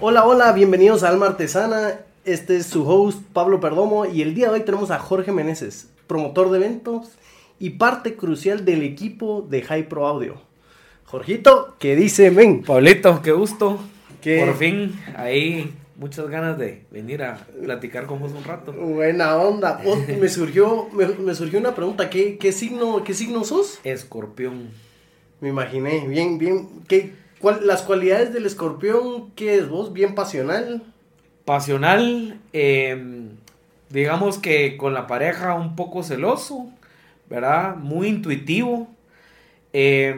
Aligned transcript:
Hola, 0.00 0.24
hola, 0.24 0.52
bienvenidos 0.52 1.02
a 1.02 1.10
Alma 1.10 1.26
Artesana. 1.26 2.00
Este 2.24 2.56
es 2.56 2.66
su 2.66 2.88
host 2.88 3.20
Pablo 3.34 3.60
Perdomo 3.60 4.06
y 4.06 4.22
el 4.22 4.34
día 4.34 4.48
de 4.48 4.54
hoy 4.54 4.60
tenemos 4.60 4.90
a 4.90 4.98
Jorge 4.98 5.32
Meneses, 5.32 5.90
promotor 6.06 6.50
de 6.50 6.56
eventos 6.56 7.10
y 7.58 7.70
parte 7.70 8.16
crucial 8.16 8.64
del 8.64 8.82
equipo 8.82 9.46
de 9.48 9.60
High 9.62 9.88
Pro 9.88 10.06
Audio. 10.06 10.40
Jorgito, 11.04 11.76
¿qué 11.78 11.94
dice 11.94 12.30
men? 12.30 12.62
Pablito, 12.62 13.20
qué 13.22 13.32
gusto. 13.32 13.80
¿Qué? 14.22 14.44
Por 14.44 14.56
fin, 14.56 14.98
ahí 15.14 15.74
muchas 15.96 16.28
ganas 16.28 16.58
de 16.58 16.84
venir 16.90 17.22
a 17.22 17.38
platicar 17.62 18.06
con 18.06 18.20
vos 18.20 18.32
un 18.32 18.44
rato. 18.44 18.72
Buena 18.72 19.36
onda. 19.36 19.80
Oh, 19.84 19.96
me 20.20 20.28
surgió 20.28 20.88
me, 20.92 21.06
me 21.06 21.34
surgió 21.34 21.58
una 21.58 21.74
pregunta, 21.74 22.10
¿qué, 22.10 22.38
qué 22.38 22.52
signo 22.52 23.02
qué 23.04 23.14
signo 23.14 23.44
sos? 23.44 23.80
Escorpión. 23.84 24.70
Me 25.40 25.48
imaginé, 25.50 26.06
bien 26.06 26.38
bien 26.38 26.68
¿qué, 26.88 27.12
cuál, 27.40 27.66
las 27.66 27.82
cualidades 27.82 28.32
del 28.32 28.46
escorpión, 28.46 29.30
¿qué 29.32 29.56
es 29.56 29.68
vos? 29.68 29.92
Bien 29.92 30.14
pasional. 30.14 30.82
Pasional, 31.44 32.40
eh, 32.52 33.28
digamos 33.90 34.38
que 34.38 34.76
con 34.76 34.94
la 34.94 35.06
pareja 35.06 35.54
un 35.54 35.76
poco 35.76 36.02
celoso, 36.02 36.70
¿verdad? 37.28 37.76
Muy 37.76 38.08
intuitivo. 38.08 38.88
Eh, 39.72 40.14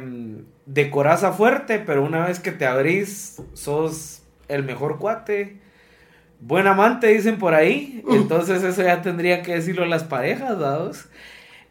de 0.66 0.90
coraza 0.90 1.32
fuerte, 1.32 1.78
pero 1.78 2.04
una 2.04 2.26
vez 2.26 2.40
que 2.40 2.52
te 2.52 2.66
abrís, 2.66 3.42
sos 3.54 4.22
el 4.48 4.62
mejor 4.62 4.98
cuate. 4.98 5.56
Buen 6.40 6.66
amante, 6.66 7.08
dicen 7.08 7.38
por 7.38 7.54
ahí. 7.54 8.02
Entonces 8.10 8.62
eso 8.62 8.82
ya 8.82 9.02
tendría 9.02 9.42
que 9.42 9.54
decirlo 9.54 9.84
las 9.86 10.04
parejas, 10.04 10.58
dados. 10.58 11.06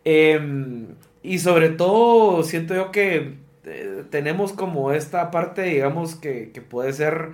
Eh, 0.06 0.86
y 1.24 1.40
sobre 1.40 1.70
todo, 1.70 2.44
siento 2.44 2.76
yo 2.76 2.92
que 2.92 3.36
eh, 3.66 4.04
tenemos 4.10 4.54
como 4.54 4.92
esta 4.92 5.32
parte, 5.32 5.64
digamos, 5.64 6.16
que, 6.16 6.52
que 6.54 6.62
puede 6.62 6.94
ser 6.94 7.30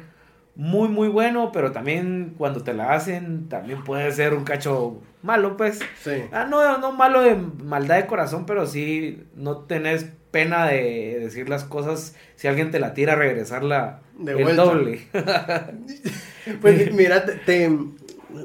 muy, 0.55 0.87
muy 0.89 1.07
bueno, 1.07 1.51
pero 1.51 1.71
también 1.71 2.35
cuando 2.37 2.61
te 2.63 2.73
la 2.73 2.93
hacen, 2.93 3.49
también 3.49 3.83
puede 3.83 4.11
ser 4.11 4.33
un 4.33 4.43
cacho 4.43 5.01
malo, 5.21 5.57
pues. 5.57 5.79
Sí. 6.01 6.23
Ah, 6.31 6.45
no, 6.49 6.77
no 6.77 6.91
malo 6.91 7.21
de 7.21 7.35
maldad 7.35 7.97
de 7.97 8.05
corazón, 8.05 8.45
pero 8.45 8.67
sí 8.67 9.23
no 9.35 9.57
tenés 9.59 10.07
pena 10.31 10.67
de 10.67 11.17
decir 11.19 11.49
las 11.49 11.63
cosas. 11.63 12.15
Si 12.35 12.47
alguien 12.47 12.71
te 12.71 12.79
la 12.79 12.93
tira, 12.93 13.15
regresarla 13.15 14.01
De 14.17 14.33
el 14.33 14.43
vuelta. 14.43 14.63
doble. 14.63 15.01
Pues 16.61 16.93
mira, 16.93 17.25
te, 17.25 17.33
te- 17.33 17.77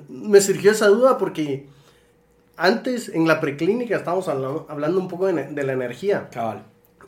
me 0.08 0.40
surgió 0.40 0.70
esa 0.72 0.88
duda 0.88 1.18
porque 1.18 1.66
antes 2.56 3.08
en 3.08 3.26
la 3.28 3.40
preclínica 3.40 3.96
estábamos 3.96 4.28
hablando, 4.28 4.66
hablando 4.68 4.98
un 5.00 5.08
poco 5.08 5.26
de, 5.26 5.62
la 5.64 5.72
energía 5.72 6.28
Cabal. 6.30 6.62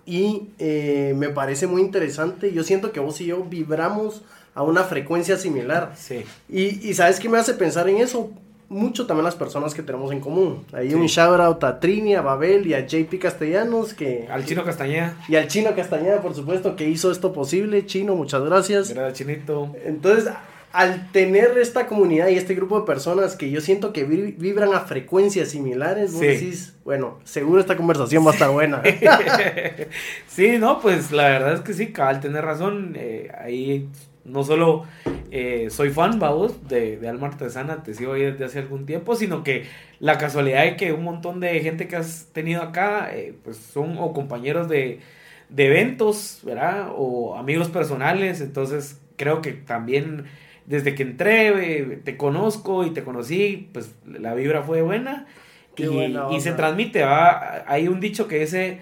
y 0.06 0.48
eh, 0.58 1.12
me 1.16 1.28
parece 1.30 1.66
muy 1.66 1.82
interesante. 1.82 2.52
Yo 2.52 2.62
siento 2.62 2.92
que 2.92 3.00
vos 3.00 3.20
y 3.20 3.27
yo 3.27 3.42
vibramos 3.44 4.22
a 4.55 4.62
una 4.62 4.84
frecuencia 4.84 5.36
similar. 5.36 5.92
Sí. 5.97 6.24
Y, 6.48 6.88
y 6.88 6.94
¿sabes 6.94 7.19
qué 7.20 7.28
me 7.28 7.38
hace 7.38 7.54
pensar 7.54 7.88
en 7.88 7.97
eso? 7.98 8.30
Mucho 8.69 9.04
también 9.04 9.25
las 9.25 9.34
personas 9.34 9.75
que 9.75 9.82
tenemos 9.82 10.12
en 10.12 10.20
común. 10.20 10.64
Hay 10.72 10.91
Sí. 10.91 10.94
un 10.94 11.06
shout 11.06 11.41
out 11.41 11.64
a 11.64 11.80
Trini, 11.80 12.14
a 12.14 12.20
Babel 12.22 12.69
y 12.69 12.75
a 12.75 12.86
JP 12.86 13.19
Castellanos 13.20 13.94
que... 13.94 14.28
Al 14.30 14.44
chino 14.47 14.64
Castañeda. 14.64 15.16
Y 15.28 15.34
al 15.34 15.48
Chino 15.48 15.75
Castañeda, 15.75 16.22
por 16.22 16.36
supuesto, 16.36 16.77
que 16.77 16.88
hizo 16.88 17.10
esto 17.10 17.32
posible. 17.32 17.84
Chino, 17.86 18.14
muchas 18.14 18.44
gracias. 18.44 18.91
Gracias, 18.94 19.19
chinito. 19.19 19.72
Entonces, 19.84 20.32
al 20.72 21.10
tener 21.10 21.58
esta 21.58 21.86
comunidad 21.86 22.28
y 22.28 22.36
este 22.36 22.54
grupo 22.54 22.78
de 22.80 22.86
personas 22.86 23.34
que 23.36 23.50
yo 23.50 23.60
siento 23.60 23.92
que 23.92 24.04
vi- 24.04 24.32
vibran 24.38 24.72
a 24.72 24.80
frecuencias 24.80 25.48
similares, 25.48 26.12
vos 26.12 26.20
Sí. 26.20 26.26
decís, 26.28 26.76
bueno, 26.84 27.18
seguro 27.24 27.60
esta 27.60 27.76
conversación 27.76 28.24
va 28.24 28.30
a 28.30 28.34
estar 28.34 28.50
buena. 28.50 28.80
sí, 30.26 30.58
no, 30.58 30.80
pues 30.80 31.10
la 31.12 31.24
verdad 31.28 31.54
es 31.54 31.60
que 31.60 31.72
sí, 31.75 31.88
cabal, 31.92 32.20
tenés 32.20 32.42
razón. 32.42 32.92
eh, 32.97 33.30
ahí 33.38 33.88
no 34.25 34.44
solo 34.44 34.84
eh, 35.32 35.69
soy 35.70 35.91
fan, 35.91 36.19
vamos, 36.19 36.69
de, 36.69 36.98
de 36.98 37.09
Alma 37.09 37.28
Artesana, 37.28 37.82
te 37.82 37.94
sigo 37.94 38.12
ahí 38.12 38.22
desde 38.22 38.44
hace 38.44 38.59
algún 38.60 38.86
tiempo, 38.86 39.16
sino 39.16 39.42
que 39.42 39.64
la 39.98 40.19
casualidad 40.19 40.62
de 40.64 40.76
que 40.76 40.92
un 40.92 41.04
montón 41.04 41.41
de 41.41 41.59
gente 41.60 41.88
que 41.88 41.97
has 41.97 42.26
tenido 42.32 42.62
acá, 42.62 43.10
eh, 43.12 43.34
pues 43.42 43.56
son 43.56 43.97
o 43.98 44.12
compañeros 44.12 44.69
de, 44.69 45.00
de 45.48 45.66
eventos, 45.66 46.41
¿verdad? 46.44 46.88
O 46.94 47.36
amigos 47.36 47.69
personales, 47.70 48.41
entonces 48.41 49.00
creo 49.16 49.41
que 49.42 49.53
también 49.53 50.26
desde 50.70 50.94
que 50.94 51.03
entré, 51.03 52.00
te 52.04 52.16
conozco 52.16 52.84
y 52.84 52.91
te 52.91 53.03
conocí, 53.03 53.69
pues 53.72 53.92
la 54.06 54.34
vibra 54.34 54.62
fue 54.62 54.82
buena. 54.82 55.26
Qué 55.75 55.82
y, 55.84 55.88
buena 55.88 56.26
y 56.31 56.41
se 56.41 56.53
transmite, 56.53 57.03
¿va? 57.03 57.64
Hay 57.66 57.88
un 57.88 57.98
dicho 57.98 58.28
que 58.28 58.38
dice, 58.38 58.80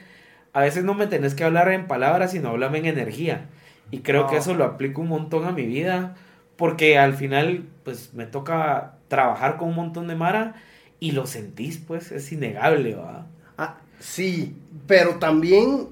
a 0.52 0.60
veces 0.60 0.84
no 0.84 0.92
me 0.92 1.06
tenés 1.06 1.34
que 1.34 1.44
hablar 1.44 1.70
en 1.72 1.86
palabras, 1.86 2.32
sino 2.32 2.50
háblame 2.50 2.78
en 2.78 2.86
energía. 2.86 3.46
Y 3.90 4.00
creo 4.00 4.26
que 4.26 4.36
Ah. 4.36 4.40
eso 4.40 4.52
lo 4.54 4.64
aplico 4.64 5.00
un 5.00 5.08
montón 5.08 5.46
a 5.46 5.52
mi 5.52 5.64
vida, 5.64 6.14
porque 6.56 6.98
al 6.98 7.14
final, 7.14 7.64
pues 7.84 8.12
me 8.12 8.26
toca 8.26 8.96
trabajar 9.08 9.56
con 9.56 9.70
un 9.70 9.76
montón 9.76 10.08
de 10.08 10.14
Mara 10.14 10.56
y 11.00 11.12
lo 11.12 11.26
sentís, 11.26 11.78
pues, 11.78 12.12
es 12.12 12.30
innegable, 12.32 12.96
¿va? 12.96 13.26
Ah, 13.56 13.78
sí, 13.98 14.54
pero 14.86 15.14
también 15.14 15.86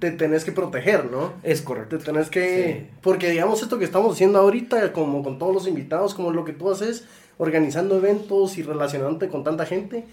te 0.00 0.10
tenés 0.10 0.44
que 0.44 0.50
proteger, 0.52 1.04
¿no? 1.10 1.34
Es 1.42 1.60
Te 1.60 1.64
correcto. 1.66 1.98
tenés 1.98 2.30
que... 2.30 2.86
Sí. 2.90 2.96
Porque 3.02 3.30
digamos 3.30 3.62
esto 3.62 3.78
que 3.78 3.84
estamos 3.84 4.14
haciendo 4.14 4.38
ahorita, 4.38 4.92
como 4.92 5.22
con 5.22 5.38
todos 5.38 5.54
los 5.54 5.68
invitados, 5.68 6.14
como 6.14 6.32
lo 6.32 6.44
que 6.44 6.52
tú 6.52 6.70
haces, 6.70 7.04
organizando 7.38 7.96
eventos 7.96 8.58
y 8.58 8.62
relacionándote 8.62 9.28
con 9.28 9.44
tanta 9.44 9.66
gente, 9.66 10.04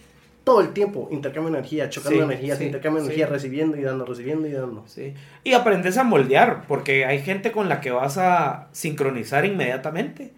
todo 0.44 0.62
el 0.62 0.70
tiempo, 0.74 1.08
intercambio 1.12 1.52
de 1.52 1.58
energía, 1.60 1.90
chocando 1.90 2.20
Sí, 2.20 2.24
energías, 2.24 2.58
sí, 2.58 2.66
intercambio 2.66 3.02
de 3.02 3.06
energía, 3.08 3.28
recibiendo 3.28 3.78
y 3.78 3.82
dando, 3.82 4.06
recibiendo 4.06 4.48
y 4.48 4.52
dando. 4.52 4.84
Sí. 4.88 5.14
Y 5.44 5.54
aprendes 5.54 5.98
a 5.98 6.04
moldear, 6.04 6.64
porque 6.68 7.06
hay 7.06 7.20
gente 7.22 7.52
con 7.52 7.68
la 7.70 7.82
que 7.82 7.92
vas 7.92 8.18
a 8.18 8.68
sincronizar 8.74 9.46
inmediatamente 9.46 10.34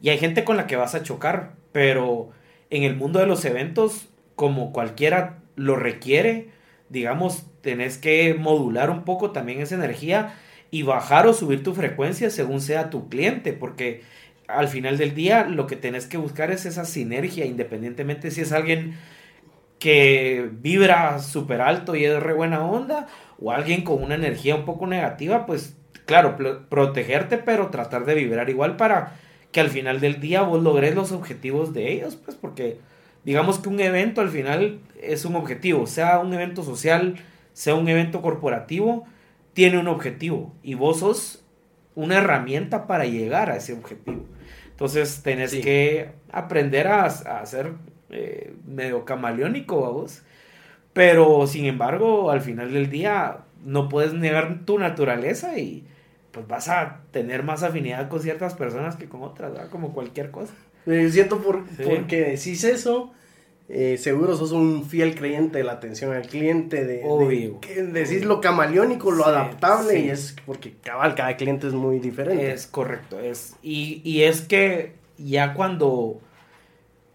y 0.00 0.08
hay 0.10 0.18
gente 0.18 0.44
con 0.44 0.56
la 0.56 0.66
que 0.66 0.76
vas 0.76 0.94
a 0.94 1.02
chocar, 1.02 1.52
pero 1.72 2.30
en 2.70 2.84
el 2.84 2.96
mundo 2.96 3.18
de 3.18 3.26
los 3.26 3.44
eventos, 3.44 4.08
como 4.34 4.72
cualquiera 4.72 5.38
lo 5.56 5.76
requiere, 5.76 6.48
digamos, 6.94 7.44
tenés 7.60 7.98
que 7.98 8.32
modular 8.32 8.88
un 8.88 9.04
poco 9.04 9.32
también 9.32 9.60
esa 9.60 9.74
energía 9.74 10.34
y 10.70 10.82
bajar 10.82 11.26
o 11.26 11.34
subir 11.34 11.62
tu 11.62 11.74
frecuencia 11.74 12.30
según 12.30 12.62
sea 12.62 12.88
tu 12.88 13.10
cliente, 13.10 13.52
porque 13.52 14.02
al 14.48 14.68
final 14.68 14.96
del 14.96 15.14
día 15.14 15.44
lo 15.44 15.66
que 15.66 15.76
tenés 15.76 16.06
que 16.06 16.16
buscar 16.16 16.50
es 16.50 16.64
esa 16.64 16.84
sinergia, 16.84 17.44
independientemente 17.44 18.30
si 18.30 18.40
es 18.40 18.52
alguien 18.52 18.96
que 19.78 20.48
vibra 20.52 21.18
súper 21.18 21.60
alto 21.60 21.94
y 21.94 22.04
es 22.04 22.22
re 22.22 22.32
buena 22.32 22.64
onda, 22.64 23.08
o 23.38 23.50
alguien 23.50 23.82
con 23.82 24.02
una 24.02 24.14
energía 24.14 24.54
un 24.54 24.64
poco 24.64 24.86
negativa, 24.86 25.44
pues 25.44 25.76
claro, 26.06 26.36
protegerte, 26.68 27.38
pero 27.38 27.68
tratar 27.68 28.04
de 28.06 28.14
vibrar 28.14 28.48
igual 28.48 28.76
para 28.76 29.16
que 29.52 29.60
al 29.60 29.68
final 29.68 30.00
del 30.00 30.20
día 30.20 30.42
vos 30.42 30.62
logres 30.62 30.94
los 30.94 31.12
objetivos 31.12 31.74
de 31.74 31.92
ellos, 31.92 32.16
pues 32.16 32.36
porque 32.36 32.78
digamos 33.24 33.58
que 33.58 33.68
un 33.68 33.80
evento 33.80 34.20
al 34.20 34.28
final 34.28 34.80
es 35.00 35.24
un 35.24 35.36
objetivo, 35.36 35.86
sea 35.86 36.18
un 36.18 36.32
evento 36.34 36.62
social, 36.62 37.16
sea 37.52 37.74
un 37.74 37.88
evento 37.88 38.22
corporativo, 38.22 39.04
tiene 39.52 39.78
un 39.78 39.88
objetivo 39.88 40.52
y 40.62 40.74
vos 40.74 41.00
sos 41.00 41.44
una 41.94 42.16
herramienta 42.18 42.86
para 42.86 43.04
llegar 43.06 43.50
a 43.50 43.56
ese 43.56 43.72
objetivo. 43.72 44.24
Entonces 44.70 45.22
tenés 45.22 45.52
Sí. 45.52 45.60
que 45.60 46.10
aprender 46.32 46.88
a, 46.88 47.04
a 47.04 47.46
ser 47.46 47.72
eh, 48.10 48.54
medio 48.66 49.04
camaleónico, 49.04 49.92
vos. 49.92 50.22
Pero 50.92 51.46
sin 51.46 51.64
embargo, 51.66 52.30
al 52.30 52.40
final 52.40 52.72
del 52.72 52.90
día 52.90 53.38
no 53.64 53.88
puedes 53.88 54.12
negar 54.12 54.60
tu 54.64 54.78
naturaleza 54.78 55.58
y 55.58 55.86
pues 56.30 56.46
vas 56.48 56.68
a 56.68 57.00
tener 57.12 57.44
más 57.44 57.62
afinidad 57.62 58.08
con 58.08 58.20
ciertas 58.20 58.54
personas 58.54 58.96
que 58.96 59.08
con 59.08 59.22
otras, 59.22 59.52
¿verdad? 59.52 59.70
Como 59.70 59.92
cualquier 59.92 60.30
cosa. 60.32 60.52
Eh, 60.86 61.08
siento 61.10 61.40
por, 61.42 61.64
Sí. 61.76 61.82
porque 61.84 62.20
decís 62.22 62.64
eso, 62.64 63.12
eh, 63.68 63.96
seguro 63.98 64.36
sos 64.36 64.52
un 64.52 64.84
fiel 64.84 65.14
creyente 65.14 65.58
de 65.58 65.64
la 65.64 65.72
atención 65.72 66.12
al 66.12 66.26
cliente, 66.26 66.84
de, 66.84 66.98
de- 66.98 67.04
Obvio. 67.04 67.60
decís 67.92 68.24
lo 68.24 68.40
camaleónico, 68.40 69.10
lo 69.10 69.24
Sí, 69.24 69.30
adaptable, 69.30 69.92
sí. 69.94 70.04
y 70.06 70.10
es 70.10 70.36
porque 70.44 70.74
cabal, 70.82 71.14
cada 71.14 71.36
cliente 71.36 71.66
es 71.68 71.72
muy 71.72 71.98
diferente. 72.00 72.52
Es 72.52 72.66
correcto, 72.66 73.18
es. 73.18 73.56
Y, 73.62 74.02
y 74.04 74.22
es 74.24 74.42
que 74.42 74.92
ya 75.16 75.54
cuando 75.54 76.20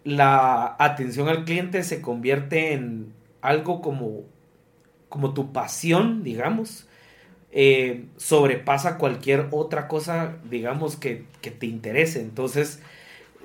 la 0.04 0.76
atención 0.80 1.28
al 1.28 1.46
cliente 1.46 1.84
se 1.84 2.02
convierte 2.02 2.74
en 2.74 3.14
algo 3.42 3.82
como, 3.82 4.24
como 5.10 5.34
tu 5.34 5.52
pasión, 5.52 6.24
digamos, 6.24 6.88
eh, 7.52 8.06
sobrepasa 8.18 8.98
cualquier 8.98 9.48
otra 9.52 9.88
cosa, 9.88 10.38
digamos, 10.50 10.96
que, 10.96 11.26
que 11.42 11.52
te 11.52 11.66
interese. 11.66 12.22
Entonces, 12.22 12.80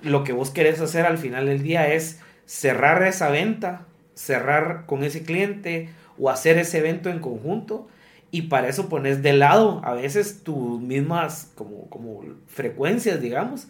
lo 0.05 0.25
que 0.25 0.33
vos 0.33 0.51
querés 0.51 0.81
hacer 0.81 1.07
al 1.07 1.19
final 1.19 1.47
del 1.47 1.63
día 1.63 1.93
es 1.93 2.21
cerrar 2.47 3.03
esa 3.03 3.31
venta, 3.31 3.87
cerrar 4.15 4.85
con 4.87 5.03
ese 5.05 5.23
cliente 5.23 5.89
o 6.19 6.31
hacer 6.31 6.59
ese 6.59 6.79
evento 6.79 7.11
en 7.11 7.21
conjunto. 7.21 7.89
Y 8.31 8.43
para 8.43 8.69
eso 8.69 8.89
pones 8.89 9.23
de 9.23 9.33
lado 9.33 9.81
a 9.85 9.95
veces 9.95 10.43
tus 10.43 10.81
mismas 10.81 11.53
como, 11.55 11.89
como 11.89 12.23
frecuencias, 12.49 13.21
digamos, 13.21 13.69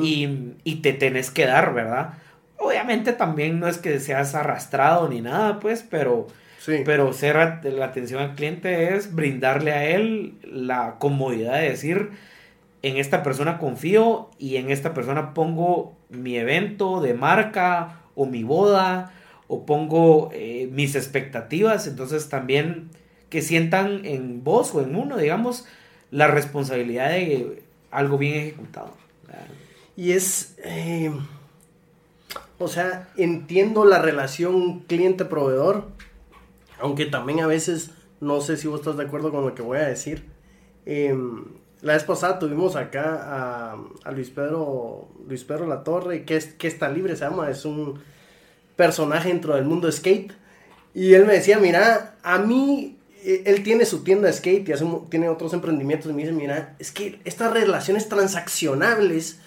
y, 0.00 0.52
y 0.62 0.76
te 0.76 0.92
tenés 0.92 1.32
que 1.32 1.46
dar, 1.46 1.74
¿verdad? 1.74 2.14
Obviamente 2.58 3.12
también 3.12 3.58
no 3.58 3.66
es 3.66 3.78
que 3.78 3.98
seas 3.98 4.36
arrastrado 4.36 5.08
ni 5.08 5.20
nada, 5.20 5.58
pues, 5.58 5.84
pero, 5.88 6.28
pero 6.84 7.12
ser 7.12 7.34
la 7.64 7.84
atención 7.84 8.22
al 8.22 8.36
cliente 8.36 8.94
es 8.94 9.12
brindarle 9.14 9.72
a 9.72 9.84
él 9.84 10.34
la 10.44 10.94
comodidad 11.00 11.54
de 11.58 11.70
decir, 11.70 12.10
en 12.84 12.98
esta 12.98 13.22
persona 13.22 13.56
confío 13.56 14.28
y 14.38 14.56
en 14.56 14.70
esta 14.70 14.92
persona 14.92 15.32
pongo 15.32 15.96
mi 16.10 16.36
evento 16.36 17.00
de 17.00 17.14
marca 17.14 18.02
o 18.14 18.26
mi 18.26 18.44
boda 18.44 19.10
o 19.48 19.64
pongo 19.64 20.28
eh, 20.34 20.68
mis 20.70 20.94
expectativas, 20.94 21.86
entonces 21.86 22.28
también 22.28 22.90
que 23.30 23.40
sientan 23.40 24.04
en 24.04 24.44
vos 24.44 24.74
o 24.74 24.82
en 24.82 24.96
uno, 24.96 25.16
digamos, 25.16 25.64
la 26.10 26.26
responsabilidad 26.26 27.08
de 27.08 27.62
algo 27.90 28.18
bien 28.18 28.34
ejecutado. 28.34 28.92
Y 29.96 30.12
es, 30.12 30.54
eh, 30.62 31.10
o 32.58 32.68
sea, 32.68 33.08
entiendo 33.16 33.86
la 33.86 34.02
relación 34.02 34.80
cliente-proveedor, 34.80 35.88
aunque 36.78 37.06
también 37.06 37.40
a 37.40 37.46
veces, 37.46 37.92
no 38.20 38.42
sé 38.42 38.58
si 38.58 38.68
vos 38.68 38.80
estás 38.80 38.98
de 38.98 39.04
acuerdo 39.04 39.30
con 39.30 39.46
lo 39.46 39.54
que 39.54 39.62
voy 39.62 39.78
a 39.78 39.86
decir. 39.86 40.24
Em, 40.84 41.44
la 41.84 41.92
vez 41.92 42.02
pasada 42.04 42.38
tuvimos 42.38 42.76
acá 42.76 43.76
a, 44.04 44.10
Luis 44.10 44.30
Pedro 44.30 45.06
Luis 45.28 45.44
Pedro 45.44 45.66
La 45.66 45.84
Torre, 45.84 46.24
que, 46.24 46.36
es, 46.36 46.46
que 46.46 46.66
está 46.66 46.88
libre, 46.88 47.14
se 47.14 47.24
llama, 47.24 47.50
es 47.50 47.66
un 47.66 48.00
personaje 48.74 49.28
dentro 49.28 49.54
del 49.54 49.66
mundo 49.66 49.92
skate. 49.92 50.32
Y 50.94 51.12
él 51.12 51.26
me 51.26 51.34
decía, 51.34 51.58
mira, 51.58 52.16
a 52.22 52.38
mí, 52.38 52.96
eh, 53.22 53.42
él 53.44 53.62
tiene 53.62 53.84
su 53.84 54.02
tienda 54.02 54.28
de 54.28 54.32
skate 54.32 54.66
y 54.66 54.72
tiene 55.10 55.28
otros 55.28 55.52
emprendimientos. 55.52 56.10
Y 56.10 56.14
me 56.14 56.22
dice, 56.22 56.32
mira, 56.32 56.74
es 56.78 56.90
que 56.90 57.20
estas 57.26 57.52
relaciones 57.52 58.08
transaccionables 58.08 59.40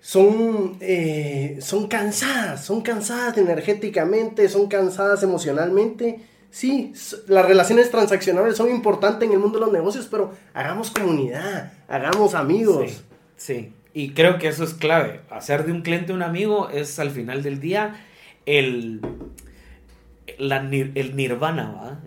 son, 0.00 0.78
eh, 0.80 1.58
son 1.60 1.86
cansadas, 1.86 2.64
son 2.64 2.80
cansadas 2.80 3.38
energéticamente, 3.38 4.48
son 4.48 4.66
cansadas 4.66 5.22
emocionalmente. 5.22 6.22
Sí, 6.56 6.94
las 7.26 7.44
relaciones 7.44 7.90
transaccionables 7.90 8.56
son 8.56 8.70
importantes 8.70 9.28
en 9.28 9.34
el 9.34 9.38
mundo 9.38 9.58
de 9.58 9.66
los 9.66 9.74
negocios, 9.74 10.08
pero 10.10 10.32
hagamos 10.54 10.90
comunidad, 10.90 11.74
hagamos 11.86 12.34
amigos. 12.34 13.04
Sí, 13.36 13.74
y 13.92 14.12
creo 14.12 14.38
que 14.38 14.48
eso 14.48 14.64
es 14.64 14.72
clave. 14.72 15.20
Hacer 15.28 15.66
de 15.66 15.72
un 15.72 15.82
cliente 15.82 16.14
un 16.14 16.22
amigo 16.22 16.70
es 16.70 16.98
al 16.98 17.10
final 17.10 17.42
del 17.42 17.60
día 17.60 18.02
el, 18.46 19.02
el 20.38 21.14
nirvana, 21.14 22.00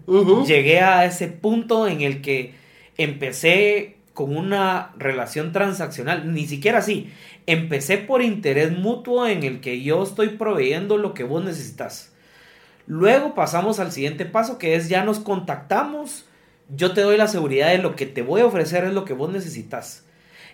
Llegué 0.48 0.80
a 0.80 1.06
ese 1.06 1.28
punto 1.28 1.88
en 1.88 2.02
el 2.02 2.24
que 2.24 2.56
empecé 2.98 3.98
con 4.16 4.36
una 4.36 4.96
relación 4.98 5.52
transaccional, 5.52 6.34
ni 6.34 6.48
siquiera 6.48 6.80
así, 6.80 7.12
empecé 7.46 8.00
por 8.00 8.24
interés 8.24 8.76
mutuo 8.76 9.28
en 9.28 9.44
el 9.44 9.62
que 9.62 9.84
yo 9.84 10.02
estoy 10.02 10.30
proveyendo 10.30 10.98
lo 10.98 11.14
que 11.14 11.24
vos 11.24 11.44
necesitas. 11.44 12.14
Luego 12.90 13.36
pasamos 13.36 13.80
al 13.80 13.92
siguiente 13.92 14.26
paso 14.26 14.58
que 14.58 14.74
es 14.74 14.90
ya 14.90 15.04
nos 15.04 15.20
contactamos, 15.20 16.26
yo 16.76 16.92
te 16.96 17.02
doy 17.02 17.18
la 17.18 17.28
seguridad 17.28 17.70
de 17.70 17.78
lo 17.78 17.96
que 17.96 18.08
te 18.08 18.24
voy 18.24 18.42
a 18.42 18.48
ofrecer 18.48 18.84
es 18.84 18.94
lo 18.94 19.06
que 19.06 19.14
vos 19.14 19.32
necesitas. 19.32 20.08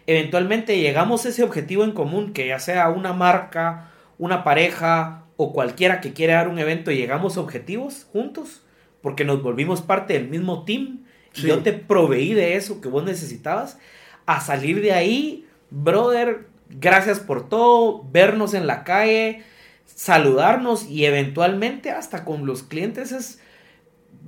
Eventualmente 0.05 0.77
llegamos 0.77 1.25
a 1.25 1.29
ese 1.29 1.43
objetivo 1.43 1.85
en 1.85 1.93
común, 1.93 2.33
que 2.33 2.47
ya 2.47 2.59
sea 2.59 2.89
una 2.89 3.13
marca, 3.13 3.89
una 4.17 4.43
pareja, 4.43 5.23
o 5.37 5.53
cualquiera 5.53 6.01
que 6.01 6.11
quiera 6.11 6.35
dar 6.35 6.49
un 6.49 6.59
evento 6.59 6.91
y 6.91 6.97
llegamos 6.97 7.37
a 7.37 7.39
objetivos 7.39 8.05
juntos, 8.11 8.63
porque 9.01 9.23
nos 9.23 9.41
volvimos 9.41 9.81
parte 9.81 10.15
del 10.15 10.27
mismo 10.27 10.65
team, 10.65 11.05
y 11.35 11.43
yo 11.43 11.59
te 11.59 11.71
proveí 11.71 12.33
de 12.33 12.57
eso 12.57 12.81
que 12.81 12.89
vos 12.89 13.05
necesitabas, 13.05 13.79
a 14.25 14.41
salir 14.41 14.81
de 14.81 14.91
ahí, 14.91 15.47
brother, 15.69 16.49
gracias 16.69 17.21
por 17.21 17.47
todo, 17.47 18.05
vernos 18.11 18.53
en 18.53 18.67
la 18.67 18.83
calle, 18.83 19.45
saludarnos 19.85 20.89
y 20.89 21.05
eventualmente 21.05 21.91
hasta 21.91 22.25
con 22.25 22.45
los 22.45 22.63
clientes 22.63 23.11
es, 23.11 23.39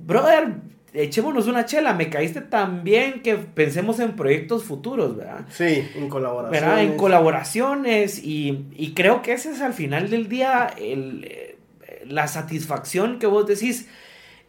brother, 0.04 0.56
echémonos 0.92 1.46
una 1.46 1.66
chela, 1.66 1.92
me 1.94 2.08
caíste 2.10 2.40
tan 2.40 2.84
bien 2.84 3.22
que 3.22 3.36
pensemos 3.36 4.00
en 4.00 4.16
proyectos 4.16 4.64
futuros, 4.64 5.16
¿verdad? 5.16 5.46
Sí, 5.50 5.86
en 5.94 6.08
colaboraciones. 6.08 6.60
¿verdad? 6.60 6.82
En 6.82 6.96
colaboraciones 6.96 8.20
y, 8.22 8.92
creo 8.94 9.22
que 9.22 9.32
ese 9.32 9.50
es 9.50 9.60
al 9.60 9.74
final 9.74 10.10
del 10.10 10.28
día 10.28 10.70
el, 10.78 11.24
eh, 11.24 11.58
la 12.06 12.26
satisfacción 12.28 13.18
que 13.18 13.26
vos 13.26 13.46
decís, 13.46 13.88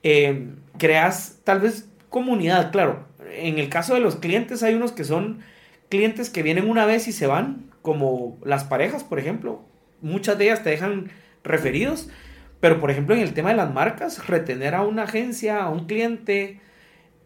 eh, 0.03 0.47
creas 0.77 1.39
tal 1.43 1.59
vez 1.59 1.89
comunidad, 2.09 2.71
claro. 2.71 3.07
En 3.31 3.59
el 3.59 3.69
caso 3.69 3.93
de 3.93 3.99
los 3.99 4.15
clientes 4.15 4.63
hay 4.63 4.73
unos 4.73 4.91
que 4.91 5.03
son 5.03 5.41
clientes 5.89 6.29
que 6.29 6.43
vienen 6.43 6.69
una 6.69 6.85
vez 6.85 7.07
y 7.07 7.11
se 7.11 7.27
van, 7.27 7.69
como 7.81 8.37
las 8.43 8.63
parejas, 8.63 9.03
por 9.03 9.19
ejemplo. 9.19 9.61
Muchas 10.01 10.37
de 10.37 10.45
ellas 10.45 10.63
te 10.63 10.69
dejan 10.69 11.09
referidos 11.43 12.09
pero, 12.59 12.79
por 12.81 12.91
ejemplo, 12.91 13.15
en 13.15 13.21
el 13.21 13.33
tema 13.33 13.49
de 13.49 13.55
las 13.55 13.73
marcas, 13.73 14.27
retener 14.27 14.75
a 14.75 14.83
una 14.83 15.03
agencia, 15.03 15.63
a 15.63 15.69
un 15.69 15.85
cliente, 15.85 16.59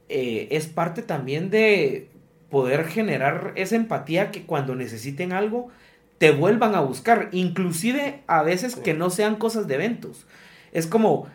eh, 0.09 0.47
es 0.51 0.67
parte 0.67 1.01
también 1.01 1.49
de 1.49 2.09
poder 2.49 2.85
generar 2.85 3.53
esa 3.55 3.75
empatía 3.75 4.29
que 4.29 4.45
cuando 4.45 4.75
necesiten 4.75 5.33
algo, 5.33 5.69
te 6.19 6.31
vuelvan 6.31 6.75
a 6.75 6.81
buscar, 6.81 7.29
inclusive 7.31 8.21
a 8.27 8.43
veces 8.43 8.75
que 8.75 8.93
no 8.93 9.09
sean 9.09 9.37
cosas 9.37 9.67
de 9.67 9.73
eventos. 9.75 10.27
Es 10.71 10.85
como, 10.85 11.27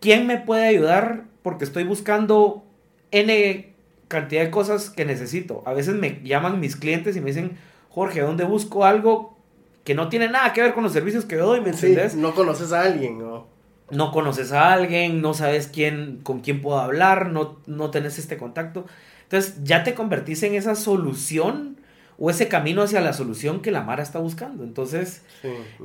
¿quién 0.00 0.26
me 0.26 0.36
puede 0.36 0.66
ayudar? 0.66 1.24
Porque 1.42 1.64
estoy 1.64 1.84
buscando 1.84 2.62
N 3.10 3.72
cantidad 4.08 4.42
de 4.42 4.50
cosas 4.50 4.90
que 4.90 5.06
necesito. 5.06 5.62
A 5.66 5.72
veces 5.72 5.94
me 5.94 6.20
llaman 6.22 6.60
mis 6.60 6.76
clientes 6.76 7.16
y 7.16 7.20
me 7.20 7.28
dicen, 7.28 7.56
Jorge, 7.88 8.20
¿dónde 8.20 8.44
busco 8.44 8.84
algo 8.84 9.35
que 9.86 9.94
no 9.94 10.08
tiene 10.08 10.28
nada 10.28 10.52
que 10.52 10.60
ver 10.60 10.74
con 10.74 10.82
los 10.82 10.92
servicios 10.92 11.24
que 11.24 11.36
doy, 11.36 11.60
¿me 11.60 11.70
entiendes? 11.70 12.16
no 12.16 12.34
conoces 12.34 12.72
a 12.72 12.82
alguien, 12.82 13.20
¿no? 13.20 13.46
No 13.92 14.10
conoces 14.10 14.50
a 14.50 14.72
alguien, 14.72 15.22
no 15.22 15.32
sabes 15.32 15.70
quién, 15.72 16.18
con 16.24 16.40
quién 16.40 16.60
puedo 16.60 16.80
hablar, 16.80 17.30
no, 17.30 17.60
no 17.66 17.90
tenés 17.90 18.18
este 18.18 18.36
contacto. 18.36 18.84
Entonces 19.22 19.62
ya 19.62 19.84
te 19.84 19.94
convertís 19.94 20.42
en 20.42 20.56
esa 20.56 20.74
solución 20.74 21.78
o 22.18 22.30
ese 22.30 22.48
camino 22.48 22.82
hacia 22.82 23.00
la 23.00 23.12
solución 23.12 23.60
que 23.60 23.70
la 23.70 23.82
Mara 23.82 24.02
está 24.02 24.18
buscando. 24.18 24.64
Entonces, 24.64 25.22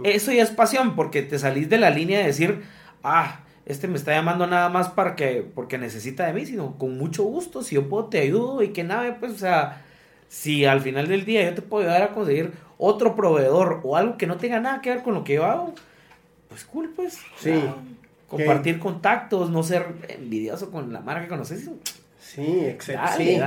eso 0.03 0.31
ya 0.31 0.41
es 0.41 0.49
pasión, 0.49 0.95
porque 0.95 1.21
te 1.21 1.37
salís 1.37 1.69
de 1.69 1.77
la 1.77 1.91
línea 1.91 2.21
de 2.21 2.25
decir, 2.25 2.63
ah, 3.03 3.41
este 3.67 3.87
me 3.87 3.97
está 3.97 4.13
llamando 4.13 4.47
nada 4.47 4.69
más 4.69 4.89
para 4.89 5.15
que, 5.15 5.47
porque 5.53 5.77
necesita 5.77 6.25
de 6.25 6.33
mí, 6.33 6.47
sino 6.47 6.79
con 6.79 6.97
mucho 6.97 7.23
gusto, 7.23 7.61
si 7.61 7.75
yo 7.75 7.87
puedo 7.87 8.05
te 8.05 8.21
ayudo 8.21 8.63
y 8.63 8.69
que 8.69 8.83
nada, 8.83 9.17
pues, 9.19 9.33
o 9.33 9.37
sea, 9.37 9.85
si 10.31 10.63
al 10.63 10.79
final 10.79 11.09
del 11.09 11.25
día 11.25 11.43
yo 11.43 11.53
te 11.53 11.61
puedo 11.61 11.83
ayudar 11.83 12.03
a 12.03 12.13
conseguir 12.13 12.53
otro 12.77 13.17
proveedor 13.17 13.81
o 13.83 13.97
algo 13.97 14.17
que 14.17 14.27
no 14.27 14.37
tenga 14.37 14.61
nada 14.61 14.79
que 14.81 14.89
ver 14.89 15.03
con 15.03 15.13
lo 15.13 15.25
que 15.25 15.33
yo 15.33 15.45
hago, 15.45 15.75
pues 16.47 16.63
cool, 16.63 16.89
pues. 16.95 17.17
Sí. 17.37 17.61
compartir 18.29 18.79
contactos, 18.79 19.49
no 19.49 19.61
ser 19.61 19.87
envidioso 20.07 20.71
con 20.71 20.93
la 20.93 21.01
marca 21.01 21.23
que 21.23 21.27
conoces. 21.27 21.69
Sí, 22.21 22.61
exacto. 22.65 23.17
Sí, 23.17 23.37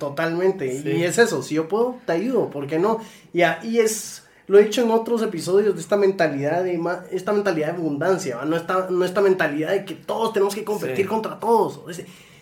totalmente. 0.00 0.82
Y 0.84 1.04
es 1.04 1.16
eso, 1.18 1.44
si 1.44 1.54
yo 1.54 1.68
puedo, 1.68 2.00
te 2.04 2.12
ayudo, 2.14 2.50
¿por 2.50 2.66
qué 2.66 2.80
no? 2.80 2.98
Y, 3.32 3.42
y 3.62 3.78
es, 3.78 4.24
lo 4.48 4.58
he 4.58 4.64
dicho 4.64 4.82
en 4.82 4.90
otros 4.90 5.22
episodios 5.22 5.76
de 5.76 5.80
esta 5.80 5.96
mentalidad 5.96 6.64
de, 6.64 6.80
esta 7.12 7.32
mentalidad 7.32 7.68
de 7.68 7.74
abundancia, 7.74 8.44
no 8.44 8.56
esta, 8.56 8.88
no 8.90 9.04
esta 9.04 9.20
mentalidad 9.20 9.70
de 9.70 9.84
que 9.84 9.94
todos 9.94 10.32
tenemos 10.32 10.56
que 10.56 10.64
competir 10.64 11.06
contra 11.06 11.38
todos. 11.38 11.82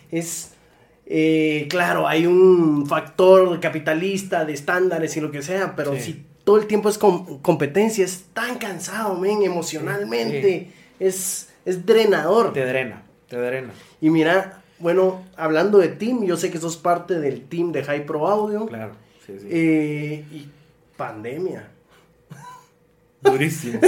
es 0.09 0.54
eh, 1.07 1.67
claro, 1.69 2.07
hay 2.07 2.25
un 2.25 2.87
factor 2.87 3.59
capitalista 3.59 4.43
de 4.43 4.53
estándares 4.53 5.15
y 5.17 5.21
lo 5.21 5.31
que 5.31 5.41
sea, 5.41 5.75
pero 5.75 5.95
si 5.99 6.25
todo 6.43 6.57
el 6.57 6.67
tiempo 6.67 6.89
es 6.89 6.97
competencia, 6.97 8.03
es 8.03 8.25
tan 8.33 8.57
cansado, 8.57 9.15
men, 9.15 9.43
emocionalmente, 9.43 10.71
Es, 10.99 11.49
es 11.65 11.85
drenador. 11.85 12.53
Te 12.53 12.65
drena, 12.65 13.03
te 13.27 13.37
drena. 13.37 13.71
Y 14.01 14.09
mira, 14.09 14.63
bueno, 14.79 15.23
hablando 15.37 15.77
de 15.77 15.89
team, 15.89 16.25
yo 16.25 16.37
sé 16.37 16.51
que 16.51 16.57
sos 16.57 16.77
parte 16.77 17.19
del 17.19 17.45
team 17.45 17.71
de 17.71 17.83
High 17.83 18.05
Pro 18.05 18.27
Audio. 18.27 18.65
Claro, 18.65 18.93
sí, 19.25 19.33
sí. 19.39 19.47
Eh, 19.49 20.25
y 20.31 20.47
pandemia. 20.95 21.69
Durísimo. 23.21 23.79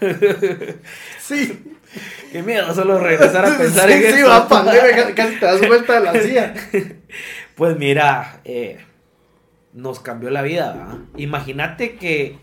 sí. 1.20 1.77
Qué 2.32 2.42
miedo 2.42 2.74
solo 2.74 2.98
regresar 2.98 3.44
a 3.44 3.58
pensar 3.58 3.90
en 3.90 4.02
eso. 4.02 4.16
Sí, 4.16 4.22
va 4.22 4.48
pandemia, 4.48 5.14
casi 5.14 5.36
te 5.36 5.46
das 5.46 5.66
vuelta 5.66 5.98
a 5.98 6.00
la 6.00 6.20
silla. 6.20 6.54
Pues 7.54 7.76
mira, 7.76 8.40
eh, 8.44 8.78
nos 9.72 10.00
cambió 10.00 10.30
la 10.30 10.42
vida. 10.42 10.98
Imagínate 11.16 11.96
que 11.96 12.38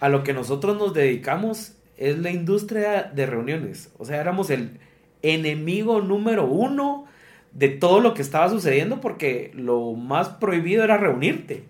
a 0.00 0.08
lo 0.08 0.22
que 0.22 0.32
nosotros 0.32 0.76
nos 0.76 0.94
dedicamos 0.94 1.72
es 1.96 2.18
la 2.18 2.30
industria 2.30 3.04
de 3.04 3.26
reuniones. 3.26 3.90
O 3.98 4.04
sea, 4.04 4.20
éramos 4.20 4.50
el 4.50 4.78
enemigo 5.22 6.00
número 6.00 6.44
uno 6.46 7.06
de 7.52 7.68
todo 7.68 8.00
lo 8.00 8.14
que 8.14 8.22
estaba 8.22 8.50
sucediendo 8.50 9.00
porque 9.00 9.52
lo 9.54 9.92
más 9.92 10.28
prohibido 10.28 10.82
era 10.84 10.96
reunirte. 10.96 11.64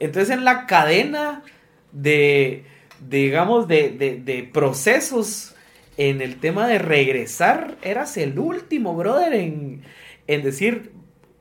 Entonces 0.00 0.36
en 0.36 0.44
la 0.44 0.66
cadena 0.66 1.44
de, 1.92 2.64
digamos, 3.08 3.68
de, 3.68 3.90
de, 3.90 4.20
de 4.20 4.42
procesos 4.42 5.51
en 5.96 6.20
el 6.20 6.40
tema 6.40 6.66
de 6.66 6.78
regresar, 6.78 7.76
eras 7.82 8.16
el 8.16 8.38
último, 8.38 8.94
brother, 8.94 9.34
en, 9.34 9.82
decir, 10.26 10.92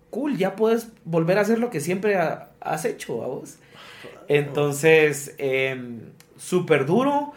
cool, 0.09 0.37
ya 0.37 0.55
puedes 0.55 0.89
volver 1.05 1.37
a 1.37 1.41
hacer 1.41 1.59
lo 1.59 1.69
que 1.69 1.79
siempre 1.79 2.17
has 2.17 2.85
hecho, 2.85 3.23
a 3.23 3.27
vos. 3.27 3.57
Entonces, 4.27 5.35
eh, 5.37 5.79
súper 6.37 6.85
duro. 6.85 7.33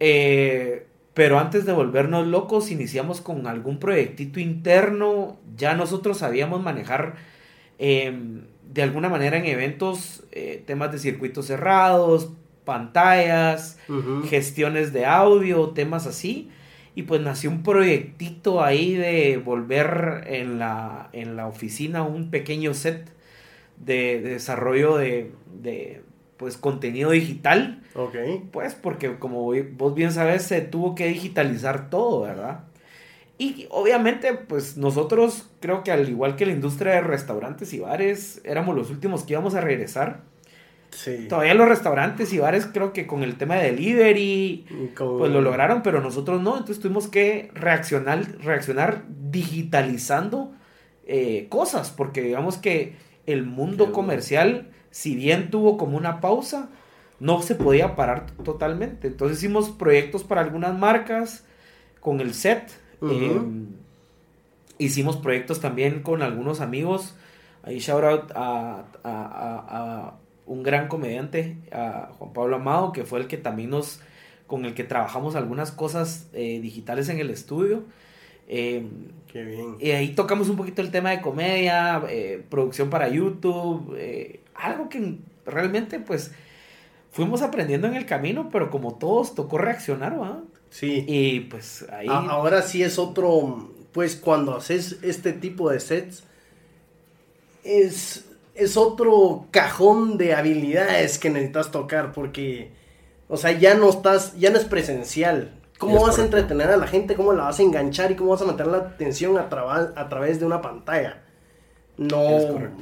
Eh, 0.00 0.86
pero 1.18 1.40
antes 1.40 1.66
de 1.66 1.72
volvernos 1.72 2.28
locos, 2.28 2.70
iniciamos 2.70 3.20
con 3.20 3.48
algún 3.48 3.80
proyectito 3.80 4.38
interno. 4.38 5.36
Ya 5.56 5.74
nosotros 5.74 6.18
sabíamos 6.18 6.62
manejar 6.62 7.16
em, 7.78 8.42
de 8.72 8.82
alguna 8.82 9.08
manera 9.08 9.36
en 9.36 9.46
eventos 9.46 10.22
eh, 10.30 10.62
temas 10.64 10.92
de 10.92 11.00
circuitos 11.00 11.46
cerrados, 11.46 12.30
pantallas, 12.68 13.78
gestiones 14.28 14.92
de 14.92 15.06
audio, 15.06 15.70
temas 15.70 16.06
así. 16.06 16.50
Y 16.94 17.04
pues 17.04 17.22
nació 17.22 17.48
un 17.48 17.62
proyectito 17.62 18.62
ahí 18.62 18.94
de 18.94 19.38
volver 19.42 20.24
en 20.26 20.58
la, 20.58 21.08
en 21.14 21.34
la 21.34 21.46
oficina 21.46 22.02
un 22.02 22.30
pequeño 22.30 22.74
set 22.74 23.10
de, 23.78 24.20
desarrollo 24.20 24.98
de, 24.98 25.32
de, 25.62 26.02
pues 26.36 26.58
contenido 26.58 27.12
digital. 27.12 27.80
Ok. 27.94 28.16
Pues 28.52 28.74
porque 28.74 29.16
como 29.18 29.50
vos 29.72 29.94
bien 29.94 30.12
sabes, 30.12 30.42
se 30.42 30.60
tuvo 30.60 30.94
que 30.94 31.06
digitalizar 31.06 31.88
todo, 31.88 32.20
¿verdad? 32.20 32.64
Y 33.38 33.66
obviamente, 33.70 34.34
pues 34.34 34.76
nosotros 34.76 35.48
creo 35.60 35.82
que 35.84 35.92
al 35.92 36.06
igual 36.06 36.36
que 36.36 36.44
la 36.44 36.52
industria 36.52 36.92
de 36.94 37.00
restaurantes 37.00 37.72
y 37.72 37.78
bares, 37.78 38.42
éramos 38.44 38.76
los 38.76 38.90
últimos 38.90 39.22
que 39.22 39.32
íbamos 39.32 39.54
a 39.54 39.62
regresar. 39.62 40.20
Sí. 40.90 41.26
Todavía 41.28 41.54
los 41.54 41.68
restaurantes 41.68 42.32
y 42.32 42.38
bares 42.38 42.66
creo 42.66 42.92
que 42.92 43.06
con 43.06 43.22
el 43.22 43.36
tema 43.36 43.56
de 43.56 43.72
delivery, 43.72 44.66
pues 44.96 45.32
lo 45.32 45.40
lograron, 45.40 45.82
pero 45.82 46.00
nosotros 46.00 46.42
no. 46.42 46.52
Entonces 46.52 46.80
tuvimos 46.80 47.08
que 47.08 47.50
reaccionar, 47.54 48.38
reaccionar 48.40 49.04
digitalizando 49.30 50.52
eh, 51.06 51.46
cosas, 51.48 51.90
porque 51.90 52.22
digamos 52.22 52.56
que 52.58 52.96
el 53.26 53.44
mundo 53.44 53.92
comercial, 53.92 54.70
si 54.90 55.14
bien 55.14 55.50
tuvo 55.50 55.76
como 55.76 55.96
una 55.96 56.20
pausa, 56.20 56.70
no 57.20 57.42
se 57.42 57.54
podía 57.54 57.96
parar 57.96 58.26
totalmente. 58.44 59.08
Entonces 59.08 59.38
hicimos 59.38 59.70
proyectos 59.70 60.24
para 60.24 60.40
algunas 60.40 60.78
marcas 60.78 61.44
con 62.00 62.20
el 62.20 62.34
set. 62.34 62.70
Em, 63.02 63.68
hicimos 64.78 65.16
proyectos 65.16 65.60
también 65.60 66.02
con 66.02 66.22
algunos 66.22 66.60
amigos. 66.60 67.16
Ahí 67.62 67.78
shout 67.78 68.04
out 68.04 68.32
a, 68.34 70.14
un 70.48 70.62
gran 70.62 70.88
comediante, 70.88 71.56
a 71.70 72.10
Juan 72.18 72.32
Pablo 72.32 72.56
Amado, 72.56 72.92
que 72.92 73.04
fue 73.04 73.20
el 73.20 73.28
que 73.28 73.36
también 73.36 73.70
nos, 73.70 74.00
con 74.46 74.64
el 74.64 74.74
que 74.74 74.82
trabajamos 74.82 75.36
algunas 75.36 75.70
cosas 75.70 76.28
eh, 76.32 76.58
digitales 76.60 77.08
en 77.08 77.20
el 77.20 77.30
estudio. 77.30 77.84
Em, 78.48 78.88
Qué 79.30 79.44
bien. 79.44 79.76
Y 79.78 79.90
ahí 79.90 80.14
tocamos 80.14 80.48
un 80.48 80.56
poquito 80.56 80.80
el 80.80 80.90
tema 80.90 81.10
de 81.10 81.20
comedia, 81.20 82.02
eh, 82.08 82.42
producción 82.48 82.88
para 82.88 83.08
YouTube, 83.08 83.94
eh, 83.98 84.40
algo 84.54 84.88
que 84.88 85.18
realmente 85.44 86.00
pues 86.00 86.32
fuimos 87.10 87.42
aprendiendo 87.42 87.86
en 87.86 87.94
el 87.94 88.06
camino, 88.06 88.48
pero 88.50 88.70
como 88.70 88.94
todos 88.94 89.34
tocó 89.34 89.58
reaccionar, 89.58 90.18
¿va? 90.18 90.42
Sí. 90.70 91.04
Y 91.06 91.40
pues 91.40 91.86
ahí... 91.90 92.06
ahora 92.08 92.62
sí 92.62 92.82
es 92.82 92.98
otro, 92.98 93.70
pues 93.92 94.16
cuando 94.16 94.56
haces 94.56 94.98
este 95.02 95.34
tipo 95.34 95.70
de 95.70 95.80
sets, 95.80 96.24
es, 97.64 98.27
es 98.58 98.76
otro 98.76 99.46
cajón 99.50 100.18
de 100.18 100.34
habilidades 100.34 101.18
que 101.18 101.30
necesitas 101.30 101.70
tocar, 101.70 102.12
porque, 102.12 102.72
o 103.28 103.36
sea, 103.36 103.52
ya 103.52 103.74
no 103.74 103.88
estás, 103.88 104.38
ya 104.38 104.50
no 104.50 104.58
es 104.58 104.64
presencial, 104.64 105.58
¿Cómo 105.78 106.02
vas 106.02 106.18
a 106.18 106.24
entretener 106.24 106.68
a 106.70 106.76
la 106.76 106.88
gente? 106.88 107.14
¿Cómo 107.14 107.32
la 107.32 107.44
vas 107.44 107.60
a 107.60 107.62
enganchar? 107.62 108.10
¿Y 108.10 108.16
cómo 108.16 108.30
vas 108.30 108.42
a 108.42 108.46
mantener 108.46 108.72
la 108.72 108.78
atención 108.78 109.38
a, 109.38 109.42
a 109.42 110.08
través 110.08 110.40
de 110.40 110.46
una 110.46 110.60
pantalla? 110.60 111.22
No, 111.96 112.38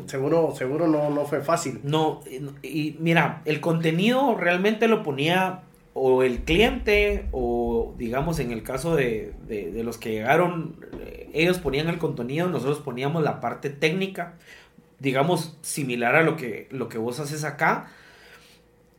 seguro, 0.06 0.54
seguro 0.54 0.88
no, 0.88 1.10
no 1.10 1.24
fue 1.24 1.40
fácil. 1.40 1.80
No, 1.82 2.20
y, 2.62 2.96
mira, 2.98 3.42
el 3.44 3.60
contenido 3.60 4.34
realmente 4.34 4.88
lo 4.88 5.02
ponía 5.02 5.62
o 5.94 6.22
el 6.22 6.44
cliente 6.44 7.26
o 7.32 7.94
digamos 7.96 8.38
en 8.40 8.52
el 8.52 8.62
caso 8.62 8.94
de, 8.94 9.32
de, 9.46 9.82
los 9.82 9.96
que 9.96 10.10
llegaron, 10.10 10.76
eh, 11.00 11.30
ellos 11.32 11.58
ponían 11.58 11.88
el 11.88 11.96
contenido, 11.96 12.48
nosotros 12.48 12.80
poníamos 12.80 13.22
la 13.22 13.40
parte 13.40 13.70
técnica, 13.70 14.34
digamos 14.98 15.58
similar 15.62 16.16
a 16.16 16.22
lo 16.22 16.36
que, 16.36 16.68
lo 16.70 16.88
que 16.88 16.98
vos 16.98 17.20
haces 17.20 17.44
acá. 17.44 17.90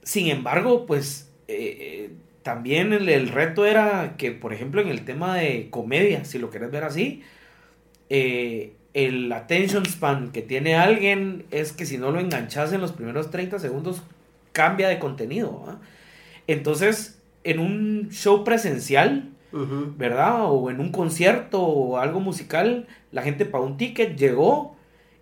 Sin 0.04 0.28
embargo, 0.28 0.86
pues... 0.86 1.32
Eh, 1.48 1.78
eh 1.80 2.12
también 2.48 2.94
el, 2.94 3.28
reto 3.28 3.66
era 3.66 4.16
que, 4.16 4.32
por 4.32 4.54
ejemplo, 4.54 4.80
en 4.80 4.88
el 4.88 5.04
tema 5.04 5.36
de 5.36 5.68
comedia, 5.70 6.24
si 6.24 6.40
lo 6.40 6.50
querés 6.50 6.72
ver 6.72 6.86
así, 6.86 7.22
eh, 8.10 8.72
el 8.94 9.30
attention 9.34 9.86
span 9.86 10.32
que 10.32 10.42
tiene 10.42 10.78
alguien 10.78 11.44
es 11.52 11.74
que 11.74 11.86
si 11.86 11.98
no 11.98 12.10
lo 12.10 12.22
enganchas 12.22 12.72
en 12.72 12.80
los 12.80 12.94
primeros 12.94 13.32
30 13.32 13.60
segundos, 13.60 14.02
cambia 14.54 14.88
de 14.88 14.98
contenido. 14.98 15.78
Entonces, 16.48 17.22
en 17.44 17.60
un 17.60 18.12
show 18.12 18.46
presencial, 18.46 19.30
¿verdad? 19.52 20.46
O 20.46 20.72
en 20.72 20.80
un 20.80 20.94
concierto 20.94 21.62
o 21.62 21.98
algo 21.98 22.22
musical, 22.22 22.88
la 23.12 23.24
gente 23.24 23.44
pagó 23.44 23.66
un 23.66 23.76
ticket, 23.76 24.16
llegó 24.16 24.77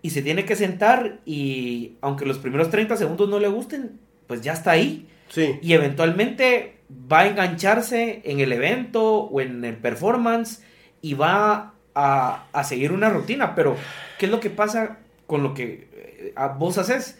y 0.05 0.11
se 0.11 0.21
tiene 0.21 0.45
que 0.45 0.55
sentar 0.55 1.17
y 1.25 1.93
aunque 1.99 2.27
los 2.27 2.37
primeros 2.37 2.69
30 2.69 2.95
segundos 2.95 3.27
no 3.27 3.39
le 3.39 3.47
gusten, 3.47 3.97
pues 4.27 4.41
ya 4.41 4.53
está 4.53 4.69
ahí. 4.69 5.09
Sí. 5.29 5.57
Y 5.63 5.73
eventualmente 5.73 6.75
va 7.11 7.21
a 7.21 7.27
engancharse 7.27 8.21
en 8.23 8.39
el 8.39 8.51
evento 8.51 9.21
o 9.21 9.41
en 9.41 9.65
el 9.65 9.75
performance 9.77 10.61
y 11.01 11.15
va 11.15 11.73
a, 11.95 12.63
seguir 12.63 12.91
una 12.91 13.09
rutina. 13.09 13.55
Pero, 13.55 13.77
¿qué 14.19 14.27
es 14.27 14.31
lo 14.31 14.39
que 14.39 14.51
pasa 14.51 14.99
con 15.25 15.41
lo 15.41 15.55
que 15.55 15.89
eh, 15.91 16.33
vos 16.59 16.77
haces? 16.77 17.17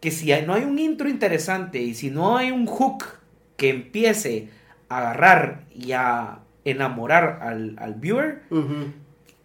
Que 0.00 0.10
si 0.10 0.30
no 0.42 0.52
hay 0.52 0.64
un 0.64 0.78
intro 0.78 1.08
interesante 1.08 1.80
y 1.80 1.94
si 1.94 2.10
no 2.10 2.36
hay 2.36 2.50
un 2.50 2.66
hook 2.66 3.02
que 3.56 3.70
empiece 3.70 4.50
a 4.90 4.98
agarrar 4.98 5.64
y 5.74 5.92
a 5.92 6.40
enamorar 6.66 7.38
al, 7.40 7.94
viewer, 7.94 8.42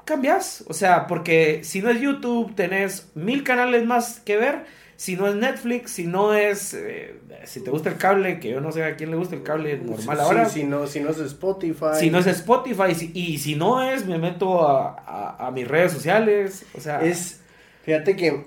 cambias. 0.06 0.64
O 0.68 0.74
sea, 0.74 1.08
porque 1.08 1.64
si 1.64 1.82
no 1.82 1.90
es 1.90 2.00
YouTube, 2.00 2.56
tenés 2.56 3.12
mil 3.16 3.44
canales 3.44 3.86
más 3.86 4.20
que 4.20 4.38
ver 4.38 4.66
si 5.02 5.16
no 5.16 5.28
es 5.28 5.34
Netflix, 5.34 5.94
si 5.94 6.06
no 6.06 6.36
es, 6.36 6.76
eh, 6.76 7.16
si 7.46 7.64
te 7.64 7.72
gusta 7.72 7.90
el 7.90 7.98
cable, 7.98 8.40
que 8.40 8.52
yo 8.52 8.62
no 8.62 8.72
sé 8.72 8.84
a 8.84 8.96
quién 8.96 9.10
le 9.10 9.18
gusta 9.18 9.36
el 9.36 9.42
cable 9.42 9.76
normal 9.80 10.20
ahora. 10.20 10.48
si, 10.48 10.64
no, 10.64 10.86
si 10.86 11.00
no 11.00 11.10
es 11.10 11.18
Spotify. 11.18 11.96
Si 11.98 12.12
no 12.12 12.20
es 12.20 12.28
Spotify, 12.28 13.12
y 13.12 13.40
si 13.40 13.56
no 13.56 13.82
es, 13.82 14.06
me 14.06 14.20
meto 14.20 14.62
a, 14.62 15.50
mis 15.56 15.68
redes 15.68 15.92
sociales, 15.92 16.68
o 16.78 16.80
sea. 16.80 17.02
Es, 17.02 17.42
fíjate 17.84 18.16
que 18.16 18.46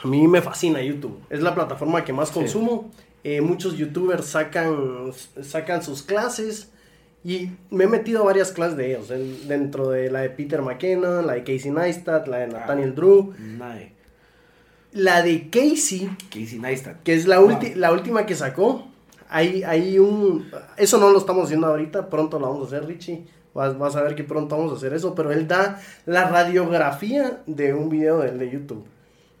a 0.00 0.06
mí 0.06 0.28
me 0.28 0.40
fascina 0.42 0.80
YouTube, 0.80 1.20
es 1.28 1.40
la 1.40 1.56
plataforma 1.56 2.04
que 2.04 2.12
más 2.12 2.30
consumo. 2.30 2.92
Eh, 3.24 3.40
muchos 3.40 3.76
youtubers 3.76 4.26
sacan, 4.26 5.10
sacan 5.42 5.82
sus 5.82 6.04
clases 6.04 6.70
y 7.24 7.52
me 7.70 7.84
he 7.84 7.86
metido 7.86 8.20
a 8.20 8.24
varias 8.26 8.52
clases 8.52 8.76
de 8.76 8.90
ellos, 8.90 9.08
dentro 9.48 9.88
de 9.88 10.10
la 10.10 10.20
de 10.20 10.28
Peter 10.28 10.60
McKenna, 10.60 11.22
la 11.22 11.32
de 11.32 11.42
Casey 11.42 11.70
Neistat, 11.70 12.28
la 12.28 12.38
de 12.38 12.48
Nathaniel 12.48 12.90
ah, 12.90 12.94
Drew. 12.94 13.34
La 14.92 15.22
de 15.22 15.48
Casey. 15.48 16.10
Casey 16.28 16.58
Neistat. 16.58 17.02
Que 17.02 17.14
es 17.14 17.26
la, 17.26 17.40
la 17.76 17.92
última 17.92 18.26
que 18.26 18.34
sacó. 18.34 18.86
Hay, 19.30 19.62
hay 19.62 19.98
un... 19.98 20.50
Eso 20.76 20.98
no 20.98 21.08
lo 21.10 21.18
estamos 21.18 21.46
haciendo 21.46 21.66
ahorita, 21.66 22.10
pronto 22.10 22.38
lo 22.38 22.48
vamos 22.48 22.64
a 22.64 22.76
hacer, 22.76 22.86
Richie. 22.86 23.24
Vas, 23.54 23.78
vas, 23.78 23.96
a 23.96 24.02
ver 24.02 24.14
que 24.14 24.24
pronto 24.24 24.58
vamos 24.58 24.72
a 24.72 24.76
hacer 24.76 24.92
eso, 24.92 25.14
pero 25.14 25.32
él 25.32 25.48
da 25.48 25.80
la 26.04 26.28
radiografía 26.28 27.42
de 27.46 27.72
un 27.72 27.88
video 27.88 28.18
de, 28.18 28.32
de 28.32 28.50
YouTube. 28.50 28.84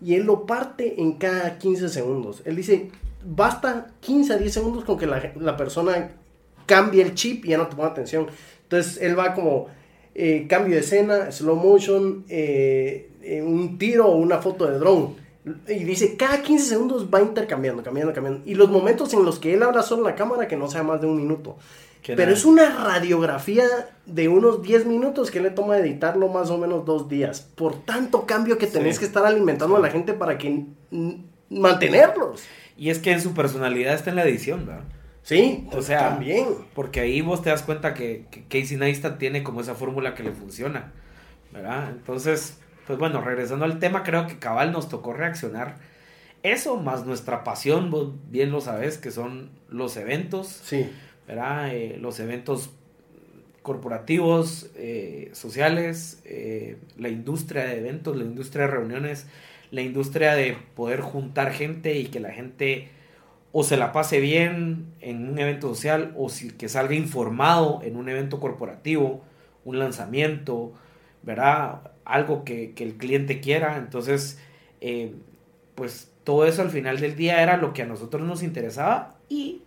Y 0.00 0.14
él 0.14 0.24
lo 0.24 0.46
parte 0.46 1.02
en 1.02 1.18
cada 1.18 1.58
15 1.58 1.90
segundos. 1.90 2.40
Él 2.46 2.56
dice, 2.56 2.90
basta 3.22 3.88
15 4.00 4.32
a 4.32 4.36
10 4.38 4.52
segundos 4.54 4.84
con 4.84 4.96
que 4.96 5.06
la, 5.06 5.32
la 5.36 5.56
persona 5.56 6.12
cambie 6.66 7.02
el 7.02 7.14
chip 7.14 7.44
y 7.44 7.48
ya 7.48 7.58
no 7.58 7.66
te 7.66 7.76
ponga 7.76 7.88
atención. 7.88 8.26
Entonces 8.62 9.00
él 9.00 9.18
va 9.18 9.34
como 9.34 9.68
eh, 10.14 10.46
cambio 10.48 10.74
de 10.74 10.80
escena, 10.80 11.32
slow 11.32 11.56
motion, 11.56 12.24
eh, 12.28 13.10
eh, 13.22 13.42
un 13.42 13.78
tiro 13.78 14.06
o 14.06 14.16
una 14.16 14.38
foto 14.38 14.66
de 14.66 14.78
drone. 14.78 15.24
Y 15.68 15.84
dice, 15.84 16.16
cada 16.16 16.40
15 16.40 16.64
segundos 16.64 17.08
va 17.12 17.20
intercambiando, 17.20 17.82
cambiando, 17.82 18.14
cambiando. 18.14 18.42
Y 18.46 18.54
los 18.54 18.70
momentos 18.70 19.12
en 19.12 19.24
los 19.24 19.38
que 19.38 19.54
él 19.54 19.62
habla 19.62 19.82
solo 19.82 20.02
en 20.02 20.12
la 20.12 20.16
cámara, 20.16 20.48
que 20.48 20.56
no 20.56 20.70
sea 20.70 20.82
más 20.82 21.00
de 21.00 21.06
un 21.06 21.16
minuto. 21.16 21.58
Pero 22.06 22.32
es 22.32 22.44
una 22.44 22.84
radiografía 22.84 23.64
de 24.04 24.28
unos 24.28 24.62
10 24.62 24.86
minutos 24.86 25.30
que 25.30 25.40
le 25.40 25.50
toma 25.50 25.78
editarlo 25.78 26.28
más 26.28 26.50
o 26.50 26.58
menos 26.58 26.84
dos 26.84 27.08
días. 27.08 27.40
Por 27.54 27.82
tanto 27.84 28.26
cambio 28.26 28.58
que 28.58 28.66
tenés 28.66 28.98
que 28.98 29.06
estar 29.06 29.24
alimentando 29.24 29.76
a 29.76 29.80
la 29.80 29.90
gente 29.90 30.12
para 30.12 30.36
que 30.36 30.64
mantenerlos. 31.48 32.42
Y 32.76 32.90
es 32.90 32.98
que 32.98 33.12
en 33.12 33.22
su 33.22 33.32
personalidad 33.32 33.94
está 33.94 34.10
en 34.10 34.16
la 34.16 34.24
edición, 34.24 34.66
¿verdad? 34.66 34.84
Sí, 35.24 35.66
o 35.72 35.80
sea, 35.80 36.10
también. 36.10 36.46
Porque 36.74 37.00
ahí 37.00 37.22
vos 37.22 37.42
te 37.42 37.48
das 37.50 37.62
cuenta 37.62 37.94
que, 37.94 38.26
que 38.30 38.42
Casey 38.42 38.76
Neistat 38.76 39.18
tiene 39.18 39.42
como 39.42 39.62
esa 39.62 39.74
fórmula 39.74 40.14
que 40.14 40.22
le 40.22 40.32
funciona, 40.32 40.92
¿verdad? 41.50 41.90
Entonces, 41.90 42.58
pues 42.86 42.98
bueno, 42.98 43.22
regresando 43.22 43.64
al 43.64 43.78
tema, 43.78 44.02
creo 44.02 44.26
que 44.26 44.38
cabal 44.38 44.70
nos 44.70 44.90
tocó 44.90 45.14
reaccionar. 45.14 45.76
Eso 46.42 46.76
más 46.76 47.06
nuestra 47.06 47.42
pasión, 47.42 47.90
vos 47.90 48.12
bien 48.30 48.52
lo 48.52 48.60
sabes, 48.60 48.98
que 48.98 49.10
son 49.10 49.48
los 49.70 49.96
eventos. 49.96 50.46
Sí. 50.46 50.90
¿Verdad? 51.26 51.74
Eh, 51.74 51.96
los 51.98 52.20
eventos 52.20 52.70
corporativos, 53.62 54.70
eh, 54.76 55.30
sociales, 55.32 56.20
eh, 56.26 56.76
la 56.98 57.08
industria 57.08 57.64
de 57.64 57.78
eventos, 57.78 58.14
la 58.14 58.24
industria 58.24 58.66
de 58.66 58.72
reuniones, 58.72 59.26
la 59.70 59.80
industria 59.80 60.34
de 60.34 60.54
poder 60.76 61.00
juntar 61.00 61.50
gente 61.50 61.98
y 61.98 62.08
que 62.08 62.20
la 62.20 62.30
gente 62.30 62.90
o 63.56 63.62
se 63.62 63.76
la 63.76 63.92
pase 63.92 64.18
bien 64.18 64.86
en 65.00 65.28
un 65.30 65.38
evento 65.38 65.68
social 65.68 66.12
o 66.16 66.28
si, 66.28 66.50
que 66.50 66.68
salga 66.68 66.96
informado 66.96 67.82
en 67.84 67.94
un 67.94 68.08
evento 68.08 68.40
corporativo, 68.40 69.22
un 69.64 69.78
lanzamiento, 69.78 70.72
¿verdad? 71.22 71.92
Algo 72.04 72.42
que, 72.42 72.72
que 72.72 72.82
el 72.82 72.94
cliente 72.94 73.40
quiera. 73.40 73.76
Entonces, 73.76 74.40
eh, 74.80 75.14
pues 75.76 76.10
todo 76.24 76.46
eso 76.46 76.62
al 76.62 76.70
final 76.70 76.98
del 76.98 77.14
día 77.14 77.44
era 77.44 77.56
lo 77.56 77.72
que 77.72 77.82
a 77.82 77.86
nosotros 77.86 78.26
nos 78.26 78.42
interesaba 78.42 79.14
y 79.28 79.62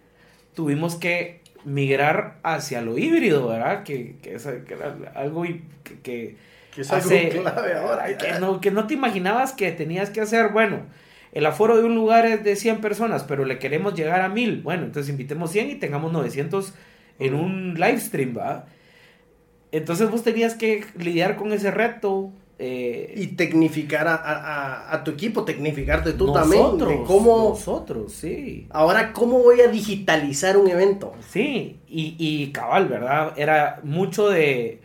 tuvimos 0.53 0.97
que 0.97 1.39
migrar 1.63 2.39
hacia 2.43 2.81
lo 2.81 2.97
híbrido, 2.97 3.47
¿verdad? 3.47 3.83
Que, 3.83 4.17
que, 4.21 4.35
que 4.65 4.73
era 4.73 4.97
algo 5.15 5.43
que, 5.83 6.01
que, 6.03 6.35
es 6.75 6.91
algo 6.91 7.09
clave 7.41 7.73
ahora. 7.73 8.17
Que 8.17 8.33
no, 8.41 8.59
que 8.59 8.69
no 8.69 8.85
te 8.85 8.95
imaginabas 8.95 9.53
que 9.53 9.71
tenías 9.71 10.09
que 10.09 10.19
hacer, 10.19 10.49
bueno, 10.49 10.81
el 11.37 11.45
aforo 11.45 11.77
de 11.77 11.83
un 11.83 11.93
lugar 11.93 12.25
es 12.25 12.43
de 12.43 12.55
100 12.55 12.81
personas, 12.81 13.23
pero 13.23 13.45
le 13.45 13.59
queremos 13.59 13.93
llegar 13.93 14.21
a 14.21 14.27
1000. 14.27 14.63
Bueno, 14.63 14.85
entonces 14.85 15.11
invitemos 15.11 15.51
100 15.51 15.69
y 15.69 15.75
tengamos 15.75 16.11
900 16.11 16.73
en 17.19 17.35
un 17.35 17.75
live 17.75 17.99
stream, 17.99 18.35
¿va? 18.35 18.65
Entonces 19.71 20.09
vos 20.09 20.23
tenías 20.23 20.55
que 20.55 20.83
lidiar 20.97 21.35
con 21.35 21.53
ese 21.53 21.69
reto. 21.69 22.31
Eh, 22.57 23.13
y 23.15 23.27
tecnificar 23.27 24.07
a, 24.07 24.91
a, 24.91 25.03
tu 25.03 25.11
equipo, 25.11 25.45
tecnificarte 25.45 26.13
tú 26.13 26.33
también. 26.33 26.79
De 26.79 27.03
cómo, 27.05 27.49
nosotros, 27.49 28.13
sí. 28.13 28.65
Ahora, 28.71 29.13
¿cómo 29.13 29.43
voy 29.43 29.61
a 29.61 29.67
digitalizar 29.67 30.57
un 30.57 30.67
evento? 30.67 31.13
Sí, 31.29 31.77
y, 31.87 32.15
y 32.17 32.51
cabal, 32.51 32.87
¿verdad? 32.87 33.33
Era 33.37 33.79
mucho 33.83 34.27
de... 34.29 34.81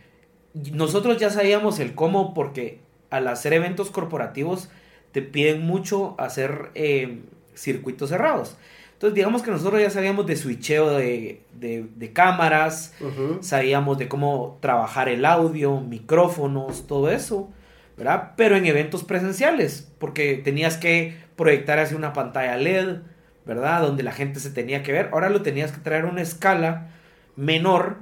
Nosotros 0.71 1.17
ya 1.17 1.31
sabíamos 1.31 1.79
el 1.79 1.95
cómo 1.95 2.35
porque 2.35 2.77
al 3.09 3.27
hacer 3.27 3.53
eventos 3.53 3.89
corporativos 3.89 4.69
te 5.13 5.21
piden 5.21 5.61
mucho 5.65 6.15
hacer 6.17 6.71
eh, 6.75 7.19
circuitos 7.55 8.09
cerrados. 8.09 8.57
Entonces, 8.93 9.15
digamos 9.15 9.43
que 9.43 9.51
nosotros 9.51 9.81
ya 9.81 9.89
sabíamos 9.89 10.25
de 10.25 10.35
switcheo 10.35 10.97
de, 10.97 11.41
de, 11.53 12.13
cámaras, 12.13 12.93
sabíamos 13.41 13.97
de 13.97 14.07
cómo 14.07 14.57
trabajar 14.61 15.09
el 15.09 15.25
audio, 15.25 15.81
micrófonos, 15.81 16.87
todo 16.87 17.11
eso, 17.11 17.49
¿verdad? 17.97 18.31
Pero 18.37 18.55
en 18.55 18.65
eventos 18.65 19.03
presenciales, 19.03 19.91
porque 19.99 20.35
tenías 20.35 20.77
que 20.77 21.17
proyectar 21.35 21.79
hacia 21.79 21.97
una 21.97 22.13
pantalla 22.13 22.55
LED, 22.55 22.99
¿verdad? 23.45 23.81
Donde 23.81 24.03
la 24.03 24.13
gente 24.13 24.39
se 24.39 24.51
tenía 24.51 24.83
que 24.83 24.93
ver. 24.93 25.09
Ahora 25.11 25.29
lo 25.29 25.41
tenías 25.41 25.73
que 25.73 25.81
traer 25.81 26.05
a 26.05 26.09
una 26.09 26.21
escala 26.21 26.87
menor, 27.35 27.97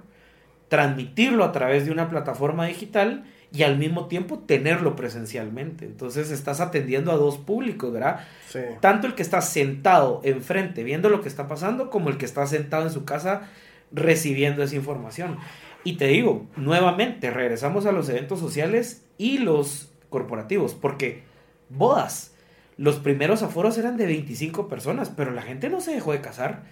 transmitirlo 0.70 1.44
a 1.44 1.52
través 1.52 1.86
de 1.86 1.92
una 1.92 2.10
plataforma 2.10 2.68
digital 2.68 3.26
y 3.54 3.64
al 3.64 3.78
mismo 3.78 4.08
tiempo 4.08 4.40
tenerlo 4.40 4.96
presencialmente. 4.96 5.86
Entonces 5.86 6.32
estás 6.32 6.62
atendiendo 6.62 7.12
a 7.12 7.18
dos 7.18 7.38
públicos, 7.38 7.92
¿verdad? 7.92 8.22
Sí. 8.48 8.60
Tanto 8.80 9.08
el 9.08 9.16
que 9.16 9.22
está 9.22 9.42
sentado 9.42 10.22
enfrente 10.24 10.84
viendo 10.84 11.10
lo 11.10 11.22
que 11.22 11.28
está 11.28 11.48
pasando 11.48 11.90
como 11.90 12.10
el 12.10 12.18
que 12.18 12.26
está 12.26 12.48
sentado 12.48 12.84
en 12.84 12.92
su 12.92 13.04
casa 13.04 13.50
recibiendo 13.92 14.64
esa 14.64 14.76
información. 14.76 15.38
Y 15.84 15.94
te 15.98 16.08
digo, 16.08 16.48
nuevamente, 16.56 17.32
regresamos 17.32 17.86
a 17.86 17.92
los 17.92 18.08
eventos 18.10 18.40
sociales 18.40 19.06
y 19.18 19.40
los 19.40 19.92
corporativos, 20.10 20.74
porque 20.76 21.24
bodas, 21.70 22.36
los 22.78 22.98
primeros 22.98 23.44
aforos 23.44 23.78
eran 23.78 23.98
de 23.98 24.06
25 24.06 24.68
personas, 24.68 25.10
pero 25.10 25.32
la 25.32 25.42
gente 25.42 25.70
no 25.70 25.82
se 25.82 25.94
dejó 25.94 26.14
de 26.14 26.22
casar. 26.22 26.64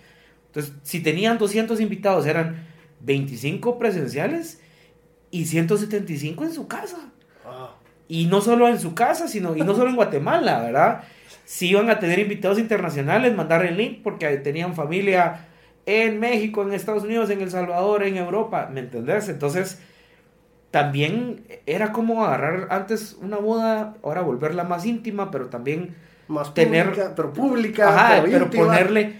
Entonces, 0.48 0.74
si 0.84 1.02
tenían 1.02 1.38
200 1.38 1.80
invitados, 1.82 2.26
eran 2.26 2.68
25 3.02 3.80
presenciales 3.80 4.62
y 5.32 5.46
175 5.46 6.44
en 6.44 6.54
su 6.54 6.68
casa. 6.68 6.98
Ah. 7.46 7.76
Y 8.08 8.26
no 8.26 8.42
solo 8.42 8.68
en 8.68 8.80
su 8.80 8.96
casa, 8.96 9.28
sino 9.28 9.56
y 9.56 9.62
no 9.62 9.76
solo 9.76 9.90
en 9.90 9.96
Guatemala, 9.96 10.62
¿verdad? 10.62 11.04
Si 11.46 11.70
iban 11.70 11.90
a 11.90 12.00
tener 12.00 12.20
invitados 12.20 12.60
internacionales, 12.60 13.36
mandar 13.36 13.66
el 13.66 13.78
link 13.78 14.00
porque 14.04 14.28
tenían 14.38 14.76
familia 14.76 15.48
en 15.86 16.20
México, 16.20 16.62
en 16.64 16.74
Estados 16.74 17.04
Unidos, 17.04 17.30
en 17.30 17.42
El 17.42 17.52
Salvador, 17.52 18.04
en 18.04 18.18
Europa, 18.18 18.70
¿me 18.72 18.80
entendés? 18.80 19.30
Entonces, 19.30 19.82
también 20.72 21.44
era 21.66 21.92
como 21.92 22.24
agarrar 22.24 22.68
antes 22.70 23.18
una 23.22 23.38
boda, 23.38 23.96
ahora 24.04 24.22
volverla 24.22 24.64
más 24.64 24.86
íntima, 24.86 25.32
pero 25.32 25.48
también 25.48 25.96
más 26.28 26.54
tener 26.54 26.86
pública, 26.86 27.14
pero 27.16 27.34
pública, 27.34 28.22
pero, 28.24 28.50
ponerle 28.50 29.20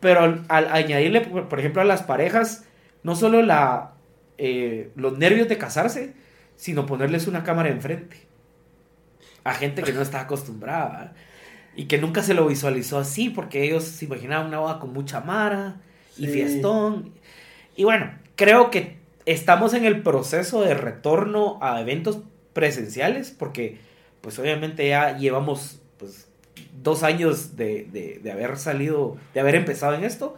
pero 0.00 0.42
al 0.48 0.68
añadirle 0.72 1.20
por 1.22 1.58
ejemplo 1.58 1.82
a 1.82 1.84
las 1.84 2.02
parejas 2.02 2.64
no 3.02 3.16
solo 3.16 3.42
la 3.42 3.92
eh, 4.38 4.92
los 4.94 5.18
nervios 5.18 5.48
de 5.48 5.58
casarse, 5.58 6.14
sino 6.56 6.86
ponerles 6.86 7.26
una 7.26 7.42
cámara 7.42 7.68
enfrente. 7.68 8.16
A 9.42 9.54
gente 9.54 9.82
que 9.82 9.92
no 9.92 10.00
está 10.00 10.20
acostumbrada 10.20 11.14
y 11.74 11.86
que 11.86 11.98
nunca 11.98 12.22
se 12.22 12.34
lo 12.34 12.46
visualizó 12.46 12.98
así 12.98 13.30
porque 13.30 13.64
ellos 13.64 13.84
se 13.84 14.04
imaginaban 14.04 14.46
una 14.46 14.60
boda 14.60 14.78
con 14.78 14.92
mucha 14.92 15.20
mara 15.20 15.80
y 16.16 16.28
fiestón. 16.28 17.12
Y 17.76 17.84
bueno, 17.84 18.12
creo 18.36 18.70
que 18.70 18.98
estamos 19.26 19.74
en 19.74 19.84
el 19.84 20.02
proceso 20.02 20.62
de 20.62 20.74
retorno 20.74 21.58
a 21.60 21.80
eventos 21.80 22.20
presenciales 22.52 23.30
porque 23.30 23.78
pues 24.20 24.38
obviamente 24.38 24.88
ya 24.88 25.16
llevamos 25.16 25.80
pues 25.98 26.28
dos 26.82 27.02
años 27.02 27.56
de, 27.56 28.20
de 28.22 28.32
haber 28.32 28.56
salido, 28.56 29.16
de 29.34 29.40
haber 29.40 29.56
empezado 29.56 29.94
en 29.94 30.04
esto. 30.04 30.36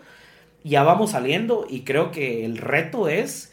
Ya 0.65 0.83
vamos 0.85 1.13
saliendo 1.13 1.67
y 1.69 1.83
creo 1.83 2.11
que 2.11 2.45
el 2.45 2.59
reto 2.59 3.09
es 3.09 3.50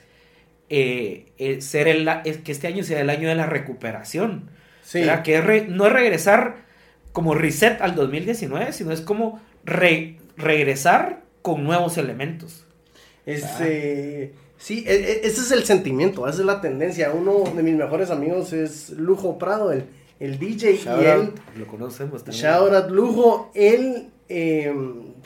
eh, 0.70 1.32
eh, 1.38 1.62
ser 1.62 1.88
el, 1.88 2.10
que 2.44 2.52
este 2.52 2.68
año 2.68 2.84
sea 2.84 3.02
el 3.02 3.10
año 3.10 3.30
de 3.30 3.36
la 3.36 3.46
recuperación. 3.46 4.50
Sí. 4.84 5.04
Que 5.24 5.66
no 5.70 5.88
es 5.88 5.94
regresar 5.94 6.66
como 7.12 7.34
reset 7.34 7.82
al 7.82 7.96
2019, 7.96 8.74
sino 8.74 8.92
es 8.92 9.02
como 9.02 9.42
regresar 9.66 11.24
con 11.42 11.64
nuevos 11.64 11.98
elementos. 11.98 12.66
Este, 13.26 14.34
sí, 14.58 14.86
e, 14.88 14.94
e, 14.94 15.12
ese 15.28 15.42
es 15.42 15.52
el 15.52 15.66
sentimiento, 15.66 16.28
esa 16.28 16.40
es 16.40 16.46
la 16.46 16.62
tendencia. 16.62 17.12
Uno 17.12 17.44
de 17.56 17.64
mis 17.64 17.76
mejores 17.76 18.10
amigos 18.10 18.54
es 18.54 18.92
Lujo 18.92 19.38
Prado, 19.38 19.72
el, 19.72 19.86
el 20.20 20.40
DJ. 20.40 20.72
y 20.74 21.06
él, 21.06 21.34
lo 21.58 21.68
conocemos 21.68 22.24
también. 22.24 22.46
Shout 22.46 22.90
Lujo, 22.90 23.52
él 23.54 24.10
eh, 24.30 24.74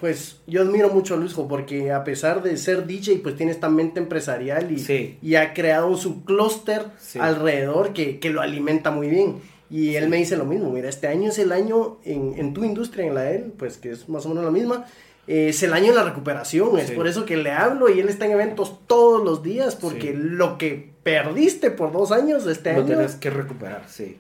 pues 0.01 0.41
yo 0.47 0.63
admiro 0.63 0.89
mucho 0.89 1.13
a 1.13 1.17
Luisjo 1.17 1.47
porque 1.47 1.91
a 1.91 2.03
pesar 2.03 2.41
de 2.41 2.57
ser 2.57 2.87
DJ, 2.87 3.19
pues 3.19 3.37
tiene 3.37 3.51
esta 3.51 3.69
mente 3.69 3.99
empresarial 3.99 4.71
y, 4.71 5.17
y 5.21 5.35
ha 5.35 5.53
creado 5.53 5.95
su 5.95 6.25
clúster 6.25 6.87
alrededor 7.19 7.93
que, 7.93 8.19
lo 8.31 8.41
alimenta 8.41 8.89
muy 8.89 9.09
bien. 9.09 9.35
Y 9.69 9.95
él 9.95 10.09
me 10.09 10.17
dice 10.17 10.35
lo 10.35 10.45
mismo, 10.45 10.71
mira, 10.71 10.89
este 10.89 11.07
año 11.07 11.29
es 11.29 11.37
el 11.37 11.51
año 11.51 11.99
en, 12.03 12.53
tu 12.53 12.65
industria, 12.65 13.05
en 13.05 13.13
la 13.13 13.21
de 13.21 13.35
él, 13.37 13.53
pues 13.57 13.77
que 13.77 13.91
es 13.91 14.09
más 14.09 14.25
o 14.25 14.29
menos 14.29 14.43
la 14.43 14.51
misma, 14.51 14.85
es 15.27 15.61
el 15.61 15.71
año 15.71 15.89
de 15.89 15.99
la 15.99 16.03
recuperación, 16.03 16.79
es 16.79 16.91
por 16.91 17.07
eso 17.07 17.23
que 17.23 17.37
le 17.37 17.51
hablo 17.51 17.87
y 17.87 17.99
él 17.99 18.09
está 18.09 18.25
en 18.25 18.31
eventos 18.31 18.79
todos 18.87 19.23
los 19.23 19.43
días, 19.43 19.75
porque 19.75 20.13
lo 20.13 20.57
que 20.57 20.93
perdiste 21.03 21.69
por 21.69 21.91
dos 21.91 22.11
años 22.11 22.47
este 22.47 22.71
año... 22.71 22.79
Lo 22.79 22.85
tienes 22.87 23.15
que 23.15 23.29
recuperar, 23.29 23.83
sí. 23.87 24.17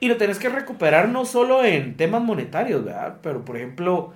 Y 0.00 0.08
lo 0.08 0.16
tenés 0.16 0.38
que 0.38 0.48
recuperar 0.48 1.08
no 1.08 1.24
solo 1.24 1.64
en 1.64 1.96
temas 1.96 2.22
monetarios, 2.22 2.84
¿verdad? 2.84 3.18
Pero, 3.22 3.44
por 3.44 3.56
ejemplo, 3.56 4.12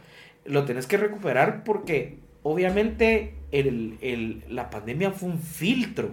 lo 0.50 0.64
tenés 0.64 0.86
que 0.86 0.96
recuperar 0.96 1.64
porque 1.64 2.18
obviamente 2.42 3.34
el, 3.52 4.44
la 4.48 4.70
pandemia 4.70 5.12
fue 5.12 5.28
un 5.28 5.38
filtro 5.38 6.10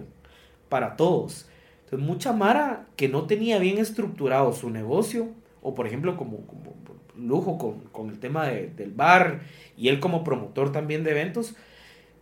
para 0.68 0.96
todos. 0.96 1.48
Entonces, 1.84 2.06
mucha 2.06 2.32
Mara 2.32 2.86
que 2.96 3.08
no 3.08 3.26
tenía 3.26 3.58
bien 3.58 3.78
estructurado 3.78 4.52
su 4.52 4.70
negocio, 4.70 5.28
o 5.62 5.74
por 5.74 5.86
ejemplo, 5.86 6.16
como, 6.16 6.46
como 6.46 6.76
lujo 7.16 7.80
con, 7.92 8.10
el 8.10 8.18
tema 8.18 8.46
del 8.46 8.92
bar 8.92 9.40
y 9.76 9.88
él 9.88 10.00
como 10.00 10.24
promotor 10.24 10.70
también 10.72 11.04
de 11.04 11.10
eventos, 11.12 11.56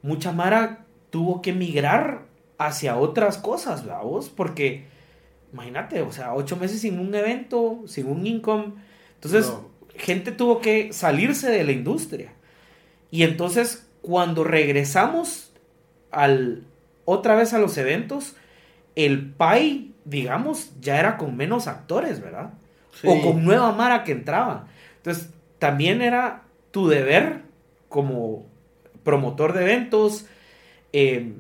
mucha 0.03 0.33
Mara 0.33 0.87
tuvo 1.11 1.43
que 1.43 1.53
migrar 1.53 2.27
hacia 2.59 2.97
otras 2.97 3.39
cosas, 3.39 3.85
¿verdad? 3.85 4.03
Porque 4.37 4.87
imagínate, 5.53 6.03
o 6.03 6.13
sea, 6.13 6.35
ocho 6.35 6.57
meses 6.57 6.81
sin 6.81 6.99
un 6.99 7.15
evento, 7.15 7.83
sin 7.87 8.07
un 8.07 8.27
income. 8.27 8.75
Entonces, 9.15 9.53
gente 9.99 10.33
tuvo 10.33 10.61
que 10.61 10.93
salirse 10.93 11.51
de 11.51 11.65
la 11.65 11.73
industria. 11.73 12.33
Y 13.11 13.23
entonces, 13.23 13.89
cuando 14.03 14.45
regresamos 14.45 15.53
al, 16.11 16.65
otra 17.05 17.35
vez 17.35 17.53
a 17.55 17.59
los 17.59 17.77
eventos, 17.79 18.37
el 18.95 19.31
PAI, 19.31 19.93
digamos, 20.05 20.73
ya 20.81 20.99
era 20.99 21.17
con 21.17 21.37
menos 21.37 21.67
actores, 21.67 22.21
¿verdad? 22.21 22.55
O 23.05 23.21
con 23.21 23.45
nueva 23.45 23.73
Mara 23.73 24.05
que 24.05 24.13
entraba. 24.13 24.69
Entonces, 24.99 25.31
también 25.59 26.03
era 26.03 26.43
tu 26.71 26.89
deber 26.89 27.43
como 27.89 28.47
promotor 29.05 29.53
de 29.53 29.63
eventos, 29.63 30.27
eh, 30.93 31.33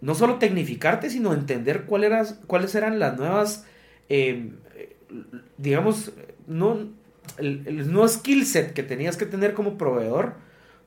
no 0.00 0.14
solo 0.14 0.36
tecnificarte, 0.36 1.10
sino 1.10 1.32
entender 1.32 1.84
cuáles 1.84 2.74
eran 2.74 2.98
las 2.98 3.16
nuevas, 3.16 3.66
eh, 4.08 4.50
digamos, 5.56 6.12
no, 6.46 6.88
el, 7.38 7.90
nuevo 7.90 8.08
skill 8.08 8.46
set 8.46 8.72
que 8.72 8.82
tenías 8.82 9.16
que 9.16 9.26
tener 9.26 9.54
como 9.54 9.76
proveedor, 9.76 10.34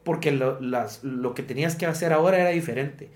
porque 0.04 0.32
lo, 0.32 0.60
las, 0.62 1.04
lo 1.04 1.34
que 1.34 1.44
tenías 1.44 1.76
que 1.76 1.86
hacer 1.86 2.14
ahora 2.14 2.40
era 2.40 2.50
diferente. 2.50 3.10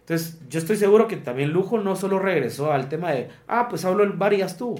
Entonces, 0.00 0.38
yo 0.50 0.58
estoy 0.58 0.76
seguro 0.76 1.08
que 1.08 1.16
también 1.16 1.50
Lujo 1.50 1.78
no 1.78 1.96
solo 1.96 2.18
regresó 2.18 2.72
al 2.72 2.88
tema 2.88 3.12
de, 3.12 3.28
ah, 3.48 3.68
pues 3.70 3.84
hablo 3.84 4.04
el 4.04 4.12
varias 4.12 4.58
tú. 4.58 4.74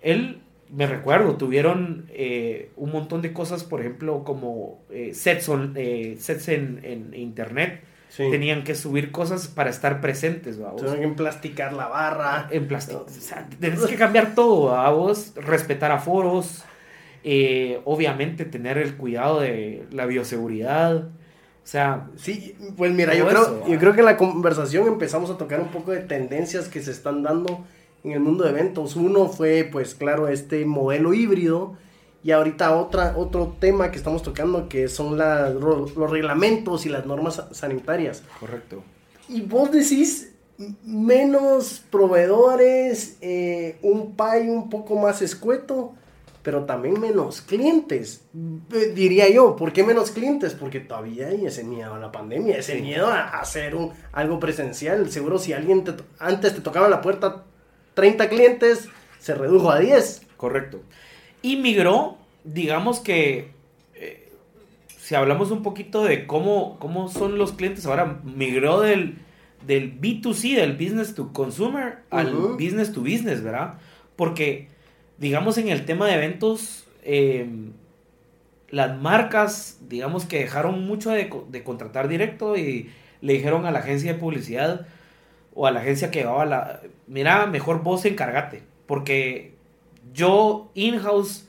Él 0.00 0.40
me 0.70 0.86
recuerdo, 0.86 1.36
tuvieron 1.36 2.06
eh, 2.08 2.70
un 2.76 2.90
montón 2.90 3.20
de 3.22 3.32
cosas, 3.32 3.64
por 3.64 3.80
ejemplo, 3.80 4.24
como 4.24 4.80
eh, 4.90 5.12
sets, 5.12 5.50
eh, 5.74 6.16
sets 6.18 6.48
en, 6.48 6.80
en 6.82 7.14
internet. 7.14 7.82
Tenían 8.16 8.64
que 8.64 8.74
subir 8.74 9.12
cosas 9.12 9.46
para 9.46 9.68
estar 9.68 10.00
presentes, 10.00 10.58
vamos. 10.58 10.80
Tenían 10.80 11.00
que 11.00 11.04
emplasticar 11.04 11.74
la 11.74 11.88
barra. 11.88 12.48
En 12.50 12.66
plástico. 12.66 13.04
O 13.06 13.10
sea, 13.10 13.46
tenés 13.60 13.84
que 13.84 13.96
cambiar 13.96 14.34
todo, 14.34 14.74
vos. 14.94 15.34
Respetar 15.36 15.90
a 15.90 15.98
foros. 17.26 17.82
obviamente 17.84 18.44
tener 18.44 18.78
el 18.78 18.96
cuidado 18.96 19.40
de 19.40 19.86
la 19.90 20.06
bioseguridad. 20.06 21.04
O 21.66 21.68
sea, 21.68 22.08
sí, 22.16 22.54
pues 22.76 22.92
mira, 22.92 23.14
yo 23.14 23.26
creo, 23.26 23.66
yo 23.66 23.78
creo 23.78 23.92
que 23.92 24.00
en 24.00 24.06
la 24.06 24.16
conversación 24.16 24.86
empezamos 24.86 25.30
a 25.30 25.36
tocar 25.36 25.60
un 25.60 25.68
poco 25.68 25.90
de 25.90 26.00
tendencias 26.00 26.68
que 26.68 26.80
se 26.80 26.92
están 26.92 27.24
dando 27.24 27.64
en 28.04 28.12
el 28.12 28.20
mundo 28.20 28.44
de 28.44 28.50
eventos. 28.50 28.94
Uno 28.94 29.28
fue, 29.28 29.68
pues 29.70 29.94
claro, 29.94 30.28
este 30.28 30.64
modelo 30.64 31.12
híbrido. 31.12 31.76
Y 32.22 32.32
ahorita 32.32 32.76
otra, 32.76 33.14
otro 33.16 33.56
tema 33.60 33.90
que 33.90 33.98
estamos 33.98 34.22
tocando 34.22 34.68
que 34.68 34.88
son 34.88 35.16
los 35.16 36.10
reglamentos 36.10 36.86
y 36.86 36.88
las 36.88 37.06
normas 37.06 37.42
sanitarias. 37.52 38.22
Correcto. 38.40 38.82
Y 39.28 39.42
vos 39.42 39.70
decís 39.70 40.32
menos 40.84 41.84
proveedores, 41.90 43.18
eh, 43.20 43.78
un 43.82 44.16
pay 44.16 44.48
un 44.48 44.70
poco 44.70 44.96
más 44.96 45.22
escueto, 45.22 45.94
pero 46.46 46.62
también 46.62 47.00
menos 47.00 47.40
clientes. 47.40 48.24
Eh, 48.72 48.92
diría 48.94 49.28
yo, 49.28 49.56
¿por 49.56 49.72
qué 49.72 49.82
menos 49.82 50.12
clientes? 50.12 50.54
Porque 50.54 50.78
todavía 50.78 51.26
hay 51.26 51.44
ese 51.44 51.64
miedo 51.64 51.92
a 51.92 51.98
la 51.98 52.12
pandemia, 52.12 52.56
ese 52.56 52.80
miedo 52.80 53.08
a 53.08 53.40
hacer 53.40 53.74
un, 53.74 53.90
algo 54.12 54.38
presencial. 54.38 55.10
Seguro 55.10 55.40
si 55.40 55.52
alguien 55.54 55.82
antes 56.20 56.54
te 56.54 56.60
tocaba 56.60 56.88
la 56.88 57.00
puerta 57.00 57.46
30 57.94 58.28
clientes, 58.28 58.88
se 59.18 59.34
redujo 59.34 59.72
a 59.72 59.80
10. 59.80 60.22
Correcto. 60.36 60.82
Y 61.42 61.56
migró, 61.56 62.16
digamos 62.44 63.00
que, 63.00 63.50
eh, 63.96 64.30
si 64.98 65.16
hablamos 65.16 65.50
un 65.50 65.64
poquito 65.64 66.04
de 66.04 66.28
cómo, 66.28 66.78
cómo 66.78 67.08
son 67.08 67.38
los 67.38 67.54
clientes 67.54 67.86
ahora, 67.86 68.20
migró 68.22 68.82
del, 68.82 69.18
del 69.66 70.00
B2C, 70.00 70.54
del 70.54 70.74
business 70.74 71.12
to 71.12 71.32
consumer, 71.32 72.04
al 72.10 72.32
business 72.52 72.92
to 72.92 73.00
business, 73.00 73.42
¿verdad? 73.42 73.80
Porque, 74.14 74.75
digamos, 75.18 75.58
en 75.58 75.68
el 75.68 75.84
tema 75.84 76.06
de 76.06 76.14
eventos, 76.14 76.86
em, 77.02 77.72
las 78.70 78.98
marcas, 78.98 79.78
digamos 79.88 80.24
que 80.24 80.40
dejaron 80.40 80.86
mucho 80.86 81.10
de, 81.10 81.30
de 81.48 81.64
contratar 81.64 82.08
directo 82.08 82.56
y 82.56 82.90
le 83.20 83.32
dijeron 83.34 83.66
a 83.66 83.70
la 83.70 83.78
agencia 83.80 84.12
de 84.12 84.18
publicidad, 84.18 84.86
o 85.54 85.66
a 85.66 85.70
la 85.70 85.80
agencia 85.80 86.10
que 86.10 86.20
llevaba 86.20 86.44
la, 86.44 86.80
mira, 87.06 87.46
mejor 87.46 87.82
vos 87.82 88.04
encargate, 88.04 88.62
porque 88.86 89.54
yo 90.12 90.70
in-house 90.74 91.48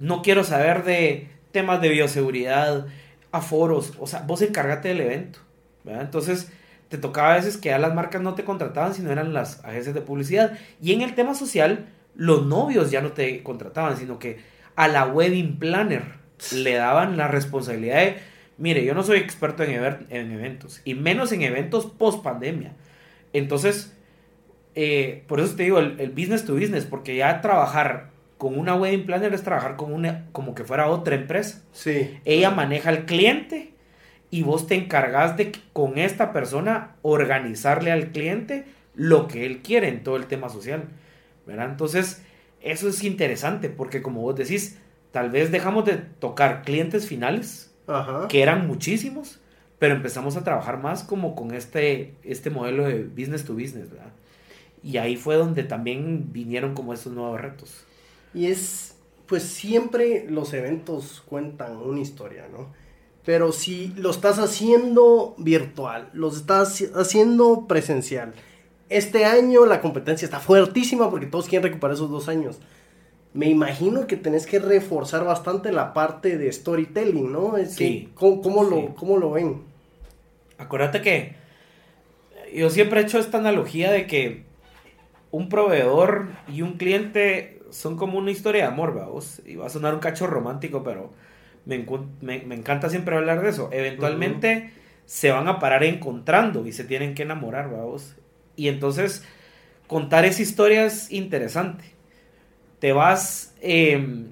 no 0.00 0.22
quiero 0.22 0.44
saber 0.44 0.84
de 0.84 1.28
temas 1.52 1.80
de 1.82 1.90
bioseguridad, 1.90 2.86
aforos, 3.30 3.92
o 4.00 4.06
sea, 4.06 4.20
vos 4.20 4.40
encargate 4.42 4.88
del 4.88 5.02
evento. 5.02 5.40
Entonces, 5.84 6.50
te 6.88 6.98
tocaba 6.98 7.32
a 7.32 7.36
veces 7.36 7.56
que 7.56 7.72
a 7.72 7.78
las 7.78 7.94
marcas 7.94 8.22
no 8.22 8.34
te 8.34 8.44
contrataban, 8.44 8.94
sino 8.94 9.10
eran 9.10 9.34
las 9.34 9.64
agencias 9.64 9.94
de 9.94 10.00
publicidad. 10.00 10.58
Y 10.80 10.92
en 10.92 11.02
el 11.02 11.14
tema 11.14 11.34
social, 11.34 11.86
los 12.18 12.44
novios 12.44 12.90
ya 12.90 13.00
no 13.00 13.12
te 13.12 13.42
contrataban, 13.44 13.96
sino 13.96 14.18
que 14.18 14.40
a 14.74 14.88
la 14.88 15.06
wedding 15.06 15.58
planner 15.58 16.02
le 16.52 16.74
daban 16.74 17.16
la 17.16 17.28
responsabilidad 17.28 17.98
de, 17.98 18.16
mire, 18.58 18.84
yo 18.84 18.92
no 18.92 19.04
soy 19.04 19.18
experto 19.18 19.62
en, 19.62 19.72
en 20.10 20.32
eventos, 20.32 20.82
y 20.84 20.94
menos 20.94 21.30
en 21.32 21.42
eventos 21.42 21.86
post 21.86 22.22
pandemia. 22.22 22.72
Entonces, 23.32 23.96
eh, 24.74 25.22
por 25.28 25.38
eso 25.38 25.54
te 25.54 25.62
digo, 25.62 25.78
el, 25.78 26.10
business 26.10 26.44
to 26.44 26.54
business, 26.54 26.84
porque 26.84 27.16
ya 27.16 27.40
trabajar 27.40 28.10
con 28.36 28.58
una 28.58 28.74
wedding 28.74 29.06
planner 29.06 29.32
es 29.32 29.44
trabajar 29.44 29.76
con 29.76 29.92
una, 29.92 30.26
como 30.32 30.56
que 30.56 30.64
fuera 30.64 30.88
otra 30.88 31.14
empresa. 31.14 31.62
Sí. 31.72 32.18
Ella 32.24 32.50
maneja 32.50 32.90
al 32.90 33.04
cliente 33.04 33.74
y 34.30 34.42
vos 34.42 34.66
te 34.66 34.74
encargas 34.74 35.36
de 35.36 35.52
con 35.72 35.98
esta 35.98 36.32
persona 36.32 36.96
organizarle 37.02 37.92
al 37.92 38.08
cliente 38.08 38.66
lo 38.96 39.28
que 39.28 39.46
él 39.46 39.62
quiere 39.62 39.88
en 39.88 40.02
todo 40.02 40.16
el 40.16 40.26
tema 40.26 40.48
social. 40.48 40.88
¿Verdad? 41.48 41.70
Entonces, 41.70 42.22
eso 42.60 42.88
es 42.88 43.02
interesante 43.02 43.70
porque 43.70 44.02
como 44.02 44.20
vos 44.20 44.36
decís, 44.36 44.78
tal 45.10 45.30
vez 45.30 45.50
dejamos 45.50 45.86
de 45.86 45.96
tocar 45.96 46.62
clientes 46.62 47.06
finales, 47.06 47.74
que 48.28 48.42
eran 48.42 48.66
muchísimos, 48.66 49.40
pero 49.78 49.94
empezamos 49.94 50.36
a 50.36 50.44
trabajar 50.44 50.80
más 50.80 51.02
como 51.02 51.34
con 51.34 51.54
este, 51.54 52.14
este 52.22 52.50
modelo 52.50 52.84
de 52.84 53.04
business 53.04 53.44
to 53.46 53.54
business, 53.54 53.90
¿verdad? 53.90 54.12
Y 54.82 54.98
ahí 54.98 55.16
fue 55.16 55.36
donde 55.36 55.64
también 55.64 56.28
vinieron 56.32 56.74
como 56.74 56.92
estos 56.92 57.14
nuevos 57.14 57.40
retos. 57.40 57.84
Y 58.34 58.46
es, 58.46 58.96
pues 59.26 59.42
siempre 59.42 60.26
los 60.28 60.52
eventos 60.52 61.22
cuentan 61.26 61.78
una 61.78 62.00
historia, 62.00 62.46
¿no? 62.52 62.74
Pero 63.24 63.52
si 63.52 63.94
lo 63.96 64.10
estás 64.10 64.38
haciendo 64.38 65.34
virtual, 65.38 66.10
lo 66.12 66.28
estás 66.28 66.84
haciendo 66.94 67.66
presencial, 67.66 68.34
este 68.88 69.24
año 69.24 69.66
la 69.66 69.80
competencia 69.80 70.24
está 70.24 70.40
fuertísima 70.40 71.10
porque 71.10 71.26
todos 71.26 71.48
quieren 71.48 71.68
recuperar 71.68 71.94
esos 71.94 72.10
dos 72.10 72.28
años. 72.28 72.60
Me 73.34 73.46
imagino 73.46 74.06
que 74.06 74.16
tenés 74.16 74.46
que 74.46 74.58
reforzar 74.58 75.24
bastante 75.24 75.70
la 75.70 75.92
parte 75.92 76.38
de 76.38 76.50
storytelling, 76.50 77.30
¿no? 77.30 77.54
sí. 77.66 78.08
¿cómo, 78.14 78.64
lo, 78.64 78.94
¿Cómo 78.94 79.18
lo 79.18 79.32
ven? 79.32 79.62
Acuérdate 80.56 81.02
que 81.02 81.36
yo 82.54 82.70
siempre 82.70 83.00
he 83.00 83.04
hecho 83.04 83.18
esta 83.18 83.38
analogía 83.38 83.90
de 83.90 84.06
que 84.06 84.44
un 85.30 85.48
proveedor 85.48 86.28
y 86.48 86.62
un 86.62 86.74
cliente 86.78 87.60
son 87.70 87.96
como 87.96 88.18
una 88.18 88.30
historia 88.30 88.62
de 88.62 88.68
amor, 88.68 88.94
vamos. 88.94 89.42
Y 89.44 89.56
va 89.56 89.66
a 89.66 89.70
sonar 89.70 89.94
un 89.94 90.00
cacho 90.00 90.26
romántico, 90.26 90.82
pero 90.82 91.12
me, 91.66 91.76
encanta 92.54 92.88
siempre 92.88 93.16
hablar 93.16 93.42
de 93.42 93.50
eso. 93.50 93.68
Eventualmente 93.72 94.72
se 95.04 95.30
van 95.30 95.48
a 95.48 95.58
parar 95.58 95.84
encontrando 95.84 96.66
y 96.66 96.72
se 96.72 96.84
tienen 96.84 97.14
que 97.14 97.22
enamorar, 97.22 97.70
vamos. 97.70 98.16
Y 98.58 98.68
entonces 98.68 99.24
contar 99.86 100.26
esa 100.26 100.42
historia 100.42 100.84
es 100.84 101.10
interesante. 101.10 101.84
Te 102.78 102.92
vas 102.92 103.54
em, 103.62 104.26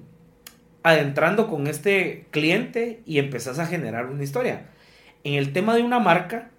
adentrando 0.83 1.47
con 1.47 1.65
este 1.65 2.27
cliente 2.29 3.01
y 3.07 3.17
empezás 3.17 3.57
a 3.57 3.65
generar 3.65 4.05
una 4.05 4.23
historia 4.23 4.67
en 5.27 5.33
el 5.33 5.51
tema 5.51 5.75
de 5.75 5.83
una 5.83 5.99
marca 5.99 6.51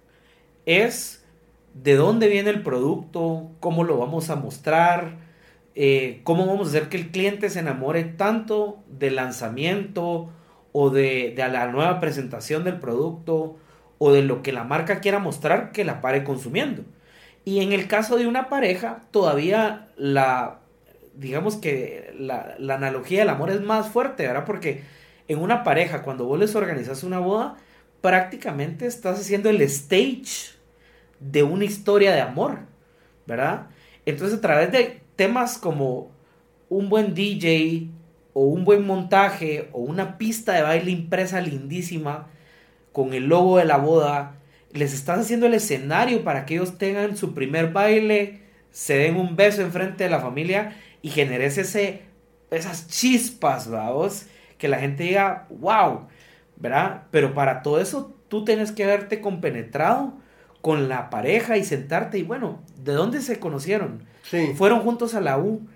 es 0.67 1.25
de 1.73 1.95
dónde 1.95 2.27
viene 2.27 2.51
el 2.51 2.61
producto, 2.61 3.49
cómo 3.59 3.83
lo 3.83 3.97
vamos 3.97 4.29
a 4.29 4.35
mostrar, 4.35 5.17
eh, 5.73 6.21
cómo 6.23 6.45
vamos 6.45 6.67
a 6.67 6.69
hacer 6.69 6.89
que 6.89 6.97
el 6.97 7.09
cliente 7.09 7.49
se 7.49 7.61
enamore 7.61 8.03
tanto 8.03 8.83
del 8.87 9.15
lanzamiento 9.15 10.29
o 10.71 10.91
de, 10.91 11.33
la 11.35 11.67
nueva 11.67 11.99
presentación 11.99 12.63
del 12.63 12.79
producto 12.79 13.57
o 13.97 14.11
de 14.11 14.21
lo 14.21 14.43
que 14.43 14.51
la 14.51 14.63
marca 14.65 14.99
quiera 14.99 15.17
mostrar 15.17 15.71
que 15.71 15.83
la 15.83 15.99
pare 15.99 16.23
consumiendo. 16.23 16.83
Y 17.49 17.61
en 17.61 17.71
el 17.71 17.87
caso 17.87 18.15
de 18.15 18.27
una 18.27 18.47
pareja, 18.47 19.05
todavía 19.09 19.87
la, 19.97 20.59
digamos 21.15 21.55
que 21.55 22.13
la, 22.15 22.55
analogía 22.75 23.21
del 23.21 23.29
amor 23.29 23.49
es 23.49 23.59
más 23.59 23.87
fuerte, 23.87 24.27
¿verdad? 24.27 24.45
Porque 24.45 24.83
en 25.27 25.39
una 25.39 25.63
pareja, 25.63 26.03
cuando 26.03 26.25
vos 26.25 26.37
les 26.37 26.53
organizas 26.53 27.03
una 27.03 27.17
boda, 27.17 27.57
prácticamente 28.01 28.85
estás 28.85 29.19
haciendo 29.19 29.49
el 29.49 29.59
stage 29.63 30.59
de 31.19 31.41
una 31.41 31.65
historia 31.65 32.11
de 32.11 32.21
amor, 32.21 32.59
¿verdad? 33.25 33.65
Entonces 34.05 34.37
a 34.37 34.41
través 34.41 34.71
de 34.71 35.01
temas 35.15 35.57
como 35.57 36.11
un 36.69 36.87
buen 36.87 37.15
DJ 37.15 37.87
o 38.33 38.43
un 38.43 38.63
buen 38.63 38.85
montaje 38.85 39.69
o 39.73 39.79
una 39.79 40.19
pista 40.19 40.53
de 40.53 40.61
baile 40.61 40.91
impresa 40.91 41.41
lindísima 41.41 42.27
con 42.91 43.15
el 43.15 43.23
logo 43.23 43.57
de 43.57 43.65
la 43.65 43.77
boda, 43.77 44.35
les 44.71 44.93
estás 44.93 45.19
haciendo 45.19 45.47
el 45.47 45.53
escenario 45.53 46.23
para 46.23 46.45
que 46.45 46.55
ellos 46.55 46.77
tengan 46.77 47.17
su 47.17 47.33
primer 47.33 47.71
baile, 47.71 48.41
se 48.71 48.95
den 48.95 49.15
un 49.15 49.35
beso 49.35 49.61
enfrente 49.61 50.03
de 50.03 50.09
la 50.09 50.19
familia 50.19 50.75
y 51.01 51.09
generes 51.09 51.57
ese, 51.57 52.03
esas 52.51 52.87
chispas, 52.87 53.69
vamos, 53.69 54.27
que 54.57 54.67
la 54.67 54.79
gente 54.79 55.03
diga, 55.03 55.47
wow, 55.49 56.07
¿verdad? 56.57 57.03
Pero 57.11 57.33
para 57.33 57.61
todo 57.61 57.79
eso 57.79 58.15
tú 58.27 58.45
tienes 58.45 58.71
que 58.71 58.85
verte 58.85 59.21
compenetrado 59.21 60.13
con 60.61 60.89
la 60.89 61.09
pareja 61.09 61.57
y 61.57 61.63
sentarte 61.63 62.17
y 62.17 62.23
bueno, 62.23 62.59
¿de 62.83 62.93
dónde 62.93 63.21
se 63.21 63.39
conocieron? 63.39 64.03
Sí. 64.23 64.53
Fueron 64.55 64.81
juntos 64.81 65.15
a 65.15 65.21
la 65.21 65.37
U. 65.37 65.67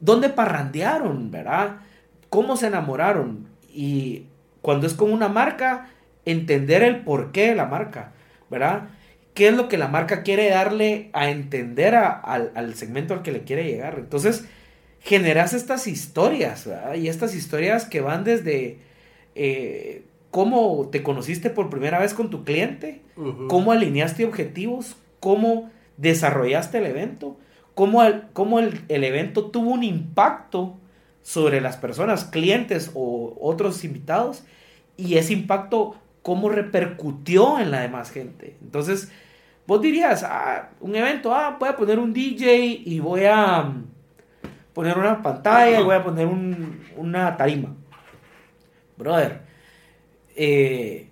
¿Dónde 0.00 0.28
parrandearon, 0.28 1.30
verdad? 1.30 1.76
¿Cómo 2.28 2.56
se 2.56 2.66
enamoraron? 2.66 3.48
Y 3.72 4.26
cuando 4.62 4.86
es 4.86 4.94
con 4.94 5.12
una 5.12 5.28
marca, 5.28 5.90
entender 6.24 6.82
el 6.82 7.00
porqué 7.00 7.48
de 7.48 7.54
la 7.54 7.66
marca, 7.66 8.12
¿verdad? 8.50 8.88
¿Qué 9.34 9.48
es 9.48 9.54
lo 9.54 9.68
que 9.68 9.78
la 9.78 9.88
marca 9.88 10.22
quiere 10.22 10.50
darle 10.50 11.10
a 11.12 11.30
entender 11.30 11.94
al, 11.94 12.52
al, 12.54 12.74
segmento 12.74 13.14
al 13.14 13.22
que 13.22 13.32
le 13.32 13.44
quiere 13.44 13.64
llegar? 13.64 13.96
Entonces, 13.98 14.44
generas 15.00 15.54
estas 15.54 15.86
historias, 15.86 16.66
¿verdad? 16.66 16.94
Y 16.94 17.08
estas 17.08 17.34
historias 17.34 17.84
que 17.84 18.00
van 18.00 18.24
desde 18.24 18.78
eh, 19.34 20.02
cómo 20.30 20.88
te 20.90 21.02
conociste 21.02 21.50
por 21.50 21.70
primera 21.70 21.98
vez 21.98 22.14
con 22.14 22.30
tu 22.30 22.44
cliente, 22.44 23.00
cómo 23.48 23.72
alineaste 23.72 24.24
objetivos, 24.24 24.96
cómo 25.18 25.70
desarrollaste 25.96 26.78
el 26.78 26.86
evento, 26.86 27.36
cómo 27.74 28.02
el, 28.02 28.80
el, 28.88 29.04
evento 29.04 29.46
tuvo 29.50 29.70
un 29.70 29.84
impacto 29.84 30.76
sobre 31.22 31.60
las 31.60 31.76
personas, 31.76 32.24
clientes 32.24 32.90
o 32.94 33.36
otros 33.40 33.84
invitados, 33.84 34.44
y 34.96 35.16
ese 35.16 35.32
impacto, 35.32 35.96
cómo 36.22 36.48
repercutió 36.48 37.58
en 37.58 37.70
la 37.70 37.80
demás 37.80 38.10
gente. 38.10 38.56
Entonces, 38.62 39.10
vos 39.66 39.80
dirías, 39.80 40.24
ah, 40.24 40.70
un 40.80 40.94
evento, 40.94 41.34
ah, 41.34 41.56
voy 41.58 41.68
a 41.68 41.76
poner 41.76 41.98
un 41.98 42.12
DJ 42.12 42.82
y 42.84 43.00
voy 43.00 43.24
a 43.24 43.62
mm, 43.62 43.84
poner 44.74 44.98
una 44.98 45.22
pantalla 45.22 45.80
y 45.80 45.84
voy 45.84 45.94
a 45.94 46.02
poner 46.02 46.26
un, 46.26 46.80
una 46.96 47.36
tarima. 47.36 47.74
Brother, 48.96 49.40
eh, 50.36 51.08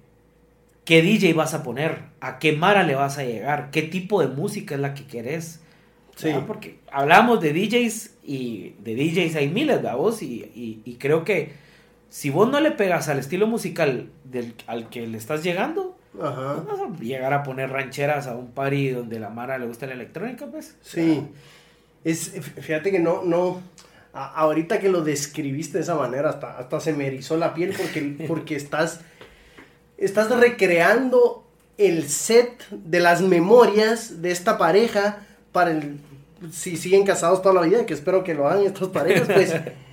¿qué 0.85 1.03
DJ 1.03 1.33
vas 1.33 1.55
a 1.55 1.63
poner? 1.63 2.03
¿A 2.21 2.39
qué 2.39 2.53
Mara 2.53 2.83
le 2.83 2.95
vas 2.95 3.19
a 3.19 3.25
llegar? 3.25 3.71
¿Qué 3.71 3.83
tipo 3.83 4.21
de 4.21 4.29
música 4.29 4.75
es 4.75 4.81
la 4.81 4.95
que 4.95 5.07
querés? 5.07 5.63
Sí. 6.17 6.31
Porque 6.47 6.81
hablamos 6.91 7.41
de 7.41 7.53
DJs 7.53 8.17
y 8.25 8.75
de 8.81 8.95
DJs 8.97 9.37
hay 9.37 9.49
miles, 9.49 9.81
¿verdad? 9.83 9.99
Y, 10.21 10.81
y, 10.85 10.95
creo 10.95 11.25
que 11.25 11.53
si 12.11 12.31
vos 12.31 12.51
no 12.51 12.61
le 12.61 12.71
pegas 12.71 13.09
al 13.09 13.19
estilo 13.19 13.47
musical 13.47 14.11
del, 14.25 14.55
al 14.67 14.89
que 14.89 15.07
le 15.07 15.19
estás 15.19 15.43
llegando, 15.43 15.97
Ajá. 16.21 16.57
no 16.57 16.65
vas 16.65 16.81
a 16.81 17.03
llegar 17.03 17.33
a 17.35 17.43
poner 17.43 17.71
rancheras 17.71 18.27
a 18.27 18.35
un 18.35 18.51
party 18.53 18.91
donde 18.91 19.19
la 19.19 19.31
Mara 19.31 19.59
le 19.59 19.67
gusta 19.67 19.87
la 19.87 19.95
electrónica, 19.95 20.47
pues. 20.47 20.77
Sí. 20.83 21.27
Es, 22.05 22.31
fíjate 22.61 22.91
que 22.91 22.99
no, 22.99 23.23
no, 23.25 23.61
ahorita 24.13 24.79
que 24.79 24.89
lo 24.89 25.03
describiste 25.03 25.79
de 25.79 25.85
esa 25.85 25.95
manera, 25.95 26.31
hasta, 26.31 26.59
hasta 26.59 26.81
se 26.81 26.93
me 26.93 27.07
erizó 27.07 27.37
la 27.37 27.55
piel 27.55 27.75
porque, 27.77 28.25
porque 28.29 28.57
estás, 28.57 29.01
estás 29.97 30.31
recreando 30.31 31.45
el 31.77 32.09
set 32.09 32.69
de 32.71 33.01
las 33.01 33.21
memorias 33.21 34.23
de 34.23 34.31
esta 34.31 34.59
pareja 34.59 35.27
para 35.53 35.71
el, 35.73 35.99
si 36.53 36.77
siguen 36.77 37.05
casados 37.05 37.43
toda 37.43 37.55
la 37.55 37.63
vida, 37.63 37.87
que 37.87 37.95
espero 37.95 38.25
que 38.25 38.35
lo 38.35 38.49
hagan 38.49 38.65
estas 38.65 38.89
parejas, 38.89 39.29
pues 39.33 39.55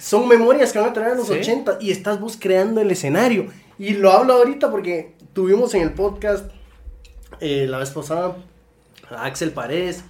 son 0.00 0.26
memorias 0.26 0.72
que 0.72 0.78
van 0.78 0.90
a 0.90 0.92
tener 0.92 1.10
en 1.10 1.18
los 1.18 1.30
80 1.30 1.78
y 1.80 1.90
estás 1.90 2.18
vos 2.18 2.36
creando 2.40 2.80
el 2.80 2.90
escenario. 2.90 3.48
Y 3.78 3.90
lo 3.90 4.10
hablo 4.10 4.32
ahorita 4.34 4.70
porque 4.70 5.14
tuvimos 5.34 5.74
en 5.74 5.82
el 5.82 5.92
podcast 5.92 6.50
eh, 7.40 7.66
la 7.68 7.78
vez 7.78 7.90
pasada 7.90 8.36
a 9.10 9.24
Axel 9.26 9.52
Paredes, 9.52 10.02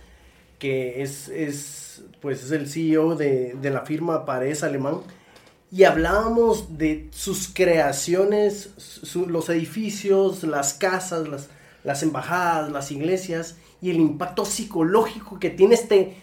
que 0.58 1.02
es, 1.02 1.28
es, 1.28 2.02
pues 2.20 2.44
es 2.44 2.52
el 2.52 2.68
CEO 2.68 3.16
de, 3.16 3.54
de 3.60 3.70
la 3.70 3.80
firma 3.80 4.24
Paredes 4.24 4.62
Alemán. 4.62 5.00
Y 5.72 5.84
hablábamos 5.84 6.78
de 6.78 7.08
sus 7.12 7.48
creaciones, 7.48 8.70
los 9.14 9.48
edificios, 9.48 10.44
las 10.44 10.74
casas, 10.74 11.28
las, 11.28 11.48
las 11.84 12.02
embajadas, 12.02 12.70
las 12.70 12.90
iglesias 12.90 13.56
y 13.80 13.90
el 13.90 13.96
impacto 13.96 14.44
psicológico 14.44 15.38
que 15.38 15.50
tiene 15.50 15.74
este, 15.74 16.16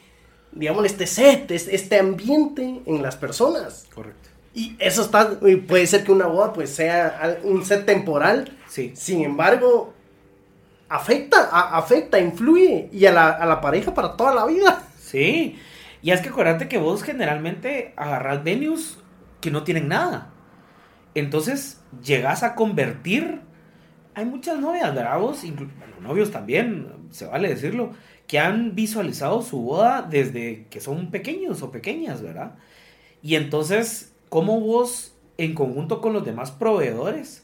digamos, 0.51 0.85
este 0.85 1.07
set, 1.07 1.51
este 1.51 1.99
ambiente 1.99 2.81
en 2.85 3.01
las 3.01 3.15
personas. 3.15 3.87
Correcto. 3.93 4.29
Y 4.53 4.75
eso 4.79 5.03
está, 5.03 5.39
puede 5.67 5.85
ser 5.85 6.03
que 6.03 6.11
una 6.11 6.25
boda 6.25 6.51
pues 6.51 6.71
sea 6.71 7.39
un 7.43 7.63
set 7.63 7.85
temporal. 7.85 8.57
Sí. 8.67 8.91
Sin 8.95 9.23
embargo, 9.23 9.93
afecta, 10.89 11.49
afecta, 11.77 12.19
influye 12.19 12.89
y 12.91 13.05
a 13.05 13.11
la, 13.11 13.29
a 13.29 13.45
la 13.45 13.61
pareja 13.61 13.93
para 13.93 14.17
toda 14.17 14.33
la 14.33 14.45
vida. 14.45 14.83
Sí. 14.99 15.59
Y 16.01 16.11
es 16.11 16.21
que 16.21 16.29
acuérdate 16.29 16.67
que 16.67 16.77
vos 16.77 17.03
generalmente 17.03 17.93
agarras 17.95 18.43
venues 18.43 18.97
que 19.41 19.51
no 19.51 19.63
tienen 19.63 19.87
nada. 19.87 20.31
Entonces 21.15 21.81
llegas 22.03 22.43
a 22.43 22.55
convertir. 22.55 23.41
Hay 24.13 24.25
muchas 24.25 24.59
novias, 24.59 24.93
¿verdad? 24.93 25.19
Vos, 25.19 25.43
novios 26.01 26.31
también, 26.31 26.91
se 27.11 27.25
vale 27.25 27.49
decirlo, 27.49 27.91
que 28.27 28.39
han 28.39 28.75
visualizado 28.75 29.41
su 29.41 29.61
boda 29.61 30.05
desde 30.07 30.67
que 30.69 30.81
son 30.81 31.11
pequeños 31.11 31.61
o 31.61 31.71
pequeñas, 31.71 32.21
¿verdad? 32.21 32.55
Y 33.21 33.35
entonces, 33.35 34.11
¿cómo 34.29 34.59
vos, 34.59 35.13
en 35.37 35.55
conjunto 35.55 36.01
con 36.01 36.13
los 36.13 36.25
demás 36.25 36.51
proveedores, 36.51 37.43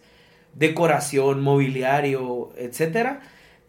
decoración, 0.54 1.41
mobiliario, 1.41 2.52
etcétera, 2.58 3.22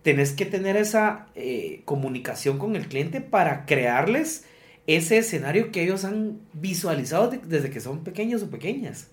tenés 0.03 0.33
que 0.33 0.45
tener 0.45 0.77
esa 0.77 1.29
eh, 1.35 1.83
comunicación 1.85 2.59
con 2.59 2.77
el 2.77 2.89
cliente 2.89 3.21
para 3.21 3.65
crearles 3.65 4.45
ese 4.87 5.19
escenario 5.19 5.73
que 5.73 5.83
ellos 5.83 6.05
han 6.05 6.41
visualizado 6.53 7.31
desde 7.31 7.71
que 7.71 7.81
son 7.81 8.05
pequeños 8.05 8.43
o 8.43 8.51
pequeñas. 8.51 9.09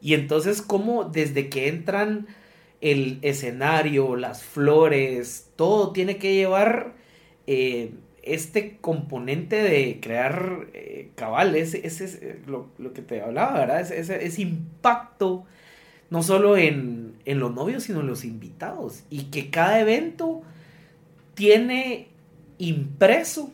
Y 0.00 0.14
entonces, 0.14 0.60
¿cómo 0.60 1.04
desde 1.04 1.48
que 1.48 1.68
entran 1.68 2.26
el 2.80 3.18
escenario, 3.22 4.16
las 4.16 4.42
flores, 4.42 5.50
todo 5.56 5.92
tiene 5.92 6.16
que 6.16 6.34
llevar 6.34 6.94
eh, 7.46 7.92
este 8.22 8.78
componente 8.80 9.62
de 9.62 9.98
crear 10.00 10.66
eh, 10.72 11.10
ese 11.54 11.86
es 11.86 12.00
eh, 12.00 12.40
lo, 12.46 12.70
que 12.94 13.02
te 13.02 13.20
hablaba, 13.20 13.58
¿verdad? 13.58 13.80
Ese, 13.80 14.24
ese, 14.24 14.42
impacto, 14.42 15.44
no 16.10 16.22
solo 16.22 16.56
en, 16.56 17.14
en, 17.24 17.38
los 17.38 17.54
novios, 17.54 17.84
sino 17.84 18.00
en 18.00 18.06
los 18.06 18.24
invitados. 18.24 19.04
Y 19.10 19.24
que 19.24 19.50
cada 19.50 19.80
evento 19.80 20.42
tiene 21.34 22.08
impreso 22.58 23.52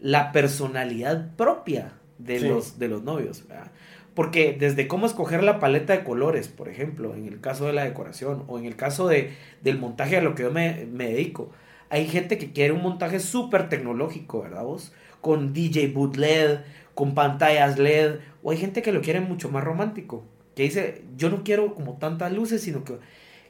la 0.00 0.32
personalidad 0.32 1.34
propia 1.36 1.92
de, 2.18 2.40
los, 2.40 2.78
de 2.78 2.88
los 2.88 3.02
novios, 3.02 3.46
¿verdad? 3.46 3.70
Porque 4.14 4.56
desde 4.58 4.88
cómo 4.88 5.06
escoger 5.06 5.42
la 5.42 5.60
paleta 5.60 5.92
de 5.92 6.04
colores, 6.04 6.48
por 6.48 6.68
ejemplo, 6.68 7.14
en 7.14 7.26
el 7.26 7.40
caso 7.40 7.66
de 7.66 7.72
la 7.72 7.84
decoración 7.84 8.44
o 8.48 8.58
en 8.58 8.64
el 8.64 8.76
caso 8.76 9.08
de, 9.08 9.32
del 9.62 9.78
montaje 9.78 10.16
a 10.16 10.20
lo 10.20 10.34
que 10.34 10.42
yo 10.42 10.50
me, 10.50 10.84
dedico, 10.84 11.52
hay 11.90 12.06
gente 12.06 12.38
que 12.38 12.52
quiere 12.52 12.72
un 12.72 12.82
montaje 12.82 13.18
súper 13.18 13.68
tecnológico, 13.68 14.42
¿verdad 14.42 14.62
vos? 14.62 14.92
Con 15.20 15.52
DJ 15.52 15.88
boot 15.88 16.16
LED, 16.16 16.60
con 16.94 17.14
pantallas 17.14 17.78
LED, 17.78 18.20
o 18.42 18.52
hay 18.52 18.58
gente 18.58 18.80
que 18.80 18.92
lo 18.92 19.02
quiere 19.02 19.20
mucho 19.20 19.50
más 19.50 19.64
romántico, 19.64 20.24
que 20.54 20.62
dice, 20.62 21.02
yo 21.16 21.30
no 21.30 21.42
quiero 21.42 21.74
como 21.74 21.98
tantas 21.98 22.32
luces, 22.32 22.62
sino 22.62 22.84
que 22.84 22.98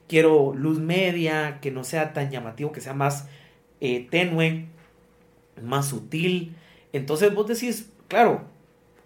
quiero 0.08 0.54
luz 0.54 0.78
media, 0.80 1.58
que 1.60 1.70
no 1.70 1.84
sea 1.84 2.14
tan 2.14 2.30
llamativo, 2.30 2.72
que 2.72 2.80
sea 2.80 2.94
más 2.94 3.28
eh, 3.80 4.08
tenue, 4.10 4.66
más 5.62 5.88
sutil. 5.88 6.56
Entonces 6.94 7.34
vos 7.34 7.46
decís, 7.46 7.90
claro, 8.08 8.42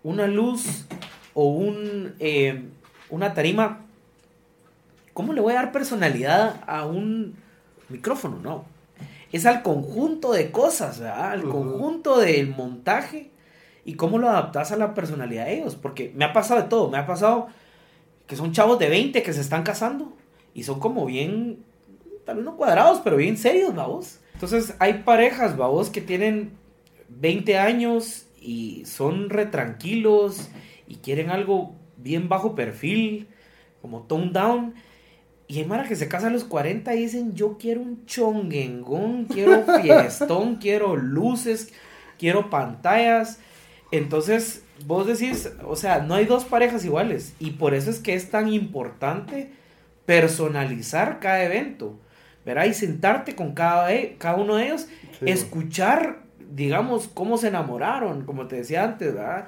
una 0.05 0.29
luz 0.29 0.87
o 1.35 1.49
un, 1.49 2.14
eh, 2.20 2.62
una 3.11 3.35
tarima, 3.35 3.81
¿cómo 5.12 5.33
le 5.33 5.40
voy 5.40 5.55
a 5.55 5.57
dar 5.57 5.73
personalidad 5.73 6.62
a 6.66 6.87
un 6.87 7.35
micrófono? 7.88 8.38
No. 8.40 8.73
Es 9.35 9.47
al 9.47 9.62
conjunto 9.62 10.33
de 10.33 10.53
cosas, 10.53 11.01
¿verdad? 11.01 11.33
Al 11.33 11.42
conjunto 11.49 12.20
del 12.20 12.51
montaje 12.55 13.31
y 13.85 13.94
cómo 13.94 14.18
lo 14.18 14.29
adaptas 14.29 14.70
a 14.70 14.77
la 14.77 14.94
personalidad 14.94 15.47
de 15.47 15.59
ellos. 15.59 15.75
Porque 15.75 16.12
me 16.14 16.25
ha 16.25 16.33
pasado 16.33 16.62
de 16.62 16.68
todo. 16.68 16.88
Me 16.88 16.99
ha 16.99 17.07
pasado 17.07 17.49
que 18.29 18.37
son 18.37 18.53
chavos 18.53 18.79
de 18.79 18.88
20 18.88 19.25
que 19.25 19.33
se 19.33 19.40
están 19.40 19.64
casando 19.64 20.12
y 20.55 20.62
son 20.62 20.79
como 20.79 21.05
bien, 21.05 21.64
tal 22.25 22.37
vez 22.37 22.44
no 22.44 22.57
cuadrados, 22.57 23.01
pero 23.03 23.16
bien 23.16 23.37
serios, 23.37 23.75
vamos. 23.75 24.20
Entonces 24.35 24.77
hay 24.79 25.03
parejas, 25.03 25.57
vamos, 25.57 25.90
que 25.90 26.01
tienen 26.01 26.53
20 27.09 27.59
años 27.59 28.27
y 28.40 28.85
son 28.85 29.31
retranquilos 29.31 30.49
y 30.87 30.97
quieren 30.99 31.31
algo 31.31 31.75
bien 31.97 32.29
bajo 32.29 32.55
perfil, 32.55 33.27
como 33.83 34.03
tone 34.03 34.31
down. 34.31 34.75
Y 35.46 35.59
hay 35.59 35.64
Mara 35.66 35.85
que 35.85 35.96
se 35.96 36.09
casa 36.09 36.28
a 36.28 36.30
los 36.30 36.44
40 36.44 36.94
y 36.94 37.00
dicen, 37.00 37.35
yo 37.35 37.59
quiero 37.59 37.83
un 37.83 38.07
chonguengón, 38.07 39.26
quiero 39.26 39.64
fiestón, 39.83 40.57
quiero 40.57 40.96
luces, 40.96 41.72
quiero 42.18 42.48
pantallas. 42.48 43.38
Entonces, 43.90 44.64
vos 44.87 45.07
decís, 45.07 45.50
o 45.66 45.76
sea, 45.76 46.00
no 46.00 46.14
hay 46.14 46.24
dos 46.24 46.44
parejas 46.44 46.85
iguales. 46.85 47.35
Y 47.38 47.52
por 47.52 47.74
eso 47.74 47.90
es 47.90 47.98
que 47.98 48.14
es 48.14 48.30
tan 48.30 48.48
importante 48.52 49.50
personalizar 50.07 51.20
cada 51.20 51.42
evento. 51.44 51.98
¿Verdad? 52.46 52.66
Y 52.66 52.74
sentarte 52.74 53.35
con 53.35 53.54
cada, 53.54 53.94
e, 53.94 54.16
cada 54.18 54.37
uno 54.37 54.57
de 54.57 54.66
ellos, 54.66 54.87
escuchar, 55.22 56.24
digamos, 56.50 57.09
cómo 57.09 57.38
se 57.38 57.48
enamoraron, 57.48 58.26
como 58.26 58.48
te 58.48 58.57
decía 58.57 58.85
antes, 58.85 59.14
¿verdad? 59.14 59.46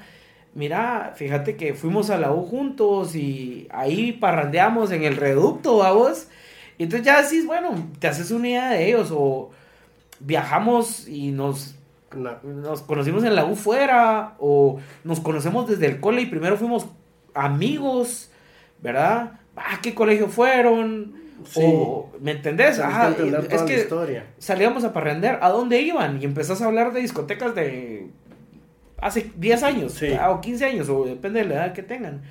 Mira, 0.56 1.12
fíjate 1.14 1.54
que 1.56 1.74
fuimos 1.74 2.08
a 2.08 2.16
la 2.16 2.32
U 2.32 2.42
juntos 2.42 3.14
y 3.14 3.68
ahí 3.70 4.12
parrandeamos 4.12 4.90
en 4.90 5.04
el 5.04 5.16
reducto, 5.16 5.76
vamos. 5.78 6.28
Y 6.78 6.84
entonces 6.84 7.06
ya 7.06 7.22
decís, 7.22 7.46
bueno, 7.46 7.74
te 7.98 8.08
haces 8.08 8.30
una 8.30 8.48
idea 8.48 8.70
de 8.70 8.88
ellos 8.88 9.10
o 9.12 9.50
viajamos 10.18 11.06
y 11.06 11.30
nos, 11.30 11.76
nos 12.42 12.80
conocimos 12.82 13.22
en 13.24 13.34
la 13.34 13.44
U 13.44 13.54
fuera 13.54 14.34
o 14.38 14.78
nos 15.04 15.20
conocemos 15.20 15.68
desde 15.68 15.86
el 15.86 16.00
cole 16.00 16.22
y 16.22 16.26
primero 16.26 16.56
fuimos 16.56 16.86
amigos, 17.34 18.30
¿verdad? 18.80 19.38
¿A 19.56 19.80
qué 19.82 19.94
colegio 19.94 20.28
fueron? 20.28 21.14
O, 21.54 22.10
¿me 22.18 22.30
entendés? 22.32 22.78
Ajá, 22.78 23.14
es 23.50 23.62
que 23.62 24.24
salíamos 24.38 24.84
a 24.84 24.94
parrandear. 24.94 25.38
¿A 25.42 25.50
dónde 25.50 25.82
iban? 25.82 26.20
Y 26.20 26.24
empezás 26.24 26.62
a 26.62 26.66
hablar 26.66 26.94
de 26.94 27.02
discotecas 27.02 27.54
de 27.54 28.08
hace 28.98 29.30
10 29.36 29.62
años 29.62 30.02
o 30.28 30.40
15 30.40 30.64
años, 30.64 30.88
o 30.88 31.04
depende 31.04 31.40
de 31.40 31.46
la 31.46 31.54
edad 31.54 31.72
que 31.72 31.82
tengan. 31.82 32.22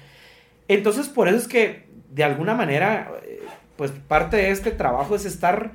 Entonces, 0.68 1.08
por 1.10 1.28
eso 1.28 1.38
es 1.38 1.48
que, 1.48 1.86
de 2.10 2.24
alguna 2.24 2.56
manera, 2.56 3.12
eh, 3.24 3.42
pues 3.76 3.92
parte 3.92 4.38
de 4.38 4.52
este 4.52 4.72
trabajo 4.72 5.16
es 5.16 5.26
estar 5.26 5.74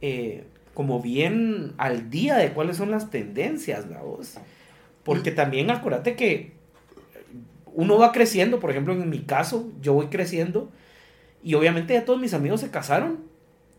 eh, 0.00 0.44
como 0.74 1.00
bien 1.00 1.72
al 1.78 2.10
día 2.10 2.36
de 2.36 2.52
cuáles 2.52 2.76
son 2.76 2.90
las 2.90 3.10
tendencias, 3.10 3.88
¿la 3.88 4.02
voz? 4.02 4.38
Porque 5.04 5.30
también 5.30 5.70
acuérdate 5.70 6.16
que 6.16 6.52
uno 7.66 7.98
va 7.98 8.12
creciendo, 8.12 8.60
por 8.60 8.70
ejemplo, 8.70 8.92
en 8.94 9.08
mi 9.08 9.20
caso, 9.20 9.70
yo 9.80 9.94
voy 9.94 10.06
creciendo 10.06 10.70
y 11.42 11.54
obviamente 11.54 11.94
ya 11.94 12.04
todos 12.04 12.20
mis 12.20 12.34
amigos 12.34 12.60
se 12.60 12.70
casaron 12.70 13.20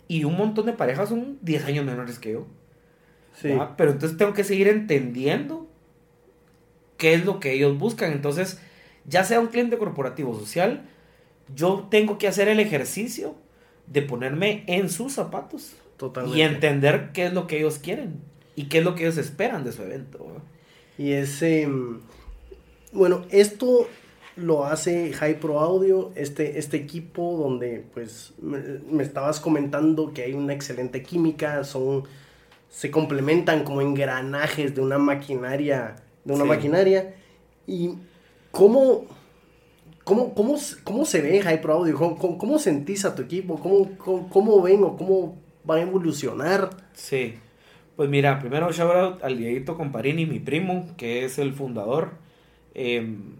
y 0.07 0.23
un 0.23 0.37
montón 0.37 0.65
de 0.65 0.73
parejas 0.73 1.09
son 1.09 1.37
10 1.41 1.65
años 1.65 1.85
menores 1.85 2.17
que 2.17 2.31
yo. 2.33 2.47
Sí. 3.33 3.49
Pero 3.75 3.91
entonces 3.91 4.17
tengo 4.17 4.33
que 4.33 4.43
seguir 4.43 4.67
entendiendo 4.67 5.66
qué 6.97 7.13
es 7.13 7.25
lo 7.25 7.39
que 7.39 7.53
ellos 7.53 7.77
buscan. 7.77 8.11
Entonces, 8.11 8.59
ya 9.05 9.23
sea 9.23 9.39
un 9.39 9.47
cliente 9.47 9.77
corporativo 9.77 10.37
social, 10.37 10.87
yo 11.55 11.87
tengo 11.89 12.17
que 12.17 12.27
hacer 12.27 12.47
el 12.47 12.59
ejercicio 12.59 13.35
de 13.87 14.01
ponerme 14.01 14.63
en 14.67 14.89
sus 14.89 15.13
zapatos. 15.13 15.75
Totalmente. 15.97 16.37
Y 16.37 16.41
entender 16.41 17.11
qué 17.13 17.27
es 17.27 17.33
lo 17.33 17.47
que 17.47 17.57
ellos 17.57 17.79
quieren 17.79 18.21
y 18.55 18.65
qué 18.65 18.79
es 18.79 18.83
lo 18.83 18.95
que 18.95 19.03
ellos 19.03 19.17
esperan 19.17 19.63
de 19.63 19.71
su 19.71 19.83
evento. 19.83 20.25
Y 20.97 21.11
ese, 21.11 21.67
bueno, 22.91 23.25
esto 23.29 23.87
lo 24.35 24.65
hace 24.65 25.13
High 25.13 25.39
Pro 25.39 25.59
Audio, 25.59 26.11
este, 26.15 26.59
este 26.59 26.77
equipo 26.77 27.37
donde 27.37 27.83
pues 27.93 28.33
me, 28.41 29.03
estabas 29.03 29.39
comentando 29.39 30.13
que 30.13 30.23
hay 30.23 30.33
una 30.33 30.53
excelente 30.53 31.03
química, 31.03 31.63
son, 31.63 32.03
se 32.69 32.91
complementan 32.91 33.63
como 33.63 33.81
engranajes 33.81 34.75
de 34.75 34.81
una 34.81 34.99
maquinaria, 34.99 35.95
de 36.27 36.33
una 36.33 36.45
maquinaria. 36.45 37.15
Y 37.65 37.93
cómo, 38.51 39.05
cómo, 40.03 40.33
cómo, 40.33 40.57
cómo 40.83 41.05
se 41.05 41.21
ve 41.21 41.59
Pro 41.61 41.75
Audio, 41.75 41.95
cómo, 41.95 42.37
cómo, 42.37 42.59
sentís 42.59 43.05
a 43.05 43.15
tu 43.15 43.23
equipo, 43.23 43.59
cómo, 43.59 44.29
cómo, 44.29 44.61
ven 44.61 44.83
o 44.83 44.97
cómo 44.97 45.37
va 45.69 45.75
a 45.75 45.81
evolucionar. 45.81 46.69
Sí. 46.93 47.35
Pues 47.95 48.09
mira, 48.09 48.39
primero 48.39 48.71
shout 48.71 48.95
out 48.95 49.23
al 49.23 49.37
Dieguito 49.37 49.75
Comparini, 49.75 50.25
mi 50.25 50.39
primo, 50.39 50.85
que 50.97 51.25
es 51.25 51.39
el 51.39 51.53
fundador. 51.53 52.11
Em, 52.75 53.37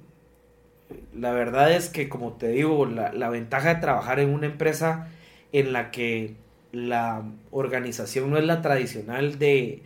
la 1.13 1.31
verdad 1.31 1.71
es 1.73 1.89
que, 1.89 2.09
como 2.09 2.33
te 2.33 2.47
digo, 2.47 2.85
la, 2.85 3.29
ventaja 3.29 3.75
de 3.75 3.81
trabajar 3.81 4.19
en 4.19 4.29
una 4.29 4.47
empresa 4.47 5.09
en 5.51 5.73
la 5.73 5.91
que 5.91 6.35
la 6.71 7.23
organización 7.51 8.31
no 8.31 8.37
es 8.37 8.45
la 8.45 8.61
tradicional 8.61 9.37
de 9.37 9.83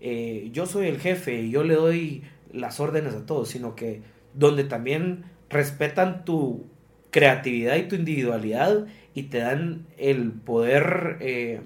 eh, 0.00 0.48
yo 0.52 0.66
soy 0.66 0.86
el 0.86 0.98
jefe 0.98 1.40
y 1.42 1.50
yo 1.50 1.64
le 1.64 1.74
doy 1.74 2.22
las 2.52 2.80
órdenes 2.80 3.14
a 3.14 3.26
todos, 3.26 3.48
sino 3.48 3.74
que 3.74 4.02
donde 4.34 4.64
también 4.64 5.24
respetan 5.50 6.24
tu 6.24 6.66
creatividad 7.10 7.76
y 7.76 7.88
tu 7.88 7.96
individualidad 7.96 8.86
y 9.14 9.24
te 9.24 9.38
dan 9.38 9.86
el 9.96 10.32
poder 10.32 11.16
eh, 11.20 11.60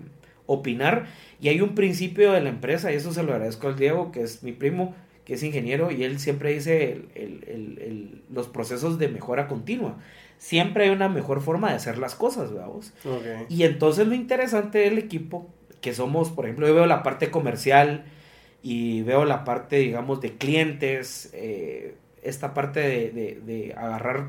opinar. 0.46 1.06
Y 1.40 1.48
hay 1.48 1.60
un 1.60 1.74
principio 1.74 2.32
de 2.32 2.40
la 2.40 2.48
empresa, 2.48 2.92
y 2.92 2.96
eso 2.96 3.12
se 3.12 3.22
lo 3.22 3.32
agradezco 3.32 3.68
al 3.68 3.76
Diego, 3.76 4.12
que 4.12 4.22
es 4.22 4.42
mi 4.42 4.52
primo, 4.52 4.94
que 5.24 5.34
es 5.34 5.42
ingeniero, 5.42 5.90
y 5.90 6.04
él 6.04 6.18
siempre 6.18 6.52
dice 6.52 7.02
los 8.32 8.48
procesos 8.48 8.98
de 8.98 9.08
mejora 9.08 9.48
continua. 9.48 9.98
Siempre 10.38 10.84
hay 10.84 10.90
una 10.90 11.08
mejor 11.08 11.40
forma 11.40 11.70
de 11.70 11.76
hacer 11.76 11.98
las 11.98 12.14
cosas, 12.14 12.52
veamos. 12.52 12.92
Y 13.48 13.64
entonces 13.64 14.06
lo 14.06 14.14
interesante 14.14 14.78
del 14.78 14.98
equipo, 14.98 15.48
que 15.80 15.94
somos, 15.94 16.30
por 16.30 16.46
ejemplo, 16.46 16.66
yo 16.66 16.74
veo 16.74 16.86
la 16.86 17.02
parte 17.02 17.30
comercial 17.30 18.04
y 18.62 19.02
veo 19.02 19.24
la 19.24 19.44
parte, 19.44 19.76
digamos, 19.76 20.20
de 20.20 20.36
clientes, 20.36 21.30
eh, 21.34 21.96
esta 22.22 22.54
parte 22.54 22.80
de, 22.80 23.40
de, 23.44 23.74
agarrar 23.76 24.28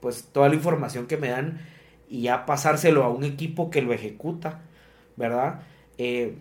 pues 0.00 0.24
toda 0.24 0.50
la 0.50 0.54
información 0.54 1.06
que 1.06 1.16
me 1.16 1.28
dan 1.28 1.60
y 2.08 2.22
ya 2.22 2.44
pasárselo 2.44 3.04
a 3.04 3.08
un 3.08 3.24
equipo 3.24 3.70
que 3.70 3.80
lo 3.80 3.94
ejecuta 3.94 4.60
¿verdad? 5.16 5.60
Eh, 5.98 6.34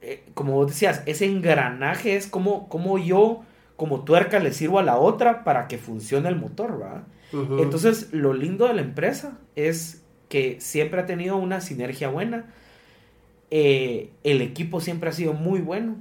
eh, 0.00 0.22
como 0.34 0.54
vos 0.54 0.68
decías, 0.68 1.02
ese 1.06 1.26
engranaje 1.26 2.16
es 2.16 2.26
como, 2.26 2.68
como 2.68 2.98
yo, 2.98 3.42
como 3.76 4.04
tuerca, 4.04 4.38
le 4.38 4.52
sirvo 4.52 4.78
a 4.78 4.82
la 4.82 4.96
otra 4.96 5.44
para 5.44 5.68
que 5.68 5.78
funcione 5.78 6.28
el 6.28 6.36
motor, 6.36 6.78
¿verdad? 6.78 7.02
Entonces, 7.58 8.12
lo 8.12 8.32
lindo 8.32 8.66
de 8.66 8.74
la 8.74 8.80
empresa 8.80 9.38
es 9.54 10.02
que 10.30 10.60
siempre 10.60 11.00
ha 11.00 11.06
tenido 11.06 11.36
una 11.36 11.60
sinergia 11.60 12.08
buena. 12.08 12.46
El 13.50 14.40
equipo 14.40 14.80
siempre 14.80 15.10
ha 15.10 15.12
sido 15.12 15.34
muy 15.34 15.60
bueno. 15.60 15.96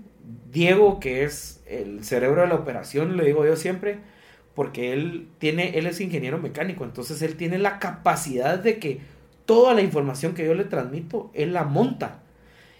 Diego, 0.51 0.99
que 0.99 1.23
es 1.23 1.61
el 1.67 2.03
cerebro 2.03 2.41
de 2.41 2.47
la 2.47 2.55
operación, 2.55 3.17
le 3.17 3.25
digo 3.25 3.45
yo 3.45 3.55
siempre, 3.55 3.99
porque 4.55 4.93
él 4.93 5.27
tiene, 5.37 5.77
él 5.77 5.85
es 5.85 6.01
ingeniero 6.01 6.37
mecánico, 6.39 6.83
entonces 6.83 7.21
él 7.21 7.35
tiene 7.35 7.57
la 7.59 7.79
capacidad 7.79 8.57
de 8.59 8.79
que 8.79 9.01
toda 9.45 9.73
la 9.73 9.81
información 9.81 10.33
que 10.33 10.45
yo 10.45 10.53
le 10.53 10.65
transmito, 10.65 11.31
él 11.33 11.53
la 11.53 11.63
monta 11.63 12.19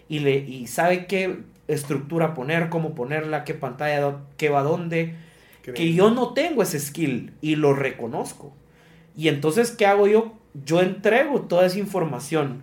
y, 0.08 0.20
le, 0.20 0.36
y 0.36 0.66
sabe 0.66 1.06
qué 1.06 1.38
estructura 1.68 2.34
poner, 2.34 2.68
cómo 2.68 2.94
ponerla, 2.94 3.44
qué 3.44 3.54
pantalla, 3.54 4.16
qué 4.36 4.48
va 4.48 4.62
dónde. 4.62 5.14
Que 5.62 5.92
yo 5.92 6.10
no 6.10 6.32
tengo 6.32 6.62
ese 6.62 6.80
skill 6.80 7.34
y 7.42 7.56
lo 7.56 7.74
reconozco. 7.74 8.54
Y 9.14 9.28
entonces, 9.28 9.70
¿qué 9.70 9.84
hago 9.84 10.06
yo? 10.06 10.32
Yo 10.64 10.80
entrego 10.80 11.42
toda 11.42 11.66
esa 11.66 11.78
información 11.78 12.62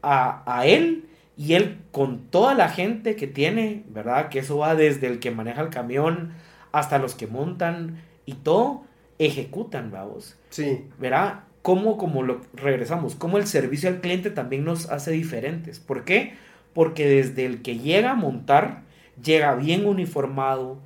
a, 0.00 0.42
a 0.46 0.66
él 0.66 1.04
y 1.36 1.54
él 1.54 1.78
con 1.90 2.26
toda 2.30 2.54
la 2.54 2.68
gente 2.68 3.16
que 3.16 3.26
tiene, 3.26 3.84
¿verdad? 3.88 4.28
Que 4.28 4.40
eso 4.40 4.58
va 4.58 4.74
desde 4.74 5.06
el 5.06 5.18
que 5.18 5.30
maneja 5.30 5.62
el 5.62 5.70
camión 5.70 6.32
hasta 6.72 6.98
los 6.98 7.14
que 7.14 7.26
montan 7.26 8.02
y 8.26 8.34
todo, 8.34 8.84
ejecutan, 9.18 9.90
vamos. 9.90 10.36
Sí. 10.50 10.86
¿Verdad? 10.98 11.44
cómo, 11.62 11.96
como 11.96 12.22
lo 12.22 12.40
regresamos, 12.54 13.14
cómo 13.14 13.38
el 13.38 13.46
servicio 13.46 13.88
al 13.88 14.00
cliente 14.00 14.30
también 14.30 14.64
nos 14.64 14.90
hace 14.90 15.12
diferentes. 15.12 15.80
¿Por 15.80 16.04
qué? 16.04 16.34
Porque 16.74 17.06
desde 17.06 17.46
el 17.46 17.62
que 17.62 17.78
llega 17.78 18.10
a 18.10 18.16
montar, 18.16 18.82
llega 19.22 19.54
bien 19.54 19.86
uniformado, 19.86 20.80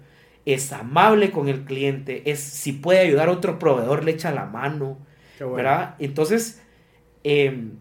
es 0.45 0.73
amable 0.73 1.33
con 1.33 1.49
el 1.49 1.65
cliente, 1.65 2.31
es 2.31 2.41
si 2.41 2.73
puede 2.73 3.01
ayudar 3.01 3.29
a 3.29 3.33
otro 3.33 3.59
proveedor, 3.59 4.05
le 4.05 4.13
echa 4.13 4.31
la 4.31 4.45
mano, 4.45 4.99
¿verdad? 5.41 5.97
Entonces, 5.99 6.63
em, 7.25 7.73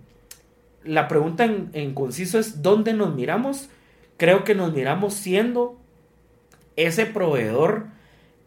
la 0.86 1.08
pregunta 1.08 1.46
en, 1.46 1.94
conciso 1.94 2.40
es, 2.40 2.62
¿dónde 2.62 2.94
nos 2.94 3.14
miramos? 3.14 3.70
Creo 4.18 4.44
que 4.44 4.56
nos 4.56 4.74
miramos 4.74 5.14
siendo 5.14 5.78
ese 6.76 7.06
proveedor 7.06 7.88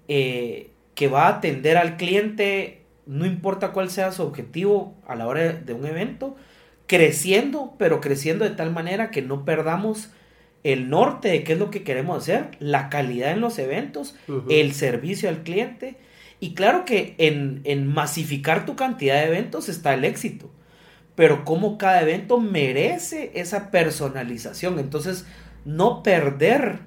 eh, 0.08 0.70
que 0.94 1.08
va 1.08 1.26
a 1.26 1.36
atender 1.36 1.76
al 1.76 1.96
cliente 1.96 2.78
no 3.08 3.24
importa 3.24 3.72
cuál 3.72 3.90
sea 3.90 4.12
su 4.12 4.22
objetivo 4.22 4.94
a 5.06 5.16
la 5.16 5.26
hora 5.26 5.54
de 5.54 5.72
un 5.72 5.86
evento, 5.86 6.36
creciendo, 6.86 7.74
pero 7.78 8.02
creciendo 8.02 8.44
de 8.44 8.54
tal 8.54 8.70
manera 8.70 9.10
que 9.10 9.22
no 9.22 9.46
perdamos 9.46 10.10
el 10.62 10.90
norte 10.90 11.28
de 11.28 11.42
qué 11.42 11.54
es 11.54 11.58
lo 11.58 11.70
que 11.70 11.82
queremos 11.82 12.18
hacer, 12.18 12.50
la 12.60 12.90
calidad 12.90 13.32
en 13.32 13.40
los 13.40 13.58
eventos, 13.58 14.14
el 14.50 14.74
servicio 14.74 15.30
al 15.30 15.42
cliente. 15.42 15.96
Y 16.38 16.52
claro 16.52 16.84
que 16.84 17.14
en, 17.16 17.62
en, 17.64 17.86
masificar 17.86 18.66
tu 18.66 18.76
cantidad 18.76 19.14
de 19.14 19.28
eventos 19.28 19.70
está 19.70 19.94
el 19.94 20.04
éxito, 20.04 20.50
pero 21.18 21.44
como 21.44 21.78
cada 21.78 22.02
evento 22.02 22.38
merece 22.38 23.32
esa 23.34 23.72
personalización. 23.72 24.78
Entonces, 24.78 25.26
no 25.64 26.04
perder 26.04 26.82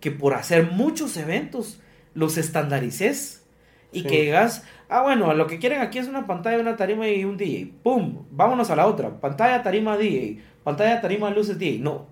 que 0.00 0.10
por 0.10 0.34
hacer 0.34 0.72
muchos 0.72 1.16
eventos 1.16 1.80
los 2.12 2.38
estandarices 2.38 3.46
y 3.92 4.02
que 4.02 4.22
digas, 4.22 4.64
ah, 4.88 5.02
bueno, 5.02 5.32
lo 5.32 5.46
que 5.46 5.60
quieren 5.60 5.80
aquí 5.80 5.98
es 5.98 6.08
una 6.08 6.26
pantalla, 6.26 6.58
una 6.58 6.74
tarima 6.74 7.08
y 7.08 7.24
un 7.24 7.36
DJ. 7.36 7.72
¡Pum! 7.84 8.26
Vámonos 8.32 8.68
a 8.70 8.74
la 8.74 8.88
otra. 8.88 9.20
Pantalla, 9.20 9.62
tarima, 9.62 9.96
DJ. 9.96 10.42
Pantalla, 10.64 11.00
tarima, 11.00 11.30
luces, 11.30 11.56
DJ. 11.56 11.78
No. 11.78 12.08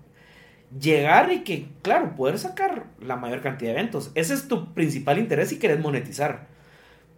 Llegar 0.79 1.33
y 1.33 1.43
que, 1.43 1.67
claro, 1.81 2.15
poder 2.15 2.39
sacar 2.39 2.85
la 3.01 3.17
mayor 3.17 3.41
cantidad 3.41 3.73
de 3.73 3.79
eventos. 3.79 4.09
Ese 4.15 4.35
es 4.35 4.47
tu 4.47 4.73
principal 4.73 5.19
interés 5.19 5.49
si 5.49 5.59
quieres 5.59 5.81
monetizar. 5.81 6.47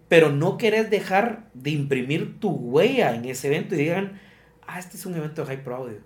Pero 0.07 0.31
no 0.31 0.57
querés 0.57 0.89
dejar 0.89 1.49
de 1.53 1.71
imprimir 1.71 2.39
tu 2.39 2.49
huella 2.49 3.15
en 3.15 3.25
ese 3.25 3.47
evento 3.47 3.75
y 3.75 3.79
digan, 3.79 4.19
ah, 4.65 4.79
este 4.79 4.97
es 4.97 5.05
un 5.05 5.15
evento 5.15 5.41
de 5.41 5.47
High 5.47 5.63
Pro 5.63 5.75
Audio. 5.75 5.97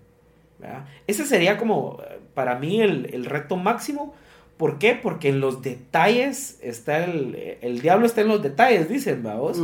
Ese 1.07 1.25
sería 1.25 1.57
como, 1.57 1.99
eh, 2.01 2.19
para 2.33 2.59
mí, 2.59 2.81
el, 2.81 3.09
el 3.13 3.25
reto 3.25 3.57
máximo 3.57 4.13
¿Por 4.61 4.77
qué? 4.77 4.93
Porque 4.93 5.29
en 5.29 5.39
los 5.39 5.63
detalles 5.63 6.59
está 6.61 7.03
el, 7.03 7.57
el 7.61 7.81
diablo 7.81 8.05
está 8.05 8.21
en 8.21 8.27
los 8.27 8.43
detalles, 8.43 8.87
dicen, 8.87 9.23
vamos. 9.23 9.59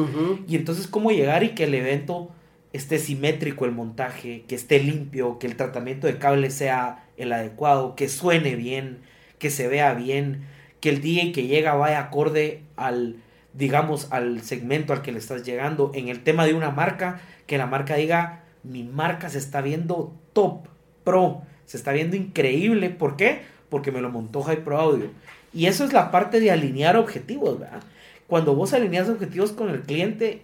Y 0.48 0.56
entonces, 0.56 0.88
¿cómo 0.88 1.12
llegar 1.12 1.44
y 1.44 1.50
que 1.50 1.66
el 1.66 1.76
evento 1.76 2.32
esté 2.74 2.98
simétrico 2.98 3.66
el 3.66 3.74
montaje, 3.74 4.44
que 4.48 4.56
esté 4.56 4.80
limpio, 4.80 5.38
que 5.38 5.46
el 5.46 5.56
tratamiento 5.56 6.08
de 6.08 6.18
cable 6.18 6.50
sea 6.50 7.06
el 7.16 7.32
adecuado, 7.32 7.94
que 7.94 8.10
suene 8.10 8.56
bien, 8.56 8.98
que 9.38 9.52
se 9.52 9.68
vea 9.68 9.94
bien, 9.94 10.46
que 10.80 10.90
el 10.90 11.00
DJ 11.00 11.32
que 11.32 11.46
llega 11.46 11.76
vaya 11.76 12.00
acorde 12.00 12.64
al, 12.76 13.18
digamos, 13.58 14.08
al 14.12 14.42
segmento 14.44 14.94
al 14.94 15.02
que 15.02 15.12
le 15.12 15.20
estás 15.20 15.44
llegando. 15.44 15.92
En 15.94 16.08
el 16.08 16.24
tema 16.24 16.46
de 16.46 16.54
una 16.54 16.72
marca, 16.72 17.22
que 17.48 17.58
la 17.58 17.66
marca 17.66 17.96
diga, 17.96 18.44
mi 18.64 18.84
marca 18.84 19.30
se 19.30 19.38
está 19.38 19.62
viendo 19.62 20.14
top, 20.34 20.68
pro, 21.04 21.42
se 21.66 21.78
está 21.78 21.92
viendo 21.92 22.16
increíble. 22.16 22.90
¿Por 22.90 23.18
qué? 23.18 23.42
porque 23.70 23.92
me 23.92 24.02
lo 24.02 24.10
montó 24.10 24.42
High 24.42 24.64
Pro 24.64 24.80
Audio. 24.80 25.10
Y 25.54 25.66
eso 25.66 25.86
es 25.86 25.94
la 25.94 26.12
parte 26.12 26.40
de 26.40 26.52
alinear 26.52 26.98
objetivos, 26.98 27.60
¿verdad? 27.60 27.82
Cuando 28.28 28.56
vos 28.56 28.74
alineas 28.74 29.10
objetivos 29.10 29.52
con 29.52 29.70
el 29.70 29.82
cliente, 29.82 30.42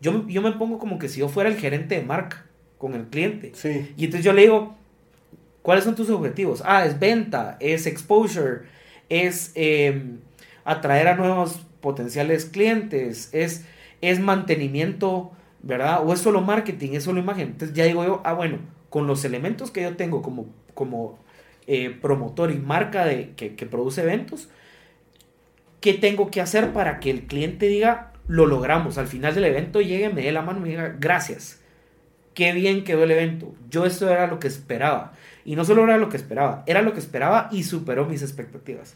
yo, 0.00 0.26
yo 0.28 0.42
me 0.42 0.52
pongo 0.52 0.78
como 0.78 0.98
que 0.98 1.08
si 1.08 1.20
yo 1.20 1.28
fuera 1.28 1.50
el 1.50 1.56
gerente 1.56 1.96
de 1.96 2.02
marca 2.02 2.44
con 2.78 2.94
el 2.94 3.06
cliente. 3.06 3.52
Sí. 3.54 3.92
Y 3.96 4.04
entonces 4.04 4.24
yo 4.24 4.32
le 4.32 4.42
digo, 4.42 4.76
¿cuáles 5.62 5.84
son 5.84 5.94
tus 5.94 6.10
objetivos? 6.10 6.62
Ah, 6.64 6.84
es 6.84 6.98
venta, 6.98 7.56
es 7.60 7.86
exposure, 7.86 8.62
es 9.08 9.52
em, 9.54 10.18
atraer 10.64 11.08
a 11.08 11.16
nuevos 11.16 11.60
potenciales 11.80 12.46
clientes, 12.46 13.30
es, 13.32 13.64
es 14.00 14.20
mantenimiento, 14.20 15.32
¿verdad? 15.62 16.06
O 16.06 16.12
es 16.12 16.20
solo 16.20 16.40
marketing, 16.40 16.92
es 16.92 17.04
solo 17.04 17.20
imagen. 17.20 17.48
Entonces 17.48 17.76
ya 17.76 17.84
digo 17.84 18.04
yo, 18.04 18.20
ah, 18.24 18.32
bueno, 18.32 18.58
con 18.90 19.06
los 19.06 19.24
elementos 19.24 19.70
que 19.70 19.82
yo 19.82 19.96
tengo 19.96 20.22
como, 20.22 20.46
como 20.74 21.18
eh, 21.66 21.90
promotor 21.90 22.50
y 22.50 22.58
marca 22.58 23.04
de, 23.04 23.32
que, 23.36 23.54
que 23.54 23.66
produce 23.66 24.02
eventos, 24.02 24.48
¿qué 25.80 25.94
tengo 25.94 26.30
que 26.30 26.40
hacer 26.40 26.72
para 26.72 27.00
que 27.00 27.10
el 27.10 27.26
cliente 27.26 27.66
diga, 27.66 28.12
lo 28.26 28.46
logramos? 28.46 28.98
Al 28.98 29.06
final 29.06 29.34
del 29.34 29.44
evento 29.44 29.80
llegue, 29.80 30.08
me 30.10 30.22
dé 30.22 30.32
la 30.32 30.42
mano 30.42 30.60
y 30.60 30.62
me 30.62 30.68
diga, 30.70 30.96
gracias. 30.98 31.60
Qué 32.34 32.52
bien 32.52 32.84
quedó 32.84 33.02
el 33.02 33.10
evento. 33.10 33.52
Yo 33.68 33.84
esto 33.84 34.08
era 34.08 34.28
lo 34.28 34.38
que 34.38 34.46
esperaba. 34.46 35.12
Y 35.44 35.56
no 35.56 35.64
solo 35.64 35.82
era 35.84 35.98
lo 35.98 36.08
que 36.08 36.16
esperaba, 36.16 36.62
era 36.66 36.82
lo 36.82 36.92
que 36.92 37.00
esperaba 37.00 37.48
y 37.50 37.64
superó 37.64 38.04
mis 38.06 38.22
expectativas. 38.22 38.94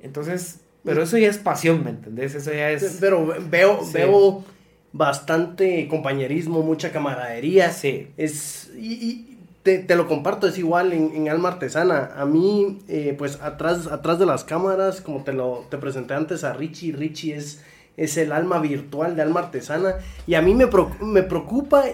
Entonces, 0.00 0.60
pero 0.84 1.02
eso 1.02 1.16
ya 1.18 1.28
es 1.28 1.38
pasión, 1.38 1.84
¿me 1.84 1.90
entendés? 1.90 2.34
Eso 2.34 2.52
ya 2.52 2.70
es... 2.70 2.98
Pero 3.00 3.34
veo, 3.48 3.80
veo 3.92 4.44
bastante 4.92 5.86
compañerismo, 5.88 6.62
mucha 6.62 6.90
camaradería. 6.90 7.70
Sí. 7.70 8.08
Es, 8.16 8.70
y, 8.76 9.38
te, 9.62 9.94
lo 9.94 10.08
comparto, 10.08 10.48
es 10.48 10.58
igual 10.58 10.92
en, 10.92 11.28
Alma 11.28 11.50
Artesana. 11.50 12.10
A 12.16 12.24
mí, 12.26 12.80
eh, 12.88 13.14
pues 13.16 13.40
atrás, 13.40 13.86
atrás 13.86 14.18
de 14.18 14.26
las 14.26 14.44
cámaras, 14.44 15.00
como 15.00 15.22
te 15.22 15.32
lo 15.32 15.66
te 15.70 15.78
presenté 15.78 16.14
antes 16.14 16.42
a 16.42 16.52
Richie, 16.52 16.92
Richie 16.92 17.36
es, 17.36 17.62
es 17.96 18.16
el 18.16 18.32
alma 18.32 18.58
virtual 18.58 19.14
de 19.14 19.22
Alma 19.22 19.40
Artesana. 19.40 19.96
Y 20.26 20.34
a 20.34 20.42
mí 20.42 20.54
me, 20.54 20.68
me 21.00 21.22
preocupa 21.22 21.84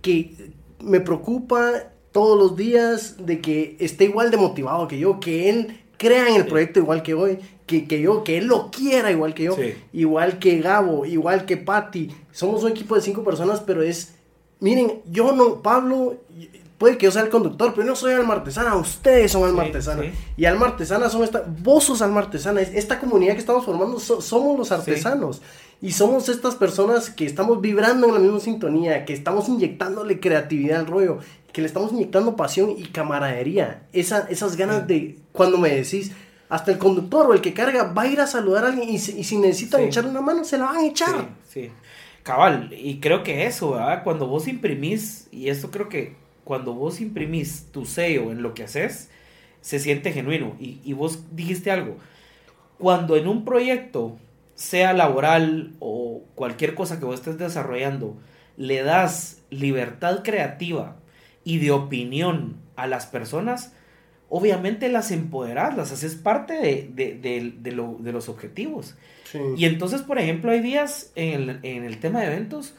que 0.00 0.34
me 0.80 1.00
preocupa 1.00 1.90
todos 2.10 2.38
los 2.38 2.56
días 2.56 3.16
de 3.24 3.40
que 3.40 3.76
esté 3.78 4.04
igual 4.04 4.30
de 4.30 4.38
motivado 4.38 4.88
que 4.88 4.98
yo, 4.98 5.20
que 5.20 5.50
él 5.50 5.80
crea 6.00 6.30
en 6.30 6.36
el 6.36 6.46
proyecto 6.46 6.80
igual 6.80 7.02
que 7.02 7.12
hoy, 7.12 7.38
que, 7.66 7.86
que, 7.86 8.00
yo, 8.00 8.24
que 8.24 8.38
él 8.38 8.46
lo 8.46 8.70
quiera 8.70 9.10
igual 9.10 9.34
que 9.34 9.44
yo, 9.44 9.56
igual 9.92 10.38
que 10.38 10.58
Gabo, 10.58 11.04
igual 11.04 11.44
que 11.44 11.58
Patty. 11.58 12.10
Somos 12.32 12.64
un 12.64 12.70
equipo 12.70 12.94
de 12.94 13.02
cinco 13.02 13.22
personas, 13.22 13.60
pero 13.60 13.82
es, 13.82 14.14
miren, 14.60 15.02
yo 15.04 15.32
no, 15.32 15.60
Pablo, 15.60 16.16
puede 16.78 16.96
que 16.96 17.04
yo 17.04 17.12
sea 17.12 17.20
el 17.20 17.28
conductor, 17.28 17.74
pero 17.74 17.86
no 17.86 17.94
soy 17.96 18.14
alma 18.14 18.32
artesana, 18.32 18.76
ustedes 18.76 19.30
son 19.30 19.44
alma 19.44 19.64
artesana. 19.64 20.04
Y 20.38 20.46
alma 20.46 20.68
artesana 20.68 21.10
son 21.10 21.22
esta, 21.22 21.44
vos 21.46 21.84
sos 21.84 22.00
alma 22.00 22.20
artesana, 22.20 22.62
esta 22.62 22.98
comunidad 22.98 23.34
que 23.34 23.40
estamos 23.40 23.66
formando 23.66 24.00
somos 24.00 24.58
los 24.58 24.72
artesanos. 24.72 25.42
Y 25.82 25.92
somos 25.92 26.28
estas 26.28 26.56
personas 26.56 27.08
que 27.08 27.24
estamos 27.24 27.60
vibrando 27.60 28.06
en 28.06 28.14
la 28.14 28.20
misma 28.20 28.40
sintonía, 28.40 29.04
que 29.04 29.14
estamos 29.14 29.48
inyectándole 29.48 30.20
creatividad 30.20 30.80
al 30.80 30.86
rollo, 30.86 31.18
que 31.52 31.60
le 31.60 31.66
estamos 31.66 31.92
inyectando 31.92 32.36
pasión 32.36 32.74
y 32.76 32.84
camaradería. 32.84 33.82
Esa, 33.92 34.26
esas 34.28 34.56
ganas 34.56 34.86
de, 34.86 35.18
cuando 35.32 35.58
me 35.58 35.70
decís, 35.70 36.12
hasta 36.48 36.72
el 36.72 36.78
conductor 36.78 37.26
o 37.26 37.32
el 37.32 37.40
que 37.40 37.54
carga 37.54 37.92
va 37.92 38.02
a 38.02 38.08
ir 38.08 38.20
a 38.20 38.26
saludar 38.26 38.64
a 38.64 38.68
alguien 38.68 38.88
y, 38.88 38.98
si 38.98 39.38
necesitan 39.38 39.82
echarle 39.82 40.10
una 40.10 40.20
mano, 40.20 40.44
se 40.44 40.58
la 40.58 40.66
van 40.66 40.76
a 40.76 40.86
echar. 40.86 41.28
Sí, 41.48 41.70
cabal. 42.22 42.72
Y 42.76 42.98
creo 42.98 43.22
que 43.22 43.46
eso, 43.46 43.72
¿verdad? 43.72 44.02
Cuando 44.02 44.26
vos 44.26 44.48
imprimís, 44.48 45.28
y 45.30 45.48
esto 45.48 45.70
creo 45.70 45.88
que 45.88 46.16
cuando 46.44 46.74
vos 46.74 47.00
imprimís 47.00 47.66
tu 47.70 47.84
sello 47.84 48.32
en 48.32 48.42
lo 48.42 48.54
que 48.54 48.64
haces, 48.64 49.10
se 49.60 49.78
siente 49.78 50.12
genuino. 50.12 50.56
Y, 50.58 50.92
vos 50.92 51.20
dijiste 51.32 51.70
algo. 51.70 51.96
Cuando 52.78 53.16
en 53.16 53.28
un 53.28 53.44
proyecto, 53.44 54.18
sea 54.54 54.92
laboral 54.92 55.74
o 55.78 56.22
cualquier 56.34 56.74
cosa 56.74 56.98
que 56.98 57.04
vos 57.04 57.16
estés 57.16 57.38
desarrollando, 57.38 58.16
le 58.56 58.82
das 58.82 59.42
libertad 59.50 60.22
creativa 60.22 60.96
y 61.50 61.58
de 61.58 61.72
opinión 61.72 62.60
a 62.76 62.86
las 62.86 63.06
personas, 63.06 63.72
obviamente 64.28 64.88
las 64.88 65.10
empoderas, 65.10 65.76
las 65.76 65.90
haces 65.90 66.14
parte 66.14 66.54
de, 66.54 68.12
los 68.12 68.28
objetivos. 68.28 68.94
Y 69.56 69.64
entonces, 69.64 70.02
por 70.02 70.20
ejemplo, 70.20 70.52
hay 70.52 70.60
días 70.60 71.10
en 71.16 71.50
el, 71.50 71.58
en 71.64 71.82
el 71.82 71.98
tema 71.98 72.20
de 72.20 72.28
eventos, 72.28 72.76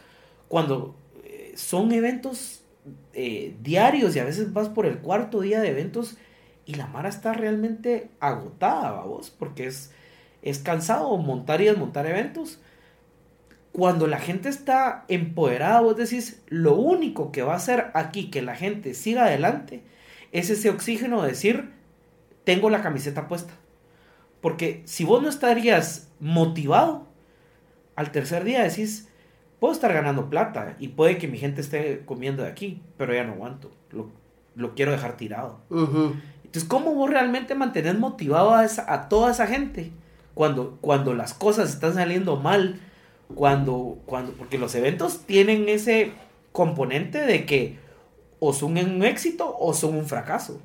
cuando 0.47 0.95
eh, 1.25 1.51
son 1.57 1.91
eventos 1.91 2.63
eh, 3.13 3.57
diarios 3.61 4.15
y 4.15 4.19
a 4.19 4.23
veces 4.23 4.53
vas 4.53 4.69
por 4.69 4.85
el 4.85 4.99
cuarto 4.99 5.41
día 5.41 5.59
de 5.59 5.71
eventos 5.71 6.15
y 6.65 6.75
la 6.75 6.87
Mara 6.87 7.09
está 7.09 7.33
realmente 7.33 8.09
agotada, 8.21 8.91
vamos, 8.91 9.31
porque 9.31 9.67
es, 9.67 9.91
es 10.43 10.59
cansado 10.59 11.17
montar 11.17 11.59
y 11.59 11.65
desmontar 11.65 12.05
eventos. 12.07 12.61
Cuando 13.71 14.07
la 14.07 14.19
gente 14.19 14.49
está 14.49 15.05
empoderada, 15.07 15.81
vos 15.81 15.95
decís, 15.95 16.41
lo 16.47 16.75
único 16.75 17.31
que 17.31 17.41
va 17.41 17.53
a 17.53 17.57
hacer 17.57 17.91
aquí 17.93 18.29
que 18.29 18.41
la 18.41 18.55
gente 18.55 18.93
siga 18.93 19.25
adelante 19.25 19.83
es 20.31 20.49
ese 20.49 20.69
oxígeno 20.69 21.21
de 21.21 21.29
decir, 21.29 21.71
tengo 22.43 22.69
la 22.69 22.81
camiseta 22.81 23.27
puesta. 23.27 23.53
Porque 24.41 24.81
si 24.85 25.03
vos 25.03 25.21
no 25.21 25.29
estarías 25.29 26.09
motivado, 26.19 27.07
al 27.95 28.11
tercer 28.11 28.43
día 28.43 28.63
decís, 28.63 29.07
puedo 29.59 29.73
estar 29.73 29.93
ganando 29.93 30.29
plata 30.29 30.75
y 30.79 30.89
puede 30.89 31.17
que 31.17 31.27
mi 31.27 31.37
gente 31.37 31.61
esté 31.61 32.03
comiendo 32.05 32.43
de 32.43 32.49
aquí, 32.49 32.81
pero 32.97 33.13
ya 33.13 33.23
no 33.23 33.33
aguanto, 33.33 33.71
lo, 34.55 34.75
quiero 34.75 34.91
dejar 34.91 35.15
tirado. 35.17 35.61
Entonces, 35.69 36.65
¿cómo 36.67 36.93
vos 36.95 37.09
realmente 37.09 37.55
mantenés 37.55 37.97
motivado 37.97 38.53
a, 38.53 38.65
a 38.87 39.07
toda 39.07 39.31
esa 39.31 39.47
gente 39.47 39.91
cuando, 40.33 40.77
cuando 40.81 41.13
las 41.13 41.33
cosas 41.33 41.69
están 41.69 41.93
saliendo 41.93 42.35
mal? 42.37 42.79
Cuando, 43.35 43.99
cuando, 44.05 44.33
porque 44.33 44.57
los 44.57 44.75
eventos 44.75 45.25
tienen 45.25 45.69
ese 45.69 46.11
componente 46.51 47.19
de 47.19 47.45
que 47.45 47.79
o 48.39 48.53
son 48.53 48.77
un 48.77 49.03
éxito 49.03 49.55
o 49.59 49.73
son 49.73 49.95
un 49.95 50.05
fracaso. 50.05 50.61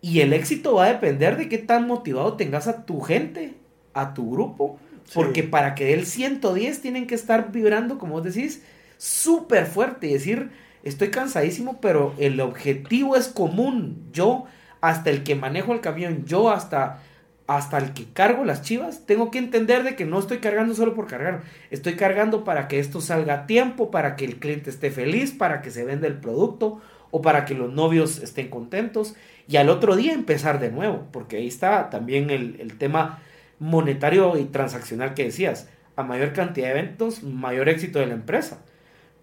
Y 0.00 0.20
el 0.20 0.32
éxito 0.32 0.74
va 0.74 0.86
a 0.86 0.92
depender 0.92 1.36
de 1.36 1.48
qué 1.48 1.58
tan 1.58 1.86
motivado 1.86 2.34
tengas 2.34 2.66
a 2.68 2.84
tu 2.84 3.00
gente, 3.00 3.54
a 3.94 4.14
tu 4.14 4.30
grupo, 4.30 4.78
porque 5.12 5.42
para 5.42 5.74
que 5.74 5.86
dé 5.86 5.94
el 5.94 6.06
110 6.06 6.80
tienen 6.80 7.06
que 7.06 7.14
estar 7.14 7.50
vibrando, 7.52 7.98
como 7.98 8.14
vos 8.14 8.24
decís, 8.24 8.62
súper 8.96 9.66
fuerte 9.66 10.06
y 10.06 10.12
decir, 10.12 10.50
estoy 10.82 11.10
cansadísimo, 11.10 11.80
pero 11.80 12.14
el 12.18 12.40
objetivo 12.40 13.16
es 13.16 13.28
común. 13.28 14.08
Yo, 14.12 14.44
hasta 14.80 15.10
el 15.10 15.24
que 15.24 15.34
manejo 15.34 15.72
el 15.72 15.80
camión, 15.80 16.24
yo 16.26 16.50
hasta, 16.50 17.02
hasta 17.48 17.78
el 17.78 17.94
que 17.94 18.04
cargo 18.04 18.44
las 18.44 18.62
chivas, 18.62 19.06
tengo 19.06 19.30
que 19.30 19.38
entender 19.38 19.82
de 19.82 19.96
que 19.96 20.04
no 20.04 20.18
estoy 20.18 20.38
cargando 20.38 20.74
solo 20.74 20.94
por 20.94 21.06
cargar, 21.06 21.42
estoy 21.70 21.96
cargando 21.96 22.44
para 22.44 22.68
que 22.68 22.78
esto 22.78 23.00
salga 23.00 23.34
a 23.34 23.46
tiempo, 23.46 23.90
para 23.90 24.16
que 24.16 24.26
el 24.26 24.36
cliente 24.36 24.68
esté 24.68 24.90
feliz, 24.90 25.32
para 25.32 25.62
que 25.62 25.70
se 25.70 25.82
venda 25.82 26.06
el 26.06 26.18
producto 26.18 26.80
o 27.10 27.22
para 27.22 27.46
que 27.46 27.54
los 27.54 27.72
novios 27.72 28.22
estén 28.22 28.48
contentos 28.48 29.16
y 29.48 29.56
al 29.56 29.70
otro 29.70 29.96
día 29.96 30.12
empezar 30.12 30.60
de 30.60 30.70
nuevo, 30.70 31.06
porque 31.10 31.38
ahí 31.38 31.48
está 31.48 31.88
también 31.88 32.28
el, 32.28 32.60
el 32.60 32.76
tema 32.76 33.20
monetario 33.58 34.36
y 34.36 34.44
transaccional 34.44 35.14
que 35.14 35.24
decías. 35.24 35.70
A 35.96 36.02
mayor 36.02 36.32
cantidad 36.34 36.68
de 36.68 36.78
eventos, 36.78 37.22
mayor 37.22 37.68
éxito 37.68 37.98
de 37.98 38.06
la 38.06 38.14
empresa. 38.14 38.62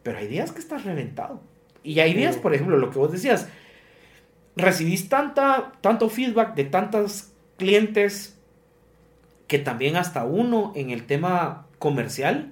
Pero 0.03 0.17
hay 0.17 0.27
días 0.27 0.51
que 0.51 0.59
estás 0.59 0.83
reventado. 0.83 1.41
Y 1.83 1.99
hay 1.99 2.13
días, 2.13 2.35
por 2.37 2.53
ejemplo, 2.53 2.75
lo 2.77 2.89
que 2.89 2.99
vos 2.99 3.11
decías, 3.11 3.47
recibís 4.57 5.07
tanta, 5.07 5.73
tanto 5.79 6.09
feedback 6.09 6.55
de 6.55 6.65
tantos 6.65 7.31
clientes 7.57 8.37
que 9.47 9.59
también 9.59 9.95
hasta 9.95 10.25
uno 10.25 10.73
en 10.75 10.89
el 10.89 11.05
tema 11.05 11.67
comercial 11.79 12.51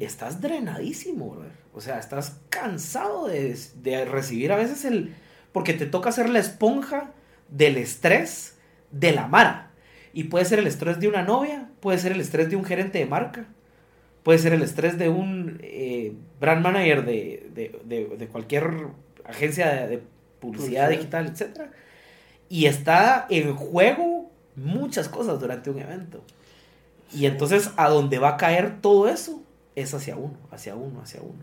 estás 0.00 0.40
drenadísimo, 0.40 1.36
o 1.72 1.80
sea, 1.80 1.98
estás 1.98 2.40
cansado 2.48 3.28
de, 3.28 3.56
de, 3.82 4.04
recibir 4.04 4.50
a 4.52 4.56
veces 4.56 4.84
el... 4.84 5.14
porque 5.52 5.72
te 5.72 5.86
toca 5.86 6.10
ser 6.10 6.28
la 6.28 6.40
esponja 6.40 7.12
del 7.48 7.76
estrés 7.76 8.56
de 8.90 9.12
la 9.12 9.28
mara. 9.28 9.70
Y 10.12 10.24
puede 10.24 10.44
ser 10.44 10.58
el 10.58 10.66
estrés 10.66 10.98
de 10.98 11.06
una 11.06 11.22
novia, 11.22 11.68
puede 11.80 11.98
ser 11.98 12.12
el 12.12 12.20
estrés 12.20 12.50
de 12.50 12.56
un 12.56 12.64
gerente 12.64 12.98
de 12.98 13.06
marca, 13.06 13.46
puede 14.22 14.38
ser 14.38 14.52
el 14.52 14.62
estrés 14.62 14.98
de 14.98 15.08
un 15.08 15.60
eh, 15.62 16.12
brand 16.40 16.62
manager 16.62 17.04
de, 17.04 18.28
cualquier 18.32 18.88
agencia 19.24 19.86
de, 19.86 20.02
publicidad 20.40 20.90
digital, 20.90 21.26
etc. 21.26 21.70
Y 22.48 22.66
está 22.66 23.26
en 23.28 23.54
juego 23.54 24.30
muchas 24.56 25.08
cosas 25.08 25.38
durante 25.40 25.70
un 25.70 25.78
evento. 25.78 26.22
Y 27.12 27.26
entonces 27.26 27.70
a 27.76 27.88
donde 27.88 28.18
va 28.18 28.30
a 28.30 28.36
caer 28.36 28.80
todo 28.80 29.08
eso 29.08 29.42
es 29.74 29.94
hacia 29.94 30.16
uno, 30.16 30.36
hacia 30.50 30.74
uno, 30.74 31.00
hacia 31.00 31.20
uno. 31.20 31.38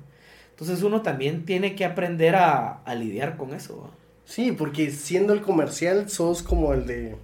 Entonces 0.52 0.84
uno 0.84 1.02
también 1.02 1.46
tiene 1.46 1.76
que 1.76 1.86
aprender 1.86 2.36
a, 2.36 2.82
lidiar 2.96 3.36
con 3.38 3.54
eso. 3.54 3.90
Sí, 4.26 4.52
porque 4.52 4.92
siendo 4.92 5.34
el 5.34 5.42
comercial 5.42 6.10
sos 6.10 6.44
como 6.44 6.74
el 6.74 6.88
de 6.88 7.16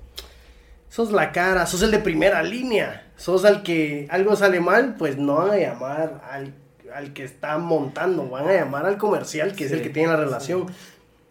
sos 0.90 1.12
la 1.12 1.32
cara, 1.32 1.66
sos 1.66 1.82
el 1.82 1.92
de 1.92 2.00
primera 2.00 2.44
línea, 2.44 3.10
sos 3.16 3.46
al 3.46 3.64
que 3.64 4.08
algo 4.10 4.36
sale 4.36 4.60
mal, 4.60 4.96
pues 4.98 5.18
no 5.18 5.36
van 5.36 5.52
a 5.52 5.58
llamar 5.58 6.22
al, 6.30 7.14
que 7.14 7.24
está 7.24 7.58
montando, 7.58 8.30
van 8.30 8.50
a 8.50 8.54
llamar 8.54 8.86
al 8.86 8.98
comercial, 8.98 9.56
que 9.56 9.66
es 9.66 9.72
el 9.72 9.82
que 9.82 9.90
tiene 9.90 10.10
la 10.10 10.18
relación. 10.18 10.66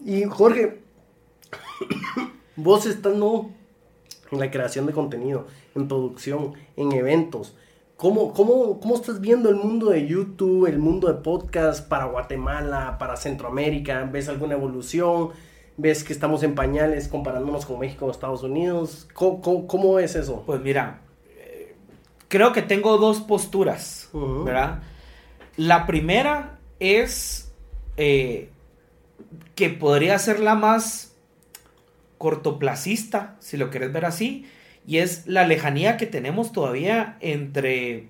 Y 0.02 0.24
Jorge, 0.24 0.78
vos 2.62 2.86
estando 2.86 3.50
en 4.30 4.38
la 4.38 4.50
creación 4.50 4.86
de 4.86 4.92
contenido, 4.92 5.46
en 5.74 5.88
producción, 5.88 6.54
en 6.76 6.92
eventos, 6.92 7.56
¿Cómo, 7.96 8.32
cómo, 8.32 8.80
¿Cómo 8.80 8.94
estás 8.94 9.20
viendo 9.20 9.50
el 9.50 9.56
mundo 9.56 9.90
de 9.90 10.06
YouTube, 10.06 10.64
el 10.64 10.78
mundo 10.78 11.06
de 11.08 11.20
podcast 11.20 11.86
para 11.86 12.06
Guatemala, 12.06 12.96
para 12.98 13.14
Centroamérica? 13.14 14.08
¿Ves 14.10 14.30
alguna 14.30 14.54
evolución? 14.54 15.32
ves 15.80 16.04
que 16.04 16.12
estamos 16.12 16.42
en 16.42 16.54
pañales 16.54 17.08
comparándonos 17.08 17.64
con 17.64 17.78
México 17.78 18.06
o 18.06 18.10
Estados 18.10 18.42
Unidos. 18.42 19.08
¿Cómo, 19.14 19.98
es 19.98 20.14
eso? 20.14 20.42
Pues 20.46 20.60
mira, 20.60 21.00
eh, 21.36 21.74
creo 22.28 22.52
que 22.52 22.62
tengo 22.62 22.98
dos 22.98 23.20
posturas. 23.20 24.08
¿verdad? 24.12 24.82
La 25.56 25.86
primera 25.86 26.58
es 26.78 27.52
eh, 27.96 28.50
que 29.54 29.70
podría 29.70 30.18
ser 30.18 30.40
la 30.40 30.54
más 30.54 31.09
cortoplacista, 32.20 33.36
si 33.40 33.56
lo 33.56 33.70
querés 33.70 33.92
ver 33.94 34.04
así, 34.04 34.46
y 34.86 34.98
es 34.98 35.26
la 35.26 35.46
lejanía 35.46 35.96
que 35.96 36.04
tenemos 36.06 36.52
todavía 36.52 37.16
entre 37.20 38.08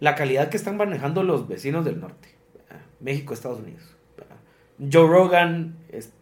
la 0.00 0.16
calidad 0.16 0.48
que 0.48 0.56
están 0.56 0.76
manejando 0.76 1.22
los 1.22 1.46
vecinos 1.46 1.84
del 1.84 2.00
norte, 2.00 2.28
¿verdad? 2.54 2.84
México, 2.98 3.32
Estados 3.32 3.60
Unidos. 3.60 3.84
¿verdad? 4.16 4.36
Joe 4.92 5.06
Rogan 5.08 5.76
es 5.90 6.12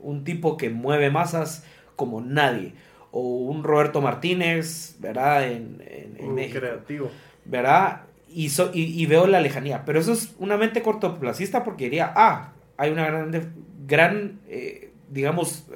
un 0.00 0.24
tipo 0.24 0.56
que 0.56 0.68
mueve 0.68 1.10
masas 1.10 1.64
como 1.94 2.20
nadie, 2.20 2.72
o 3.12 3.20
un 3.20 3.62
Roberto 3.62 4.00
Martínez, 4.00 4.96
¿verdad? 4.98 5.44
En, 5.50 5.80
en- 5.86 6.16
en 6.18 6.34
México. 6.34 6.58
creativo. 6.58 7.10
¿verdad? 7.44 8.02
Y, 8.28 8.48
so- 8.50 8.72
y, 8.74 8.82
y 9.00 9.06
veo 9.06 9.26
la 9.28 9.40
lejanía. 9.40 9.84
Pero 9.84 10.00
eso 10.00 10.12
es 10.12 10.34
una 10.40 10.56
mente 10.56 10.82
cortoplacista 10.82 11.62
porque 11.64 11.84
diría, 11.84 12.12
ah, 12.16 12.52
hay 12.76 12.90
una 12.90 13.06
gran, 13.06 13.52
gran 13.86 14.40
eh, 14.48 14.90
digamos, 15.10 15.66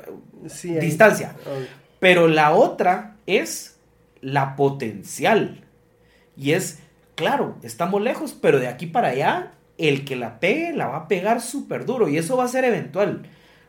Sí, 0.48 0.74
distancia. 0.74 1.34
Pero 2.00 2.28
la 2.28 2.52
otra 2.52 3.16
es 3.26 3.78
la 4.20 4.56
potencial. 4.56 5.64
Y 6.36 6.52
es, 6.52 6.80
claro, 7.14 7.56
estamos 7.62 8.02
lejos, 8.02 8.36
pero 8.40 8.58
de 8.58 8.68
aquí 8.68 8.86
para 8.86 9.08
allá, 9.08 9.52
el 9.78 10.04
que 10.04 10.16
la 10.16 10.40
pegue 10.40 10.72
la 10.72 10.88
va 10.88 10.96
a 10.96 11.08
pegar 11.08 11.40
súper 11.40 11.84
duro. 11.84 12.08
Y 12.08 12.18
eso 12.18 12.36
va 12.36 12.44
a 12.44 12.48
ser 12.48 12.64
eventual. 12.64 13.22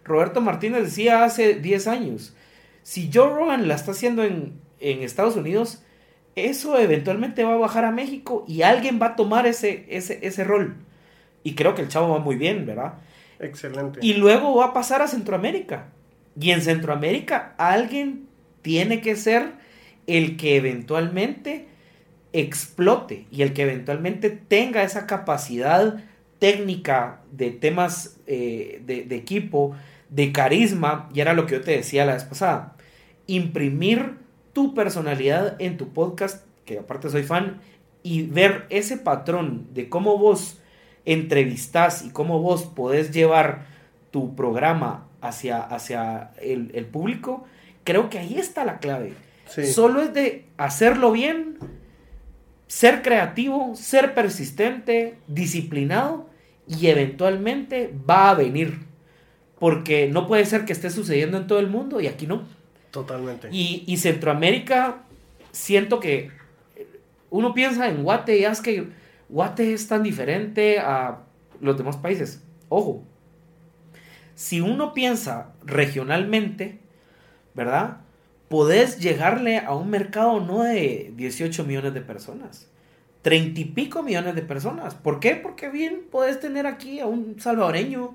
Roberto 0.03 0.41
Martínez 0.41 0.83
decía 0.83 1.23
hace 1.23 1.55
10 1.55 1.87
años, 1.87 2.35
si 2.81 3.09
Joe 3.13 3.29
Rogan 3.29 3.67
la 3.67 3.75
está 3.75 3.91
haciendo 3.91 4.23
en, 4.23 4.59
en 4.79 5.01
Estados 5.01 5.35
Unidos, 5.35 5.81
eso 6.35 6.77
eventualmente 6.77 7.43
va 7.43 7.53
a 7.53 7.57
bajar 7.57 7.85
a 7.85 7.91
México 7.91 8.43
y 8.47 8.63
alguien 8.63 8.99
va 9.01 9.07
a 9.07 9.15
tomar 9.15 9.45
ese, 9.45 9.85
ese, 9.89 10.19
ese 10.23 10.43
rol. 10.43 10.75
Y 11.43 11.55
creo 11.55 11.75
que 11.75 11.81
el 11.83 11.87
chavo 11.89 12.09
va 12.09 12.19
muy 12.19 12.35
bien, 12.35 12.65
¿verdad? 12.65 12.95
Excelente. 13.43 13.99
Y 14.01 14.13
luego 14.13 14.55
va 14.55 14.65
a 14.67 14.73
pasar 14.73 15.01
a 15.01 15.07
Centroamérica. 15.07 15.89
Y 16.39 16.51
en 16.51 16.61
Centroamérica 16.61 17.53
alguien 17.57 18.27
tiene 18.61 19.01
que 19.01 19.15
ser 19.15 19.51
el 20.07 20.37
que 20.37 20.55
eventualmente 20.55 21.67
explote 22.31 23.27
y 23.31 23.43
el 23.43 23.53
que 23.53 23.63
eventualmente 23.63 24.29
tenga 24.31 24.83
esa 24.83 25.05
capacidad 25.05 26.03
técnica 26.39 27.21
de 27.31 27.51
temas 27.51 28.17
eh, 28.25 28.81
de, 28.85 29.03
de 29.03 29.15
equipo, 29.15 29.75
de 30.09 30.31
carisma, 30.31 31.09
y 31.13 31.21
era 31.21 31.33
lo 31.33 31.45
que 31.45 31.53
yo 31.55 31.61
te 31.61 31.71
decía 31.71 32.05
la 32.05 32.13
vez 32.13 32.23
pasada, 32.23 32.75
imprimir 33.27 34.17
tu 34.51 34.73
personalidad 34.73 35.55
en 35.59 35.77
tu 35.77 35.93
podcast, 35.93 36.45
que 36.65 36.79
aparte 36.79 37.09
soy 37.09 37.23
fan, 37.23 37.61
y 38.03 38.23
ver 38.23 38.65
ese 38.69 38.97
patrón 38.97 39.67
de 39.73 39.89
cómo 39.89 40.17
vos 40.17 40.59
entrevistas 41.05 42.03
y 42.05 42.09
cómo 42.11 42.39
vos 42.39 42.63
podés 42.63 43.11
llevar 43.11 43.65
tu 44.11 44.35
programa 44.35 45.07
hacia, 45.21 45.61
hacia 45.61 46.31
el, 46.41 46.71
el 46.73 46.85
público, 46.85 47.45
creo 47.83 48.09
que 48.09 48.19
ahí 48.19 48.37
está 48.37 48.63
la 48.65 48.79
clave. 48.79 49.13
Sí. 49.47 49.65
Solo 49.65 50.01
es 50.01 50.13
de 50.13 50.45
hacerlo 50.57 51.11
bien, 51.11 51.57
ser 52.67 53.01
creativo, 53.01 53.75
ser 53.75 54.13
persistente, 54.13 55.15
disciplinado 55.27 56.29
y 56.67 56.87
eventualmente 56.87 57.93
va 58.09 58.29
a 58.29 58.33
venir. 58.35 58.79
Porque 59.59 60.07
no 60.07 60.27
puede 60.27 60.45
ser 60.45 60.65
que 60.65 60.73
esté 60.73 60.89
sucediendo 60.89 61.37
en 61.37 61.47
todo 61.47 61.59
el 61.59 61.67
mundo 61.67 62.01
y 62.01 62.07
aquí 62.07 62.27
no. 62.27 62.43
Totalmente. 62.91 63.47
Y, 63.51 63.83
y 63.87 63.97
Centroamérica, 63.97 65.03
siento 65.51 65.99
que 65.99 66.31
uno 67.29 67.53
piensa 67.53 67.87
en 67.87 68.03
Guate 68.03 68.37
y 68.37 68.45
es 68.45 68.61
que 68.61 68.87
Guate 69.33 69.73
es 69.73 69.87
tan 69.87 70.03
diferente 70.03 70.77
a 70.77 71.21
los 71.59 71.75
demás 71.75 71.97
países. 71.97 72.43
Ojo, 72.69 73.03
si 74.35 74.61
uno 74.61 74.93
piensa 74.93 75.53
regionalmente, 75.65 76.77
¿verdad? 77.55 77.97
Podés 78.47 78.99
llegarle 78.99 79.57
a 79.57 79.73
un 79.73 79.89
mercado 79.89 80.39
no 80.39 80.61
de 80.61 81.11
18 81.15 81.63
millones 81.63 81.95
de 81.95 82.01
personas, 82.01 82.69
30 83.23 83.59
y 83.59 83.65
pico 83.65 84.03
millones 84.03 84.35
de 84.35 84.43
personas. 84.43 84.93
¿Por 84.93 85.19
qué? 85.19 85.35
Porque 85.35 85.67
bien 85.69 86.03
podés 86.11 86.39
tener 86.39 86.67
aquí 86.67 86.99
a 86.99 87.07
un 87.07 87.39
salvadoreño, 87.39 88.13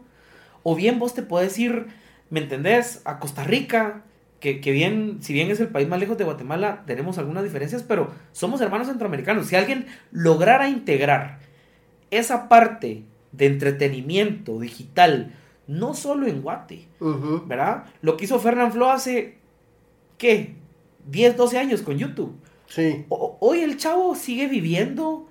o 0.63 0.77
bien 0.77 1.01
vos 1.01 1.15
te 1.15 1.23
podés 1.25 1.59
ir, 1.59 1.89
¿me 2.31 2.39
entendés? 2.39 3.03
A 3.05 3.19
Costa 3.19 3.43
Rica, 3.43 4.05
que, 4.41 4.61
que 4.61 4.71
bien, 4.73 5.19
si 5.21 5.33
bien 5.33 5.51
es 5.51 5.61
el 5.61 5.69
país 5.69 5.89
más 5.89 5.99
lejos 6.01 6.17
de 6.19 6.25
Guatemala, 6.25 6.85
tenemos 6.87 7.19
algunas 7.19 7.43
diferencias, 7.45 7.83
pero 7.83 8.11
somos 8.33 8.61
hermanos 8.61 8.87
centroamericanos. 8.89 9.47
Si 9.47 9.57
alguien 9.57 9.87
lograra 10.13 10.69
integrar 10.69 11.41
esa 12.11 12.49
parte 12.49 13.03
de 13.33 13.47
entretenimiento 13.47 14.59
digital, 14.59 15.35
no 15.67 15.95
solo 15.95 16.27
en 16.27 16.41
Guate. 16.43 16.87
¿verdad? 17.47 17.85
Lo 18.01 18.17
que 18.17 18.25
hizo 18.25 18.39
Fernán 18.39 18.73
Flo 18.73 18.91
hace, 18.91 19.37
¿qué? 20.19 20.55
10, 21.11 21.37
12 21.37 21.59
años 21.59 21.83
con 21.83 21.99
YouTube. 21.99 22.37
Sí. 22.67 23.05
O- 23.09 23.37
hoy 23.41 23.61
el 23.61 23.77
chavo 23.77 24.15
sigue 24.15 24.47
viviendo 24.47 25.29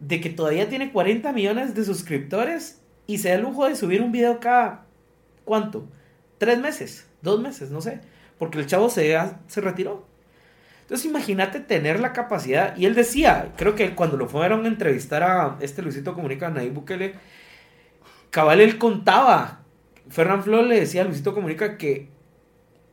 de 0.00 0.20
que 0.20 0.30
todavía 0.30 0.68
tiene 0.68 0.92
40 0.92 1.32
millones 1.32 1.74
de 1.74 1.84
suscriptores 1.84 2.80
y 3.06 3.18
se 3.18 3.28
da 3.30 3.34
el 3.36 3.42
lujo 3.42 3.66
de 3.68 3.76
subir 3.76 4.02
un 4.02 4.12
video 4.12 4.38
cada, 4.40 4.84
¿cuánto? 5.44 5.86
¿Tres 6.38 6.58
meses? 6.60 7.06
¿Dos 7.22 7.40
meses? 7.40 7.70
No 7.70 7.80
sé. 7.80 8.00
Porque 8.38 8.58
el 8.58 8.66
chavo 8.66 8.90
se, 8.90 9.16
se 9.46 9.60
retiró. 9.60 10.06
Entonces 10.82 11.06
imagínate 11.06 11.60
tener 11.60 12.00
la 12.00 12.12
capacidad. 12.12 12.76
Y 12.76 12.86
él 12.86 12.94
decía, 12.94 13.52
creo 13.56 13.74
que 13.74 13.94
cuando 13.94 14.16
lo 14.16 14.28
fueron 14.28 14.64
a 14.64 14.68
entrevistar 14.68 15.22
a 15.22 15.56
este 15.60 15.80
Luisito 15.82 16.14
Comunica, 16.14 16.48
a 16.48 16.50
Nayib 16.50 16.74
Bukele, 16.74 17.14
cabal 18.30 18.60
él 18.60 18.78
contaba. 18.78 19.60
Fernán 20.10 20.42
Flo 20.42 20.62
le 20.62 20.80
decía 20.80 21.02
a 21.02 21.04
Luisito 21.04 21.34
Comunica 21.34 21.78
que 21.78 22.08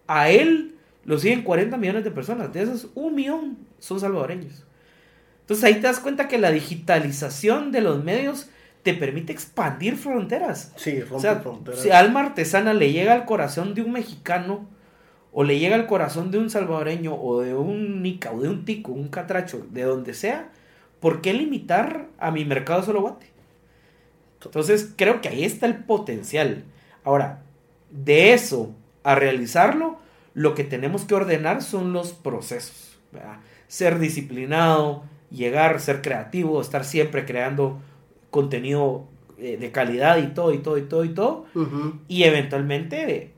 a 0.07 0.29
él 0.29 0.75
lo 1.03 1.17
siguen 1.17 1.43
40 1.43 1.75
millones 1.77 2.03
de 2.03 2.11
personas. 2.11 2.53
De 2.53 2.61
esos, 2.61 2.87
un 2.95 3.15
millón 3.15 3.57
son 3.79 3.99
salvadoreños. 3.99 4.65
Entonces 5.41 5.65
ahí 5.65 5.75
te 5.75 5.81
das 5.81 5.99
cuenta 5.99 6.27
que 6.29 6.37
la 6.37 6.51
digitalización 6.51 7.71
de 7.73 7.81
los 7.81 8.03
medios 8.03 8.49
te 8.83 8.93
permite 8.93 9.33
expandir 9.33 9.97
fronteras. 9.97 10.71
Sí, 10.77 11.01
rompe 11.01 11.15
O 11.15 11.19
sea, 11.19 11.35
fronteras. 11.41 11.81
si 11.81 11.91
alma 11.91 12.21
artesana 12.21 12.73
le 12.73 12.93
llega 12.93 13.13
al 13.13 13.25
corazón 13.25 13.73
de 13.73 13.81
un 13.81 13.91
mexicano, 13.91 14.69
o 15.31 15.43
le 15.43 15.59
llega 15.59 15.75
al 15.75 15.87
corazón 15.87 16.31
de 16.31 16.37
un 16.37 16.49
salvadoreño, 16.49 17.15
o 17.15 17.41
de 17.41 17.55
un 17.55 18.01
nica, 18.01 18.31
o 18.31 18.41
de 18.41 18.49
un 18.49 18.65
tico, 18.65 18.91
un 18.91 19.09
catracho, 19.09 19.65
de 19.69 19.83
donde 19.83 20.13
sea, 20.13 20.51
¿por 20.99 21.21
qué 21.21 21.33
limitar 21.33 22.07
a 22.17 22.31
mi 22.31 22.45
mercado 22.45 22.83
solo 22.83 23.01
guate? 23.01 23.27
Entonces 24.43 24.93
creo 24.95 25.21
que 25.21 25.29
ahí 25.29 25.43
está 25.43 25.67
el 25.67 25.83
potencial. 25.83 26.63
Ahora, 27.03 27.43
de 27.89 28.33
eso 28.33 28.71
a 29.03 29.15
realizarlo, 29.15 29.99
lo 30.33 30.55
que 30.55 30.63
tenemos 30.63 31.05
que 31.05 31.15
ordenar 31.15 31.61
son 31.61 31.93
los 31.93 32.11
procesos. 32.13 32.97
¿verdad? 33.11 33.37
Ser 33.67 33.99
disciplinado, 33.99 35.03
llegar, 35.29 35.79
ser 35.79 36.01
creativo, 36.01 36.61
estar 36.61 36.85
siempre 36.85 37.25
creando 37.25 37.79
contenido 38.29 39.05
eh, 39.37 39.57
de 39.57 39.71
calidad 39.71 40.17
y 40.17 40.27
todo, 40.27 40.53
y 40.53 40.59
todo, 40.59 40.77
y 40.77 40.83
todo, 40.83 41.03
y 41.03 41.09
todo. 41.09 41.45
Y 42.07 42.23
eventualmente, 42.23 43.33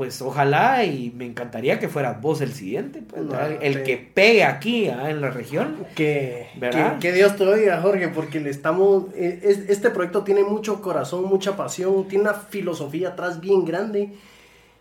pues 0.00 0.22
ojalá 0.22 0.82
y 0.86 1.10
me 1.14 1.26
encantaría 1.26 1.78
que 1.78 1.90
fueras 1.90 2.22
vos 2.22 2.40
el 2.40 2.54
siguiente, 2.54 3.02
pues, 3.06 3.22
el 3.60 3.74
sí. 3.74 3.82
que 3.82 3.98
pegue 3.98 4.44
aquí 4.44 4.88
ah, 4.88 5.10
en 5.10 5.20
la 5.20 5.28
región. 5.28 5.76
Que, 5.94 6.46
que, 6.58 6.92
que 7.00 7.12
Dios 7.12 7.36
te 7.36 7.44
oiga, 7.44 7.82
Jorge, 7.82 8.08
porque 8.08 8.40
le 8.40 8.48
estamos. 8.48 9.12
es- 9.14 9.68
Este 9.68 9.90
proyecto 9.90 10.24
tiene 10.24 10.42
mucho 10.42 10.80
corazón, 10.80 11.24
mucha 11.26 11.54
pasión, 11.54 12.08
tiene 12.08 12.22
una 12.24 12.32
filosofía 12.32 13.10
atrás 13.10 13.42
bien 13.42 13.66
grande. 13.66 14.14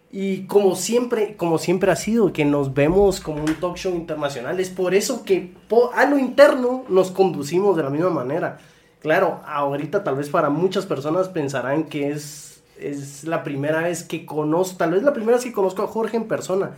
Y 0.10 0.44
como 0.48 0.78
siempre, 0.78 1.36
como 1.36 1.58
siempre 1.58 1.92
ha 1.92 1.98
sido, 1.98 2.32
que 2.32 2.46
nos 2.46 2.74
vemos 2.74 3.20
como 3.20 3.44
un 3.44 3.56
talk 3.56 3.76
show 3.76 3.94
internacional, 3.94 4.58
es 4.62 4.70
por 4.70 4.96
eso 4.96 5.26
que 5.26 5.52
po- 5.68 5.92
a 5.94 6.06
lo 6.06 6.18
interno 6.18 6.86
nos 6.88 7.12
conducimos 7.12 7.76
de 7.76 7.84
la 7.84 7.90
misma 7.90 8.10
manera. 8.10 8.58
Claro, 9.02 9.42
ahorita 9.46 10.06
tal 10.06 10.16
vez 10.16 10.30
para 10.30 10.50
muchas 10.50 10.86
personas 10.86 11.28
pensarán 11.28 11.84
que 11.84 12.10
es, 12.12 12.59
es 12.82 13.24
la 13.26 13.44
primera 13.44 13.82
vez 13.82 14.04
que 14.04 14.26
conozco, 14.26 14.78
tal 14.78 14.92
vez 14.92 15.04
la 15.04 15.14
primera 15.14 15.38
vez 15.38 15.46
que 15.46 15.52
conozco 15.54 15.84
a 15.84 15.88
Jorge 15.88 16.18
en 16.18 16.28
persona, 16.28 16.72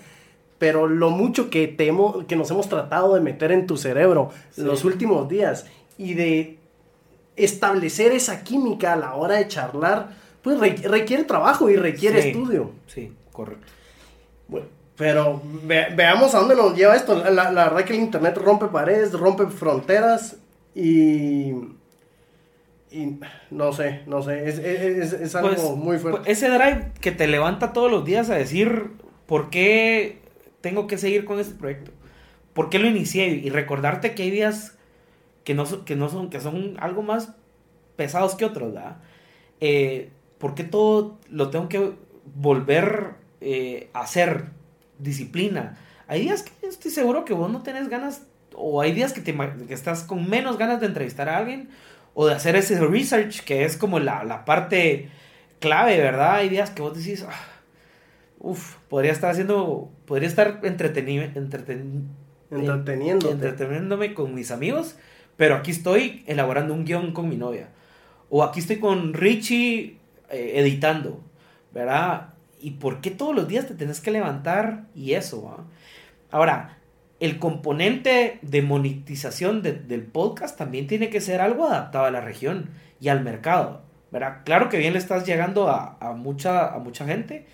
pero 0.57 0.87
lo 0.87 1.09
mucho 1.09 1.49
que, 1.49 1.67
te 1.67 1.87
hemos- 1.87 2.25
que 2.25 2.35
nos 2.35 2.49
hemos 2.51 2.69
tratado 2.69 3.15
de 3.15 3.21
meter 3.21 3.51
en 3.51 3.65
tu 3.67 3.77
cerebro 3.77 4.29
Sí. 4.51 4.61
los 4.61 4.83
últimos 4.85 5.27
días 5.29 5.65
y 5.97 6.13
de 6.13 6.57
establecer 7.35 8.11
esa 8.11 8.43
química 8.43 8.93
a 8.93 8.95
la 8.95 9.15
hora 9.15 9.35
de 9.35 9.47
charlar, 9.47 10.09
pues 10.41 10.59
re- 10.59 10.75
requiere 10.83 11.23
trabajo 11.23 11.69
y 11.69 11.75
requiere 11.75 12.21
Sí. 12.21 12.27
estudio. 12.29 12.71
Sí, 12.87 13.11
correcto. 13.31 13.65
Bueno, 14.47 14.67
pero 14.97 15.41
ve- 15.63 15.87
veamos 15.95 16.35
a 16.35 16.39
dónde 16.39 16.55
nos 16.55 16.75
lleva 16.75 16.95
esto. 16.95 17.15
La, 17.15 17.29
la- 17.29 17.51
la 17.51 17.63
verdad 17.69 17.85
que 17.85 17.93
el 17.93 17.99
internet 17.99 18.37
rompe 18.37 18.67
paredes, 18.67 19.13
rompe 19.13 19.47
fronteras 19.47 20.35
y... 20.75 21.53
y 22.91 23.17
no 23.49 23.71
sé, 23.73 24.01
no 24.05 24.21
sé, 24.21 24.47
es, 24.49 24.59
es- 24.59 25.13
es- 25.13 25.35
algo 25.35 25.49
Pues, 25.49 25.61
muy 25.75 25.97
fuerte. 25.97 26.19
pues, 26.21 26.29
ese 26.37 26.49
drive 26.49 26.91
que 26.99 27.11
te 27.11 27.27
levanta 27.27 27.73
todos 27.73 27.89
los 27.89 28.03
días 28.05 28.29
a 28.29 28.35
decir 28.35 28.91
por 29.25 29.49
qué 29.49 30.19
tengo 30.61 30.87
que 30.87 30.97
seguir 30.97 31.25
con 31.25 31.39
este 31.39 31.55
proyecto. 31.55 31.91
¿por 32.53 32.69
qué 32.69 32.79
lo 32.79 32.87
inicié? 32.87 33.27
Y 33.29 33.49
recordarte 33.49 34.13
que 34.13 34.23
hay 34.23 34.31
días 34.31 34.77
que 35.45 35.53
no, 35.53 35.65
son, 35.65 35.85
que 35.85 35.95
no 35.95 36.09
son, 36.09 36.29
que 36.29 36.41
son 36.41 36.75
algo 36.81 37.01
más 37.01 37.33
pesados 37.95 38.35
que 38.35 38.43
otros, 38.43 38.73
¿verdad? 38.73 38.97
Eh, 39.61 40.09
¿Por 40.37 40.53
qué 40.53 40.65
todo 40.65 41.17
lo 41.29 41.49
tengo 41.49 41.69
que 41.69 41.93
volver 42.35 43.11
eh, 43.39 43.89
a 43.93 44.01
hacer? 44.01 44.45
Disciplina. 44.99 45.77
Hay 46.07 46.21
días 46.21 46.43
que 46.43 46.67
estoy 46.67 46.91
seguro 46.91 47.23
que 47.25 47.33
vos 47.33 47.49
no 47.49 47.63
tenés 47.63 47.87
ganas, 47.87 48.23
o 48.53 48.81
hay 48.81 48.91
días 48.91 49.13
que, 49.13 49.21
te, 49.21 49.33
que 49.67 49.73
estás 49.73 50.03
con 50.03 50.29
menos 50.29 50.57
ganas 50.57 50.81
de 50.81 50.87
entrevistar 50.87 51.29
a 51.29 51.37
alguien, 51.37 51.69
o 52.13 52.27
de 52.27 52.33
hacer 52.33 52.55
ese 52.55 52.79
research, 52.79 53.41
que 53.43 53.65
es 53.65 53.77
como 53.77 53.99
la, 53.99 54.23
la 54.23 54.45
parte 54.45 55.09
clave, 55.59 55.97
¿verdad? 55.97 56.35
Hay 56.35 56.49
días 56.49 56.71
que 56.71 56.81
vos 56.81 56.97
decís, 56.97 57.25
ah, 57.27 57.33
uff, 58.39 58.75
podría 58.89 59.11
estar 59.11 59.31
haciendo, 59.31 59.89
podría 60.05 60.27
estar 60.27 60.59
entretenido, 60.63 61.23
entreten, 61.23 62.09
entreteniéndome 62.49 64.13
con 64.13 64.35
mis 64.35 64.51
amigos, 64.51 64.95
pero 65.37 65.55
aquí 65.55 65.71
estoy 65.71 66.23
elaborando 66.27 66.73
un 66.73 66.83
guion 66.85 67.13
con 67.13 67.29
mi 67.29 67.37
novia. 67.37 67.69
O 68.29 68.43
aquí 68.43 68.59
estoy 68.59 68.77
con 68.77 69.13
Richie 69.13 69.97
eh, 70.29 70.53
editando, 70.55 71.21
¿verdad? 71.73 72.33
¿Y 72.59 72.71
por 72.71 73.01
qué 73.01 73.11
todos 73.11 73.35
los 73.35 73.47
días 73.47 73.67
te 73.67 73.73
tenés 73.73 74.01
que 74.01 74.11
levantar 74.11 74.85
y 74.95 75.13
eso? 75.13 75.65
Ahora, 76.29 76.77
el 77.21 77.37
componente 77.37 78.39
de 78.41 78.63
monetización 78.63 79.61
del 79.61 80.01
podcast 80.01 80.57
también 80.57 80.87
tiene 80.87 81.11
que 81.11 81.21
ser 81.21 81.39
algo 81.39 81.67
adaptado 81.67 82.05
a 82.05 82.11
la 82.11 82.19
región 82.19 82.71
y 82.99 83.09
al 83.09 83.23
mercado. 83.23 83.83
¿verdad? 84.09 84.39
Claro 84.43 84.69
que 84.69 84.79
bien 84.79 84.93
le 84.93 84.99
estás 84.99 85.23
llegando 85.23 85.69
a, 85.69 86.13
mucha, 86.17 86.73
a 86.73 86.79
mucha 86.79 87.05
gente, 87.05 87.45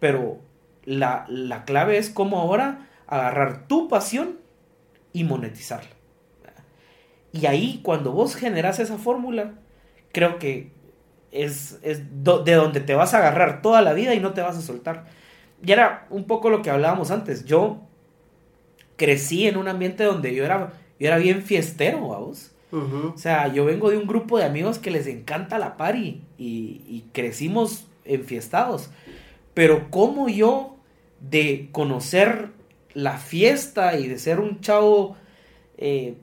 pero 0.00 0.38
la, 0.84 1.24
la, 1.28 1.64
clave 1.64 1.96
es 1.96 2.10
cómo 2.10 2.38
ahora 2.38 2.88
agarrar 3.06 3.66
tu 3.66 3.88
pasión 3.88 4.36
y 5.14 5.24
monetizarla. 5.24 5.96
Y 7.32 7.46
ahí, 7.46 7.80
cuando 7.82 8.12
vos 8.12 8.36
generas 8.36 8.80
esa 8.80 8.98
fórmula, 8.98 9.54
creo 10.12 10.38
que 10.38 10.72
es, 11.32 11.78
es 11.82 12.02
de 12.22 12.54
donde 12.54 12.80
te 12.80 12.94
vas 12.94 13.14
a 13.14 13.18
agarrar 13.18 13.62
toda 13.62 13.80
la 13.80 13.94
vida 13.94 14.14
y 14.14 14.20
no 14.20 14.34
te 14.34 14.42
vas 14.42 14.58
a 14.58 14.62
soltar. 14.62 15.06
Y 15.64 15.72
era 15.72 16.06
un 16.10 16.24
poco 16.24 16.50
lo 16.50 16.60
que 16.60 16.68
hablábamos 16.68 17.10
antes. 17.10 17.46
Yo 17.46 17.86
crecí 18.96 19.46
en 19.46 19.56
un 19.56 19.68
ambiente 19.68 20.04
donde 20.04 20.34
yo 20.34 20.44
era, 20.44 20.72
yo 20.98 21.06
era 21.06 21.18
bien 21.18 21.42
fiestero, 21.42 21.98
vos. 22.00 22.52
O 22.72 23.16
sea, 23.16 23.50
yo 23.50 23.64
vengo 23.64 23.90
de 23.90 23.96
un 23.96 24.06
grupo 24.06 24.36
de 24.36 24.44
amigos 24.44 24.78
que 24.78 24.90
les 24.90 25.06
encanta 25.06 25.58
la 25.58 25.78
party 25.78 26.20
y, 26.36 26.82
y 26.86 27.06
crecimos 27.12 27.86
enfiestados. 28.04 28.90
Pero 29.54 29.90
como 29.90 30.28
yo 30.28 30.76
de 31.20 31.70
conocer 31.72 32.50
la 32.96 33.18
fiesta 33.18 33.98
y 33.98 34.08
de 34.08 34.18
ser 34.18 34.40
un 34.40 34.60
chavo 34.60 35.16
eh, 35.76 36.14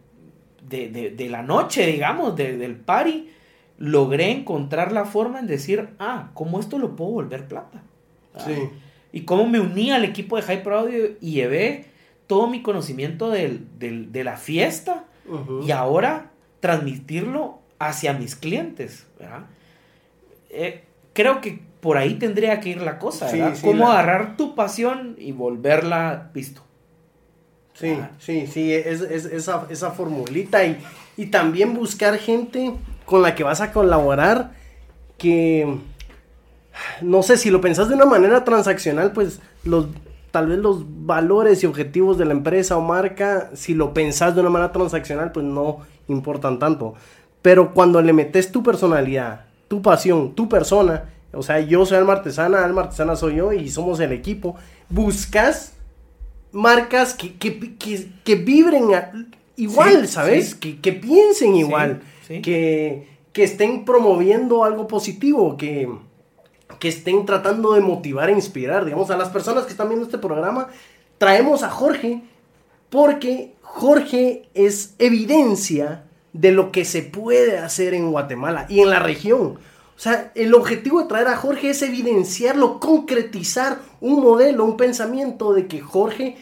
de, 0.68 1.28
la 1.30 1.44
noche, 1.44 1.86
digamos, 1.86 2.36
del 2.36 2.76
party, 2.76 3.30
logré 3.78 4.32
encontrar 4.32 4.92
la 4.92 5.06
forma 5.06 5.40
en 5.40 5.48
decir, 5.48 5.90
ah, 6.00 6.32
¿cómo 6.34 6.60
esto 6.60 6.80
lo 6.80 6.96
puedo 6.96 7.12
volver 7.12 7.48
plata? 7.48 7.84
Sí. 8.46 8.56
Y 9.12 9.22
cómo 9.22 9.46
me 9.46 9.60
uní 9.60 9.92
al 9.92 10.04
equipo 10.04 10.36
de 10.36 10.42
Hyper 10.42 10.74
Audio 10.74 11.06
y 11.22 11.34
llevé 11.34 11.86
todo 12.28 12.48
mi 12.48 12.62
conocimiento 12.62 13.30
de 13.30 14.24
la 14.24 14.38
fiesta 14.38 15.06
y 15.66 15.72
ahora 15.72 16.32
transmitirlo 16.60 17.60
hacia 17.80 18.14
mis 18.14 18.36
clientes, 18.36 19.06
¿verdad? 19.20 19.46
Eh, 20.50 20.84
creo 21.14 21.42
que 21.42 21.62
por 21.82 21.98
ahí 21.98 22.16
tendría 22.16 22.60
que 22.60 22.70
ir 22.70 22.82
la 22.82 23.00
cosa, 23.00 23.30
¿verdad? 23.32 23.58
Cómo 23.62 23.90
agarrar 23.90 24.38
tu 24.38 24.56
pasión 24.56 25.16
y 25.18 25.32
volverla 25.32 26.30
visto. 26.34 26.62
Sí, 27.74 27.98
sí, 28.20 28.48
sí, 28.48 28.72
es, 28.72 29.02
esa, 29.02 29.66
esa 29.70 29.92
formulita 29.92 30.64
y, 30.64 30.78
y 31.18 31.26
también 31.28 31.74
buscar 31.74 32.18
gente 32.18 32.74
con 33.06 33.22
la 33.22 33.36
que 33.36 33.44
vas 33.44 33.62
a 33.62 33.72
colaborar 33.72 34.52
que, 35.18 35.80
no 37.02 37.24
sé, 37.24 37.38
si 37.38 37.50
lo 37.50 37.62
pensás 37.62 37.90
de 37.90 37.96
una 37.96 38.06
manera 38.06 38.44
transaccional, 38.44 39.12
pues 39.12 39.40
los, 39.64 39.88
tal 40.34 40.48
vez 40.48 40.58
los 40.58 40.84
valores 41.06 41.62
y 41.62 41.68
objetivos 41.68 42.18
de 42.18 42.26
la 42.26 42.32
empresa 42.32 42.76
o 42.76 42.82
marca, 42.82 43.52
si 43.54 43.76
lo 43.76 43.94
pensás 43.94 44.34
de 44.34 44.42
una 44.42 44.50
manera 44.50 44.72
transaccional, 44.72 45.32
pues 45.32 45.46
no 45.46 45.82
importan 46.08 46.58
tanto. 46.58 46.96
Pero 47.44 47.72
cuando 47.76 48.02
le 48.02 48.14
metes 48.14 48.52
tu 48.52 48.64
personalidad, 48.64 49.46
tu 49.68 49.84
pasión, 49.84 50.34
tu 50.34 50.50
persona, 50.50 51.04
o 51.34 51.44
sea, 51.44 51.60
yo 51.60 51.86
soy 51.86 52.00
Alma 52.00 52.14
Artesana, 52.14 52.66
Alma 52.66 52.82
Artesana 52.82 53.16
soy 53.16 53.36
yo 53.36 53.54
y 53.54 53.70
somos 53.70 54.00
el 54.00 54.12
equipo, 54.12 54.56
buscas 54.90 55.74
marcas 56.52 57.14
que, 57.14 57.36
que, 57.36 58.36
vibren 58.36 58.86
igual, 59.56 60.08
¿sabes? 60.08 60.56
Que, 60.56 60.94
piensen 60.94 61.56
igual, 61.56 62.02
Que, 62.28 63.08
que 63.34 63.44
estén 63.44 63.86
promoviendo 63.86 64.64
algo 64.64 64.88
positivo, 64.88 65.58
que, 65.58 65.88
que 66.80 66.90
estén 66.90 67.26
tratando 67.26 67.74
de 67.74 67.82
motivar 67.82 68.30
e 68.30 68.34
inspirar, 68.34 68.86
digamos, 68.86 69.10
a 69.10 69.18
las 69.18 69.30
personas 69.30 69.66
que 69.66 69.72
están 69.72 69.90
viendo 69.90 70.06
este 70.06 70.18
programa, 70.18 70.68
traemos 71.18 71.64
a 71.64 71.70
Jorge 71.70 72.24
porque 72.90 73.56
Jorge 73.62 74.50
es 74.54 74.94
evidencia 75.00 76.04
de 76.34 76.52
lo 76.52 76.72
que 76.72 76.86
se 76.86 77.02
puede 77.02 77.58
hacer 77.58 77.94
en 77.94 78.12
Guatemala 78.12 78.66
y 78.70 78.82
en 78.82 78.90
la 78.90 79.00
región. 79.00 79.58
O 79.96 80.00
sea, 80.00 80.32
el 80.36 80.54
objetivo 80.54 81.02
de 81.02 81.08
traer 81.08 81.28
a 81.28 81.38
Jorge 81.38 81.70
es 81.70 81.82
evidenciarlo, 81.82 82.80
concretizar 82.80 83.80
un 84.02 84.22
modelo, 84.22 84.66
un 84.66 84.78
pensamiento 84.78 85.54
de 85.54 85.68
que 85.68 85.82
Jorge 85.82 86.38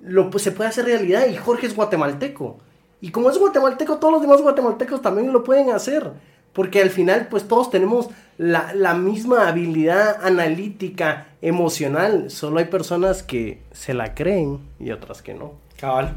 lo, 0.00 0.30
pues, 0.30 0.42
se 0.42 0.52
puede 0.52 0.70
hacer 0.70 0.84
realidad 0.84 1.26
y 1.26 1.36
Jorge 1.36 1.66
es 1.66 1.74
guatemalteco. 1.74 2.58
Y 3.00 3.10
como 3.10 3.30
es 3.30 3.38
guatemalteco, 3.38 3.98
todos 3.98 4.12
los 4.12 4.22
demás 4.22 4.42
guatemaltecos 4.42 5.02
también 5.02 5.32
lo 5.32 5.44
pueden 5.44 5.70
hacer. 5.70 6.12
Porque 6.56 6.80
al 6.80 6.88
final, 6.90 7.28
pues 7.30 7.46
todos 7.46 7.70
tenemos 7.70 8.08
la, 8.38 8.72
la 8.72 8.94
misma 8.94 9.46
habilidad 9.46 10.24
analítica, 10.24 11.28
emocional. 11.42 12.30
Solo 12.30 12.60
hay 12.60 12.64
personas 12.64 13.22
que 13.22 13.60
se 13.72 13.92
la 13.92 14.14
creen 14.14 14.60
y 14.80 14.90
otras 14.90 15.20
que 15.20 15.34
no. 15.34 15.52
Cabal. 15.78 16.16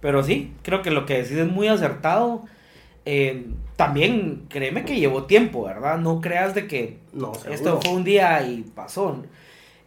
Pero 0.00 0.24
sí, 0.24 0.54
creo 0.62 0.80
que 0.80 0.90
lo 0.90 1.04
que 1.04 1.18
decís 1.18 1.36
es 1.36 1.46
muy 1.46 1.68
acertado. 1.68 2.42
Eh, 3.04 3.46
también 3.76 4.46
créeme 4.48 4.86
que 4.86 4.98
llevó 4.98 5.24
tiempo, 5.24 5.64
¿verdad? 5.64 5.98
No 5.98 6.22
creas 6.22 6.54
de 6.54 6.66
que 6.66 6.98
no, 7.12 7.32
esto 7.50 7.78
fue 7.82 7.92
un 7.92 8.04
día 8.04 8.42
y 8.42 8.62
pasó. 8.62 9.22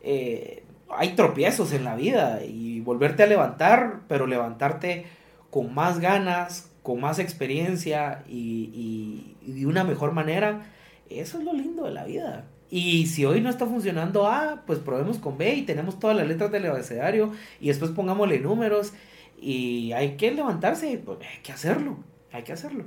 Eh, 0.04 0.64
hay 0.90 1.16
tropiezos 1.16 1.74
en 1.74 1.86
la 1.86 1.96
vida 1.96 2.42
y 2.46 2.82
volverte 2.82 3.24
a 3.24 3.28
levantar, 3.28 4.02
pero 4.08 4.28
levantarte 4.28 5.08
con 5.50 5.74
más 5.74 6.00
ganas, 6.00 6.70
con 6.86 7.02
más 7.02 7.18
experiencia 7.18 8.24
y, 8.30 9.34
y, 9.44 9.52
de 9.54 9.66
una 9.66 9.84
mejor 9.84 10.12
manera, 10.12 10.72
eso 11.10 11.40
es 11.40 11.44
lo 11.44 11.52
lindo 11.52 11.86
de 11.86 11.92
la 11.92 12.04
vida. 12.04 12.46
Y 12.70 13.08
si 13.08 13.26
hoy 13.26 13.42
no 13.42 13.50
está 13.50 13.66
funcionando 13.66 14.28
A, 14.28 14.62
pues 14.68 14.78
probemos 14.78 15.18
con 15.18 15.36
B 15.36 15.52
y 15.56 15.62
tenemos 15.64 15.98
todas 16.00 16.16
las 16.16 16.28
letras 16.28 16.52
del 16.52 16.68
abecedario 16.68 17.32
y 17.60 17.70
después 17.70 17.90
pongámosle 17.90 18.40
números 18.40 18.94
y 19.42 19.94
hay 19.94 20.16
que 20.16 20.30
levantarse, 20.30 21.02
pues, 21.04 21.18
hay 21.22 21.42
que 21.42 21.52
hacerlo, 21.52 21.98
hay 22.32 22.44
que 22.44 22.54
hacerlo, 22.54 22.86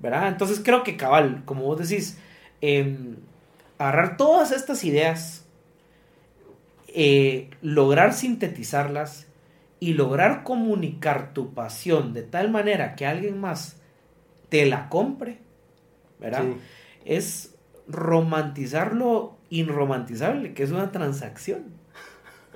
¿verdad? 0.00 0.26
Entonces 0.26 0.60
creo 0.64 0.82
que 0.82 0.96
cabal, 0.96 1.44
como 1.44 1.62
vos 1.62 1.88
decís, 1.88 2.18
em, 2.60 3.14
agarrar 3.78 4.16
todas 4.16 4.50
estas 4.50 4.82
ideas, 4.82 5.44
eh, 6.88 7.50
lograr 7.62 8.12
sintetizarlas 8.12 9.25
y 9.78 9.94
lograr 9.94 10.42
comunicar 10.42 11.34
tu 11.34 11.52
pasión 11.52 12.12
de 12.12 12.22
tal 12.22 12.50
manera 12.50 12.94
que 12.94 13.06
alguien 13.06 13.40
más 13.40 13.80
te 14.48 14.66
la 14.66 14.88
compre, 14.88 15.38
¿verdad? 16.18 16.44
Es 17.04 17.54
romantizar 17.86 18.94
lo 18.94 19.36
inromantizable, 19.50 20.54
que 20.54 20.62
es 20.62 20.70
una 20.70 20.92
transacción. 20.92 21.76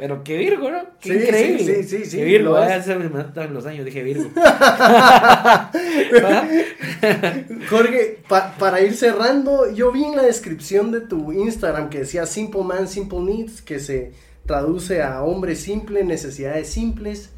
Pero 0.00 0.24
qué 0.24 0.38
Virgo, 0.38 0.70
¿no? 0.70 0.78
Qué 0.98 1.14
increíble. 1.14 1.82
Sí, 1.82 1.98
sí, 1.98 2.04
sí. 2.06 2.16
Qué 2.16 2.24
Virgo, 2.24 2.56
hacer 2.56 3.02
en 3.02 3.54
los 3.54 3.66
años, 3.66 3.84
dije 3.84 4.02
Virgo. 4.02 4.30
Jorge, 7.68 8.22
para 8.58 8.80
ir 8.80 8.94
cerrando, 8.94 9.70
yo 9.70 9.92
vi 9.92 10.04
en 10.04 10.16
la 10.16 10.22
descripción 10.22 10.90
de 10.90 11.02
tu 11.02 11.32
Instagram 11.32 11.90
que 11.90 11.98
decía 11.98 12.24
Simple 12.24 12.62
Man, 12.62 12.88
Simple 12.88 13.20
Needs, 13.20 13.60
que 13.60 13.78
se 13.78 14.12
traduce 14.50 15.00
a 15.00 15.22
hombre 15.22 15.54
simple, 15.54 16.02
necesidades 16.02 16.68
simples. 16.70 17.32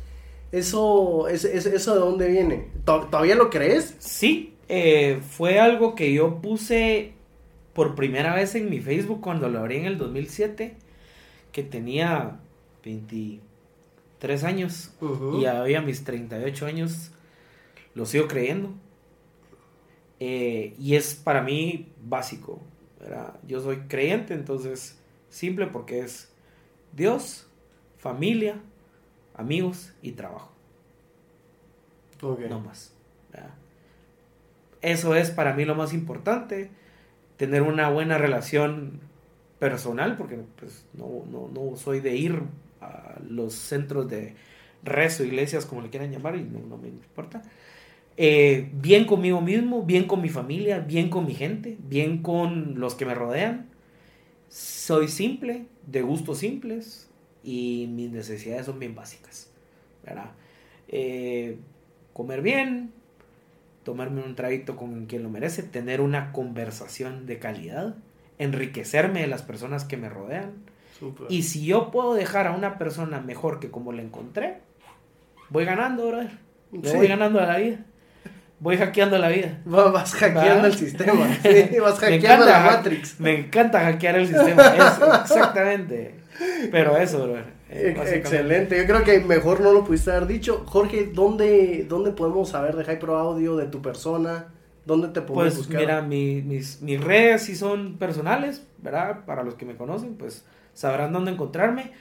Eso, 0.51 1.29
es, 1.29 1.45
¿Eso 1.45 1.93
de 1.93 2.01
dónde 2.01 2.29
viene? 2.29 2.69
¿Todavía 2.87 3.35
lo 3.35 3.51
crees? 3.51 3.97
Sí, 3.99 4.55
eh, 4.67 5.21
fue 5.21 5.61
algo 5.61 5.95
que 5.95 6.11
yo 6.15 6.41
puse 6.41 7.13
por 7.75 7.95
primera 7.95 8.35
vez 8.35 8.55
en 8.55 8.71
mi 8.71 8.81
Facebook 8.81 9.21
cuando 9.21 9.51
lo 9.51 9.59
abrí 9.59 9.77
en 9.77 9.85
el 9.85 9.99
2007, 9.99 10.75
que 11.53 11.63
tenía 11.63 12.41
23 12.83 14.45
años 14.45 14.95
y 15.39 15.45
había 15.45 15.83
mis 15.83 16.05
38 16.05 16.65
años, 16.65 17.11
lo 17.95 18.07
sigo 18.07 18.27
creyendo. 18.27 18.71
Eh, 20.19 20.73
y 20.79 20.95
es 20.95 21.15
para 21.15 21.43
mí 21.43 21.93
básico. 22.03 22.63
Yo 23.47 23.61
soy 23.61 23.81
creyente, 23.89 24.33
entonces 24.33 24.99
simple 25.29 25.67
porque 25.67 26.01
es 26.01 26.32
Dios, 26.93 27.47
familia, 27.99 28.57
amigos 29.35 29.93
y 30.03 30.13
trabajo. 30.13 30.53
No 32.49 32.61
más. 32.61 32.93
¿verdad? 33.33 33.51
Eso 34.81 35.15
es 35.15 35.31
para 35.31 35.55
mí 35.55 35.65
lo 35.65 35.75
más 35.75 35.93
importante, 35.93 36.71
tener 37.37 37.63
una 37.63 37.89
buena 37.89 38.19
relación 38.19 39.01
personal, 39.59 40.17
porque 40.17 40.39
pues, 40.59 40.87
no, 40.93 41.25
no, 41.31 41.49
no 41.49 41.77
soy 41.77 42.01
de 42.01 42.17
ir 42.17 42.43
a 42.81 43.19
los 43.29 43.55
centros 43.55 44.09
de 44.09 44.35
rezo, 44.83 45.25
iglesias, 45.25 45.67
como 45.67 45.83
le 45.83 45.91
quieran 45.91 46.11
llamar, 46.11 46.37
y 46.37 46.43
no, 46.43 46.59
no 46.61 46.77
me 46.77 46.89
importa. 46.89 47.43
Eh, 48.17 48.71
bien 48.75 49.05
conmigo 49.07 49.41
mismo, 49.41 49.83
bien 49.83 50.07
con 50.07 50.21
mi 50.21 50.29
familia, 50.29 50.81
bien 50.81 51.09
con 51.09 51.27
mi 51.27 51.35
gente, 51.35 51.79
bien 51.89 52.23
con 52.23 52.79
los 52.79 52.95
que 52.95 53.07
me 53.07 53.15
rodean. 53.15 53.72
Soy 54.53 55.09
simple, 55.09 55.65
de 55.87 56.03
gustos 56.03 56.39
simples, 56.39 57.09
y 57.43 57.87
mis 57.91 58.11
necesidades 58.11 58.67
son 58.67 58.79
bien 58.79 58.95
básicas. 58.95 59.51
¿verdad? 60.05 60.33
Eh, 60.89 61.57
comer 62.13 62.43
bien, 62.43 62.93
tomarme 63.83 64.23
un 64.23 64.35
traguito 64.35 64.77
con 64.77 65.07
quien 65.07 65.23
lo 65.23 65.31
merece, 65.31 65.63
tener 65.63 66.03
una 66.03 66.33
conversación 66.33 67.25
de 67.25 67.39
calidad, 67.39 67.95
enriquecerme 68.39 69.23
de 69.23 69.27
las 69.27 69.43
personas 69.43 69.87
que 69.87 69.97
me 69.97 70.11
rodean. 70.11 70.53
Y 71.31 71.45
si 71.45 71.65
yo 71.65 71.91
puedo 71.91 72.13
dejar 72.13 72.47
a 72.47 72.53
una 72.53 72.77
persona 72.77 73.21
mejor 73.21 73.59
que 73.59 73.71
como 73.71 73.93
la 73.93 74.03
encontré, 74.03 74.59
voy 75.49 75.65
ganando, 75.65 76.09
brother. 76.09 76.31
Le 76.73 76.91
Sí. 76.91 76.97
voy 76.99 77.09
ganando 77.09 77.41
a 77.41 77.47
la 77.47 77.57
vida. 77.57 77.87
Voy 78.63 78.77
hackeando 78.77 79.19
la 79.19 79.29
vida. 79.29 79.59
Va- 79.67 79.91
Vas 79.91 80.15
hackeando 80.15 80.63
Va. 80.63 80.67
el 80.69 80.75
sistema. 80.75 81.27
Sí, 81.43 81.79
vas 81.81 81.99
hackeando 81.99 82.47
la 82.47 82.61
Matrix. 82.61 83.19
Me 83.19 83.41
encanta 83.41 83.81
hackear 83.81 84.17
el 84.17 84.29
sistema. 84.29 84.63
Eso, 84.77 85.15
exactamente. 85.23 86.15
Pero 86.71 86.97
eso, 86.97 87.25
brother. 87.25 87.45
eh, 87.71 87.95
básicamente. 87.97 88.17
Excelente, 88.17 88.77
yo 88.79 88.87
creo 88.87 89.03
que 89.05 89.21
mejor 89.21 89.61
no 89.61 89.73
lo 89.73 89.83
pudiste 89.85 90.13
haber 90.13 90.27
dicho. 90.29 90.63
Jorge, 90.67 91.11
¿dónde, 91.13 91.87
dónde 91.89 92.13
podemos 92.13 92.51
saber 92.51 92.77
de 92.77 92.85
Hypro 92.93 93.17
Audio, 93.19 93.57
de 93.57 93.67
tu 93.67 93.83
persona? 93.83 94.47
¿Dónde 94.85 95.09
te 95.09 95.21
podemos 95.23 95.55
Pues 95.55 95.57
buscar? 95.67 95.81
mira, 95.81 96.03
mi- 96.03 96.43
mis, 96.43 96.81
mis 96.83 97.03
redes 97.03 97.43
sí 97.43 97.57
son 97.57 97.99
personales, 97.99 98.63
¿verdad? 98.79 99.25
Para 99.27 99.43
los 99.43 99.55
que 99.57 99.65
me 99.67 99.75
conocen, 99.77 100.15
pues 100.15 100.45
sabrán 100.73 101.13
dónde 101.13 101.33
encontrarme. 101.33 101.93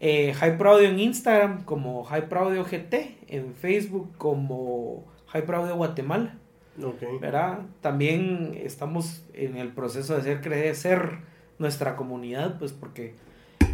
Eh, 0.00 0.32
Hype 0.34 0.68
Audio 0.68 0.88
en 0.88 0.98
Instagram 0.98 1.64
como 1.64 2.04
Hype 2.04 2.34
Audio 2.36 2.64
GT, 2.64 3.16
en 3.28 3.54
Facebook 3.54 4.12
como 4.18 5.04
Hype 5.34 5.52
Audio 5.52 5.76
Guatemala, 5.76 6.38
Ok. 6.82 7.20
¿verdad? 7.20 7.60
También 7.80 8.56
estamos 8.62 9.24
en 9.34 9.56
el 9.56 9.68
proceso 9.72 10.14
de 10.14 10.20
hacer 10.20 10.40
crecer 10.40 11.18
nuestra 11.58 11.96
comunidad, 11.96 12.58
pues 12.58 12.72
porque 12.72 13.14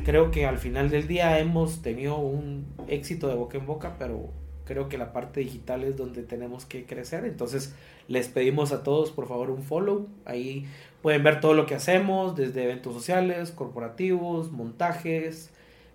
creo 0.05 0.31
que 0.31 0.47
al 0.47 0.59
final 0.59 0.91
del 0.91 1.07
día 1.07 1.39
hemos 1.39 1.83
tenido 1.83 2.17
un 2.19 2.67
éxito 2.89 3.29
de 3.29 3.35
boca 3.35 3.59
en 3.59 3.67
boca, 3.67 3.97
pero 3.99 4.31
creo 4.65 4.89
que 4.89 4.99
la 4.99 5.13
parte 5.13 5.41
digital 5.41 5.85
es 5.85 5.97
donde 5.97 6.23
tenemos 6.23 6.65
que 6.65 6.87
crecer. 6.87 7.25
Entonces 7.25 7.75
les 8.09 8.29
pedimos 8.29 8.73
a 8.73 8.83
todos 8.83 9.11
por 9.11 9.29
favor 9.29 9.51
un 9.51 9.63
follow. 9.63 10.09
Ahí 10.25 10.67
pueden 11.03 11.23
ver 11.23 11.41
todo 11.41 11.55
lo 11.55 11.67
que 11.67 11.75
hacemos, 11.75 12.37
desde 12.37 12.65
eventos 12.65 12.95
sociales, 12.95 13.51
corporativos, 13.51 14.53
montajes, 14.53 15.51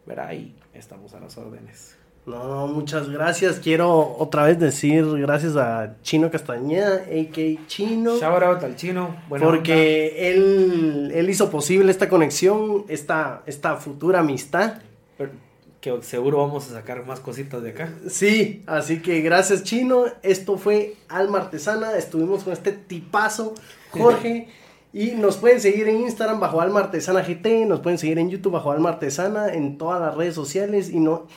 ¿verdad? 0.06 0.34
Y 0.34 0.54
estamos 0.74 1.14
a 1.14 1.20
las 1.20 1.38
órdenes. 1.38 1.98
No, 2.26 2.68
muchas 2.68 3.10
gracias. 3.10 3.60
Quiero 3.60 4.16
otra 4.18 4.46
vez 4.46 4.60
decir 4.60 5.06
gracias 5.20 5.56
a 5.56 5.96
Chino 6.02 6.32
Castañeda, 6.32 6.96
a.k. 6.96 7.68
Chino. 7.68 8.18
Shout 8.18 8.44
out 8.44 8.64
al 8.64 8.76
chino. 8.76 9.16
buena 9.30 9.46
porque 9.46 10.32
él, 10.32 11.12
él 11.14 11.30
hizo 11.30 11.52
posible 11.52 11.92
esta 11.92 12.10
conexión, 12.10 12.86
esta, 12.88 13.44
esta 13.46 13.76
futura 13.76 14.22
amistad. 14.22 14.80
Pero 15.18 15.32
que 15.80 16.02
seguro 16.02 16.40
vamos 16.40 16.68
a 16.72 16.74
sacar 16.74 17.06
más 17.06 17.20
cositas 17.20 17.62
de 17.62 17.70
acá. 17.70 17.94
Sí, 18.10 18.64
así 18.66 19.04
que 19.04 19.22
gracias 19.22 19.64
Chino. 19.64 20.06
Esto 20.24 20.58
fue 20.58 20.96
Alma 21.08 21.38
Artesana. 21.38 21.96
Estuvimos 21.96 22.44
con 22.44 22.54
este 22.54 22.72
tipazo, 22.72 23.54
Jorge. 23.92 24.48
Y 24.96 25.12
nos 25.12 25.36
pueden 25.36 25.60
seguir 25.60 25.90
en 25.90 26.00
Instagram 26.00 26.40
bajo 26.40 26.62
Alma 26.62 26.80
Artesana 26.80 27.22
GT. 27.22 27.66
Nos 27.68 27.82
pueden 27.82 28.00
seguir 28.00 28.18
en 28.18 28.30
YouTube 28.30 28.54
bajo 28.54 28.72
Alma 28.72 28.88
Artesana. 28.88 29.54
En 29.54 29.78
todas 29.78 30.00
las 30.00 30.16
redes 30.16 30.34
sociales. 30.34 30.90
Y 30.90 31.02
no, 31.02 31.28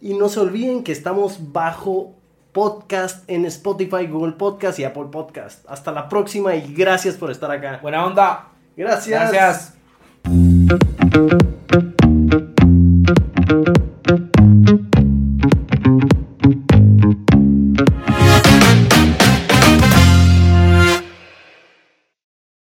y 0.00 0.14
no 0.14 0.28
se 0.28 0.40
olviden 0.40 0.82
que 0.82 0.92
estamos 0.92 1.52
bajo 1.52 2.14
podcast 2.52 3.28
en 3.28 3.46
Spotify, 3.46 4.06
Google 4.06 4.32
Podcast 4.32 4.78
y 4.78 4.84
Apple 4.84 5.06
Podcast. 5.10 5.64
Hasta 5.68 5.92
la 5.92 6.08
próxima 6.08 6.54
y 6.54 6.74
gracias 6.74 7.16
por 7.16 7.30
estar 7.30 7.50
acá. 7.50 7.80
Buena 7.82 8.04
onda. 8.04 8.48
Gracias. 8.76 9.32
Gracias. 9.32 9.76